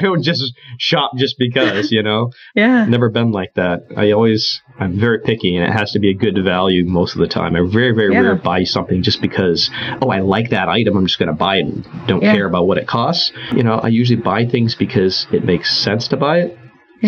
don't 0.00 0.22
just 0.22 0.54
shop 0.78 1.12
just 1.16 1.36
because, 1.38 1.92
you 1.92 2.02
know? 2.02 2.32
Yeah. 2.54 2.86
Never 2.86 3.10
been 3.10 3.32
like 3.32 3.52
that. 3.54 3.84
I 3.96 4.12
always, 4.12 4.62
I'm 4.78 4.98
very 4.98 5.18
picky 5.20 5.56
and 5.56 5.66
it 5.66 5.72
has 5.72 5.92
to 5.92 5.98
be 5.98 6.08
a 6.10 6.14
good 6.14 6.42
value 6.42 6.86
most 6.86 7.14
of 7.14 7.20
the 7.20 7.28
time. 7.28 7.54
I 7.54 7.60
very, 7.68 7.92
very 7.94 8.14
yeah. 8.14 8.20
rare 8.20 8.34
buy 8.34 8.64
something 8.64 9.02
just 9.02 9.20
because, 9.20 9.70
oh, 10.00 10.08
I 10.08 10.20
like 10.20 10.48
that 10.50 10.70
item. 10.70 10.96
I'm 10.96 11.06
just 11.06 11.18
going 11.18 11.28
to 11.28 11.34
buy 11.34 11.56
it 11.56 11.66
and 11.66 11.86
don't 12.06 12.22
yeah. 12.22 12.34
care 12.34 12.46
about 12.46 12.66
what 12.66 12.78
it 12.78 12.88
costs. 12.88 13.30
You 13.52 13.62
know, 13.62 13.74
I 13.74 13.88
usually 13.88 14.22
buy 14.22 14.46
things 14.46 14.74
because 14.74 15.26
it 15.32 15.44
makes 15.44 15.76
sense 15.76 16.08
to 16.08 16.16
buy 16.16 16.38
it 16.38 16.58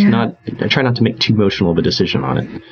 yeah. 0.02 0.11
not 0.11 0.37
I 0.61 0.68
try 0.68 0.82
not 0.82 0.96
to 0.96 1.02
make 1.02 1.18
too 1.18 1.35
emotional 1.35 1.70
of 1.70 1.78
a 1.78 1.82
decision 1.82 2.24
on 2.24 2.38
it. 2.38 2.62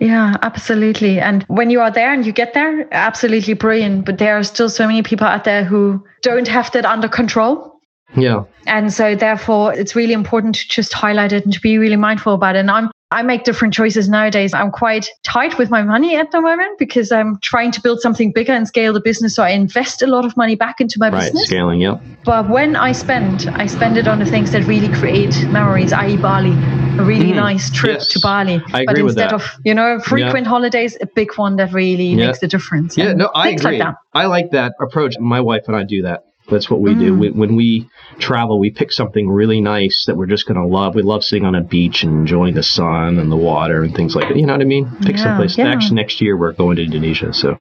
Yeah, 0.00 0.36
absolutely. 0.40 1.20
And 1.20 1.42
when 1.48 1.68
you 1.68 1.80
are 1.80 1.90
there 1.90 2.12
and 2.12 2.24
you 2.24 2.32
get 2.32 2.54
there, 2.54 2.88
absolutely 2.90 3.52
brilliant. 3.52 4.06
But 4.06 4.16
there 4.16 4.38
are 4.38 4.42
still 4.42 4.70
so 4.70 4.86
many 4.86 5.02
people 5.02 5.26
out 5.26 5.44
there 5.44 5.62
who 5.62 6.02
don't 6.22 6.48
have 6.48 6.72
that 6.72 6.86
under 6.86 7.06
control. 7.06 7.78
Yeah. 8.16 8.44
And 8.66 8.92
so 8.92 9.14
therefore 9.14 9.74
it's 9.74 9.94
really 9.94 10.14
important 10.14 10.54
to 10.54 10.68
just 10.68 10.94
highlight 10.94 11.32
it 11.32 11.44
and 11.44 11.52
to 11.52 11.60
be 11.60 11.76
really 11.76 11.96
mindful 11.96 12.32
about 12.34 12.56
it. 12.56 12.60
And 12.60 12.70
I'm 12.70 12.90
I 13.12 13.22
make 13.22 13.42
different 13.42 13.74
choices 13.74 14.08
nowadays. 14.08 14.54
I'm 14.54 14.70
quite 14.70 15.08
tight 15.24 15.58
with 15.58 15.68
my 15.68 15.82
money 15.82 16.14
at 16.14 16.30
the 16.30 16.40
moment 16.40 16.78
because 16.78 17.10
I'm 17.10 17.40
trying 17.40 17.72
to 17.72 17.80
build 17.80 18.00
something 18.00 18.30
bigger 18.30 18.52
and 18.52 18.68
scale 18.68 18.92
the 18.92 19.00
business. 19.00 19.34
So 19.34 19.42
I 19.42 19.50
invest 19.50 20.00
a 20.00 20.06
lot 20.06 20.24
of 20.24 20.36
money 20.36 20.54
back 20.54 20.80
into 20.80 20.96
my 21.00 21.10
right, 21.10 21.24
business. 21.24 21.46
Scaling, 21.48 21.80
yep. 21.80 22.00
But 22.24 22.48
when 22.48 22.76
I 22.76 22.92
spend, 22.92 23.48
I 23.54 23.66
spend 23.66 23.96
it 23.96 24.06
on 24.06 24.20
the 24.20 24.26
things 24.26 24.52
that 24.52 24.62
really 24.62 24.88
create 24.94 25.44
memories, 25.48 25.92
i.e., 25.92 26.16
Bali. 26.18 26.52
A 27.00 27.02
really 27.02 27.32
mm, 27.32 27.36
nice 27.36 27.68
trip 27.70 27.98
yes. 27.98 28.08
to 28.08 28.20
Bali. 28.20 28.62
I 28.72 28.82
agree 28.82 28.84
but 28.84 28.98
instead 28.98 29.32
of, 29.32 29.42
you 29.64 29.74
know, 29.74 29.98
frequent 29.98 30.44
yeah. 30.44 30.50
holidays, 30.50 30.96
a 31.00 31.06
big 31.06 31.36
one 31.36 31.56
that 31.56 31.72
really 31.72 32.10
yeah. 32.10 32.26
makes 32.26 32.42
a 32.44 32.46
difference. 32.46 32.96
Yeah, 32.96 33.12
no, 33.12 33.30
I 33.34 33.50
agree. 33.50 33.78
Like 33.78 33.96
I 34.14 34.26
like 34.26 34.52
that 34.52 34.74
approach. 34.80 35.18
My 35.18 35.40
wife 35.40 35.64
and 35.66 35.76
I 35.76 35.82
do 35.82 36.02
that. 36.02 36.26
That's 36.50 36.70
what 36.70 36.80
we 36.80 36.94
mm. 36.94 36.98
do. 36.98 37.18
We, 37.18 37.30
when 37.30 37.56
we 37.56 37.88
travel, 38.18 38.58
we 38.58 38.70
pick 38.70 38.92
something 38.92 39.28
really 39.28 39.60
nice 39.60 40.04
that 40.06 40.16
we're 40.16 40.26
just 40.26 40.46
going 40.46 40.60
to 40.60 40.66
love. 40.66 40.94
We 40.94 41.02
love 41.02 41.24
sitting 41.24 41.44
on 41.44 41.54
a 41.54 41.62
beach 41.62 42.02
and 42.02 42.12
enjoying 42.12 42.54
the 42.54 42.62
sun 42.62 43.18
and 43.18 43.30
the 43.30 43.36
water 43.36 43.82
and 43.82 43.94
things 43.94 44.14
like 44.14 44.28
that. 44.28 44.36
You 44.36 44.46
know 44.46 44.54
what 44.54 44.62
I 44.62 44.66
mean? 44.66 44.90
Pick 45.02 45.16
yeah, 45.16 45.24
someplace. 45.24 45.56
Yeah. 45.56 45.64
Next 45.64 45.92
next 45.92 46.20
year, 46.20 46.36
we're 46.36 46.52
going 46.52 46.76
to 46.76 46.84
Indonesia, 46.84 47.32
so 47.32 47.58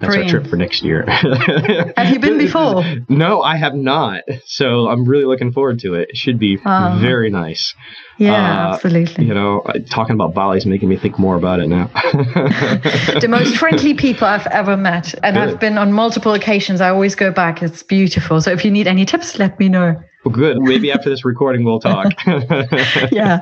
that's 0.00 0.14
Brilliant. 0.14 0.32
our 0.32 0.40
trip 0.40 0.50
for 0.50 0.56
next 0.56 0.82
year. 0.84 1.04
have 1.96 2.12
you 2.12 2.20
been 2.20 2.38
before? 2.46 2.84
No, 3.08 3.42
I 3.42 3.56
have 3.56 3.74
not. 3.74 4.22
So 4.46 4.88
I'm 4.88 5.04
really 5.04 5.24
looking 5.24 5.50
forward 5.50 5.80
to 5.80 5.94
it. 5.94 6.10
It 6.10 6.16
should 6.16 6.38
be 6.38 6.56
uh, 6.64 6.98
very 7.00 7.30
nice. 7.30 7.74
Yeah, 8.16 8.32
uh, 8.32 8.74
absolutely. 8.74 9.24
You 9.24 9.34
know, 9.34 9.64
talking 9.90 10.14
about 10.14 10.34
Bali 10.34 10.58
is 10.58 10.66
making 10.66 10.88
me 10.88 10.96
think 10.98 11.18
more 11.18 11.34
about 11.34 11.58
it 11.58 11.66
now. 11.66 11.86
the 11.94 13.26
most 13.28 13.56
friendly 13.56 13.94
people 13.94 14.28
I've 14.28 14.46
ever 14.46 14.76
met, 14.76 15.14
and 15.24 15.34
good. 15.34 15.48
I've 15.48 15.60
been 15.60 15.76
on 15.78 15.92
multiple 15.92 16.32
occasions. 16.32 16.80
I 16.80 16.90
always 16.90 17.16
go 17.16 17.32
back. 17.32 17.60
It's 17.60 17.82
beautiful. 17.82 18.40
So 18.40 18.52
if 18.52 18.64
you 18.64 18.70
need 18.70 18.86
any 18.86 19.04
tips, 19.04 19.36
let 19.40 19.58
me 19.58 19.68
know. 19.68 20.00
Well, 20.24 20.34
good. 20.34 20.58
Maybe 20.60 20.92
after 20.92 21.10
this 21.10 21.24
recording, 21.24 21.64
we'll 21.64 21.80
talk. 21.80 22.12
yeah. 23.10 23.40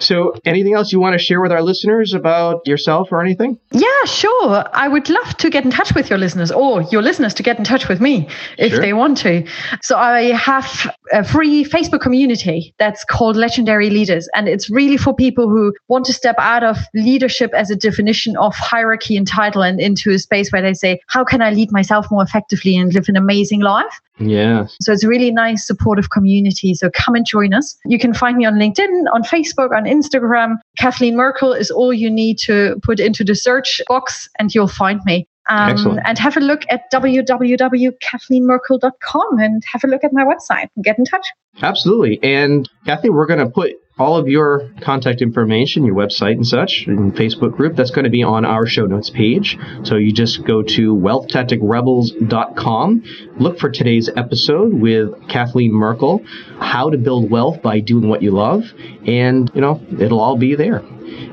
So, 0.00 0.34
anything 0.44 0.74
else 0.74 0.92
you 0.92 1.00
want 1.00 1.14
to 1.14 1.18
share 1.18 1.40
with 1.40 1.52
our 1.52 1.62
listeners 1.62 2.14
about 2.14 2.66
yourself 2.66 3.08
or 3.12 3.22
anything? 3.22 3.58
Yeah, 3.70 4.04
sure. 4.04 4.64
I 4.72 4.88
would 4.88 5.08
love 5.08 5.36
to 5.38 5.50
get 5.50 5.64
in 5.64 5.70
touch 5.70 5.94
with 5.94 6.10
your 6.10 6.18
listeners 6.18 6.50
or 6.50 6.82
your 6.82 7.02
listeners 7.02 7.34
to 7.34 7.42
get 7.42 7.58
in 7.58 7.64
touch 7.64 7.88
with 7.88 8.00
me 8.00 8.28
if 8.58 8.72
sure. 8.72 8.80
they 8.80 8.92
want 8.92 9.18
to. 9.18 9.46
So, 9.82 9.96
I 9.96 10.32
have 10.32 10.94
a 11.12 11.24
free 11.24 11.64
Facebook 11.64 12.00
community 12.00 12.74
that's 12.78 13.04
called 13.04 13.36
Legendary 13.36 13.90
Leaders, 13.90 14.28
and 14.34 14.48
it's 14.48 14.70
really 14.70 14.96
for 14.96 15.14
people 15.14 15.48
who 15.48 15.74
want 15.88 16.06
to 16.06 16.12
step 16.12 16.36
out 16.38 16.64
of 16.64 16.76
leadership 16.94 17.52
as 17.54 17.70
a 17.70 17.76
definition 17.76 18.36
of 18.36 18.54
hierarchy 18.54 19.16
and 19.16 19.26
title 19.26 19.62
and 19.62 19.80
into 19.80 20.10
a 20.10 20.18
space 20.18 20.50
where 20.50 20.62
they 20.62 20.74
say, 20.74 21.00
How 21.08 21.24
can 21.24 21.42
I 21.42 21.50
lead 21.50 21.72
myself 21.72 22.06
more 22.10 22.22
effectively 22.22 22.76
and 22.76 22.92
live 22.92 23.08
an 23.08 23.16
amazing 23.16 23.60
life? 23.60 24.00
Yeah. 24.20 24.66
So 24.80 24.92
it's 24.92 25.02
a 25.02 25.08
really 25.08 25.30
nice 25.30 25.66
supportive 25.66 26.10
community. 26.10 26.74
So 26.74 26.90
come 26.90 27.14
and 27.14 27.26
join 27.26 27.54
us. 27.54 27.76
You 27.86 27.98
can 27.98 28.12
find 28.12 28.36
me 28.36 28.44
on 28.44 28.54
LinkedIn, 28.54 29.04
on 29.14 29.22
Facebook, 29.22 29.74
on 29.74 29.84
Instagram. 29.90 30.56
Kathleen 30.78 31.16
Merkel 31.16 31.52
is 31.52 31.70
all 31.70 31.92
you 31.92 32.10
need 32.10 32.38
to 32.44 32.80
put 32.82 32.98
into 33.00 33.24
the 33.24 33.34
search 33.34 33.82
box 33.88 34.28
and 34.38 34.54
you'll 34.54 34.68
find 34.68 35.00
me. 35.04 35.26
Um, 35.48 35.98
and 36.04 36.18
have 36.18 36.36
a 36.36 36.40
look 36.40 36.62
at 36.70 36.82
www.kathleenmerkel.com 36.92 39.38
and 39.40 39.62
have 39.72 39.82
a 39.82 39.88
look 39.88 40.04
at 40.04 40.12
my 40.12 40.22
website 40.22 40.68
and 40.76 40.84
get 40.84 40.96
in 40.96 41.04
touch. 41.04 41.26
Absolutely. 41.60 42.22
And 42.22 42.70
Kathy, 42.86 43.10
we're 43.10 43.26
going 43.26 43.40
to 43.40 43.50
put 43.50 43.72
all 44.00 44.16
of 44.16 44.26
your 44.28 44.70
contact 44.80 45.20
information, 45.20 45.84
your 45.84 45.94
website 45.94 46.32
and 46.32 46.46
such, 46.46 46.86
and 46.86 47.14
Facebook 47.14 47.54
group, 47.54 47.76
that's 47.76 47.90
going 47.90 48.04
to 48.04 48.10
be 48.10 48.22
on 48.22 48.46
our 48.46 48.66
show 48.66 48.86
notes 48.86 49.10
page. 49.10 49.58
So 49.82 49.96
you 49.96 50.10
just 50.10 50.42
go 50.44 50.62
to 50.62 50.94
wealthtacticrebels.com, 50.94 53.04
look 53.38 53.58
for 53.58 53.70
today's 53.70 54.08
episode 54.08 54.72
with 54.72 55.28
Kathleen 55.28 55.72
Merkel, 55.72 56.24
how 56.58 56.88
to 56.88 56.96
build 56.96 57.30
wealth 57.30 57.60
by 57.60 57.80
doing 57.80 58.08
what 58.08 58.22
you 58.22 58.30
love, 58.30 58.72
and, 59.06 59.50
you 59.54 59.60
know, 59.60 59.82
it'll 59.98 60.20
all 60.20 60.38
be 60.38 60.54
there. 60.54 60.82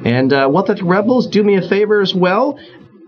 And 0.03 0.33
uh, 0.33 0.49
Wealth 0.51 0.67
Tactic 0.67 0.83
Rebels, 0.85 1.27
do 1.27 1.41
me 1.43 1.55
a 1.55 1.61
favor 1.61 2.01
as 2.01 2.13
well 2.13 2.59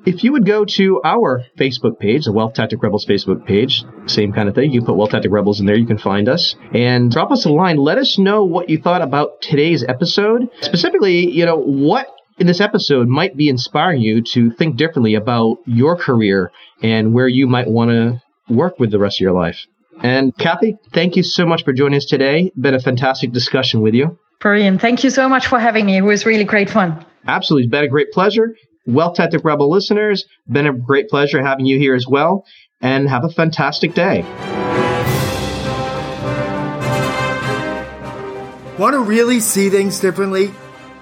if 0.05 0.23
you 0.23 0.31
would 0.31 0.45
go 0.45 0.65
to 0.65 1.01
our 1.03 1.43
Facebook 1.57 1.99
page, 1.99 2.25
the 2.25 2.31
Wealth 2.31 2.53
Tactic 2.53 2.81
Rebels 2.81 3.05
Facebook 3.05 3.45
page, 3.45 3.83
same 4.05 4.31
kind 4.31 4.47
of 4.47 4.55
thing. 4.55 4.71
You 4.71 4.79
can 4.79 4.87
put 4.87 4.95
Wealth 4.95 5.11
Tactic 5.11 5.31
Rebels 5.31 5.59
in 5.59 5.65
there. 5.65 5.75
You 5.75 5.85
can 5.85 5.97
find 5.97 6.29
us 6.29 6.55
and 6.73 7.11
drop 7.11 7.31
us 7.31 7.45
a 7.45 7.49
line. 7.49 7.77
Let 7.77 7.97
us 7.97 8.17
know 8.17 8.45
what 8.45 8.69
you 8.69 8.79
thought 8.81 9.01
about 9.01 9.41
today's 9.41 9.83
episode. 9.83 10.49
Specifically, 10.61 11.29
you 11.29 11.45
know, 11.45 11.57
what 11.57 12.07
in 12.37 12.47
this 12.47 12.61
episode 12.61 13.07
might 13.07 13.35
be 13.35 13.49
inspiring 13.49 14.01
you 14.01 14.21
to 14.21 14.51
think 14.51 14.77
differently 14.77 15.15
about 15.15 15.57
your 15.65 15.95
career 15.95 16.51
and 16.81 17.13
where 17.13 17.27
you 17.27 17.47
might 17.47 17.67
want 17.67 17.91
to 17.91 18.21
work 18.53 18.79
with 18.79 18.91
the 18.91 18.99
rest 18.99 19.17
of 19.17 19.21
your 19.21 19.33
life. 19.33 19.65
And 20.01 20.35
Kathy, 20.37 20.77
thank 20.93 21.17
you 21.17 21.23
so 21.23 21.45
much 21.45 21.65
for 21.65 21.73
joining 21.73 21.97
us 21.97 22.05
today. 22.05 22.51
Been 22.59 22.73
a 22.73 22.79
fantastic 22.79 23.33
discussion 23.33 23.81
with 23.81 23.93
you. 23.93 24.17
Brilliant. 24.39 24.79
Thank 24.79 25.03
you 25.03 25.09
so 25.09 25.27
much 25.27 25.47
for 25.47 25.59
having 25.59 25.85
me. 25.85 25.97
It 25.97 26.01
was 26.01 26.25
really 26.25 26.45
great 26.45 26.69
fun. 26.69 27.05
Absolutely. 27.27 27.65
It's 27.65 27.71
been 27.71 27.83
a 27.83 27.89
great 27.89 28.11
pleasure. 28.11 28.55
Wealth 28.85 29.15
Tactic 29.15 29.43
Rebel 29.43 29.69
listeners, 29.69 30.25
been 30.47 30.67
a 30.67 30.73
great 30.73 31.09
pleasure 31.09 31.43
having 31.43 31.65
you 31.65 31.77
here 31.77 31.95
as 31.95 32.07
well, 32.07 32.45
and 32.81 33.09
have 33.09 33.23
a 33.23 33.29
fantastic 33.29 33.93
day. 33.93 34.23
Want 38.77 38.93
to 38.93 39.01
really 39.01 39.39
see 39.41 39.69
things 39.69 39.99
differently? 39.99 40.51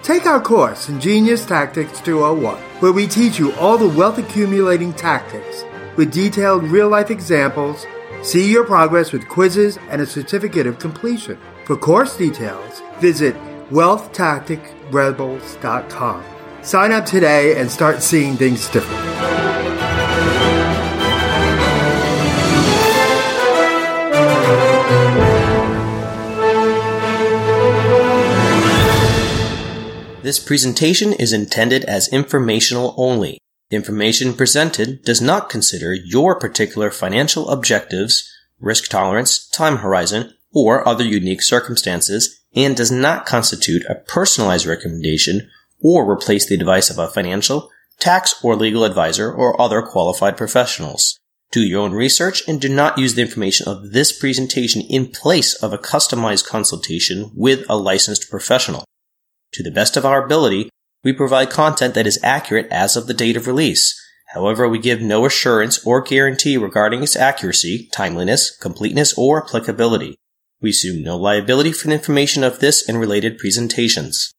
Take 0.01 0.25
our 0.25 0.41
course, 0.41 0.89
Ingenious 0.89 1.45
Tactics 1.45 2.01
201, 2.01 2.57
where 2.79 2.91
we 2.91 3.05
teach 3.07 3.37
you 3.37 3.53
all 3.53 3.77
the 3.77 3.87
wealth 3.87 4.17
accumulating 4.17 4.93
tactics 4.93 5.63
with 5.95 6.11
detailed 6.11 6.63
real 6.63 6.89
life 6.89 7.11
examples. 7.11 7.85
See 8.23 8.51
your 8.51 8.63
progress 8.63 9.11
with 9.11 9.27
quizzes 9.27 9.77
and 9.89 10.01
a 10.01 10.05
certificate 10.05 10.65
of 10.65 10.79
completion. 10.79 11.37
For 11.65 11.75
course 11.75 12.15
details, 12.17 12.81
visit 12.99 13.35
wealthtacticrebels.com. 13.69 16.23
Sign 16.63 16.91
up 16.91 17.05
today 17.05 17.59
and 17.59 17.71
start 17.71 18.03
seeing 18.03 18.35
things 18.35 18.67
differently. 18.69 19.07
This 30.23 30.39
presentation 30.39 31.13
is 31.13 31.31
intended 31.31 31.85
as 31.85 32.11
informational 32.11 32.93
only. 32.97 33.39
The 33.69 33.77
information 33.77 34.33
presented 34.33 35.03
does 35.03 35.21
not 35.21 35.49
consider 35.49 35.93
your 35.93 36.37
particular 36.37 36.91
financial 36.91 37.49
objectives, 37.49 38.29
risk 38.59 38.89
tolerance, 38.89 39.47
time 39.47 39.77
horizon, 39.77 40.33
or 40.53 40.85
other 40.85 41.05
unique 41.05 41.41
circumstances, 41.41 42.41
and 42.53 42.75
does 42.75 42.91
not 42.91 43.25
constitute 43.25 43.83
a 43.87 43.95
personalized 43.95 44.65
recommendation 44.65 45.49
or 45.81 46.09
replace 46.09 46.47
the 46.47 46.55
advice 46.55 46.89
of 46.89 46.97
a 46.97 47.07
financial, 47.07 47.69
tax, 47.99 48.35
or 48.43 48.55
legal 48.55 48.83
advisor 48.83 49.31
or 49.31 49.59
other 49.59 49.81
qualified 49.81 50.37
professionals. 50.37 51.19
Do 51.51 51.61
your 51.61 51.81
own 51.81 51.93
research 51.93 52.47
and 52.47 52.59
do 52.59 52.67
not 52.67 52.97
use 52.97 53.15
the 53.15 53.21
information 53.21 53.67
of 53.67 53.91
this 53.91 54.17
presentation 54.17 54.81
in 54.81 55.07
place 55.07 55.53
of 55.55 55.71
a 55.71 55.77
customized 55.77 56.45
consultation 56.45 57.31
with 57.33 57.63
a 57.69 57.77
licensed 57.77 58.29
professional. 58.29 58.83
To 59.53 59.63
the 59.63 59.71
best 59.71 59.95
of 59.95 60.05
our 60.05 60.23
ability, 60.23 60.69
we 61.03 61.13
provide 61.13 61.49
content 61.49 61.93
that 61.93 62.07
is 62.07 62.19
accurate 62.21 62.67
as 62.69 62.97
of 62.97 63.07
the 63.07 63.13
date 63.13 63.37
of 63.37 63.47
release. 63.47 63.97
However, 64.33 64.67
we 64.67 64.77
give 64.77 64.99
no 64.99 65.25
assurance 65.25 65.85
or 65.85 66.01
guarantee 66.01 66.57
regarding 66.57 67.01
its 67.01 67.15
accuracy, 67.15 67.87
timeliness, 67.93 68.55
completeness, 68.57 69.17
or 69.17 69.41
applicability. 69.41 70.17
We 70.61 70.71
assume 70.71 71.01
no 71.01 71.15
liability 71.15 71.71
for 71.71 71.87
the 71.87 71.93
information 71.93 72.43
of 72.43 72.59
this 72.59 72.87
and 72.89 72.99
related 72.99 73.37
presentations. 73.37 74.33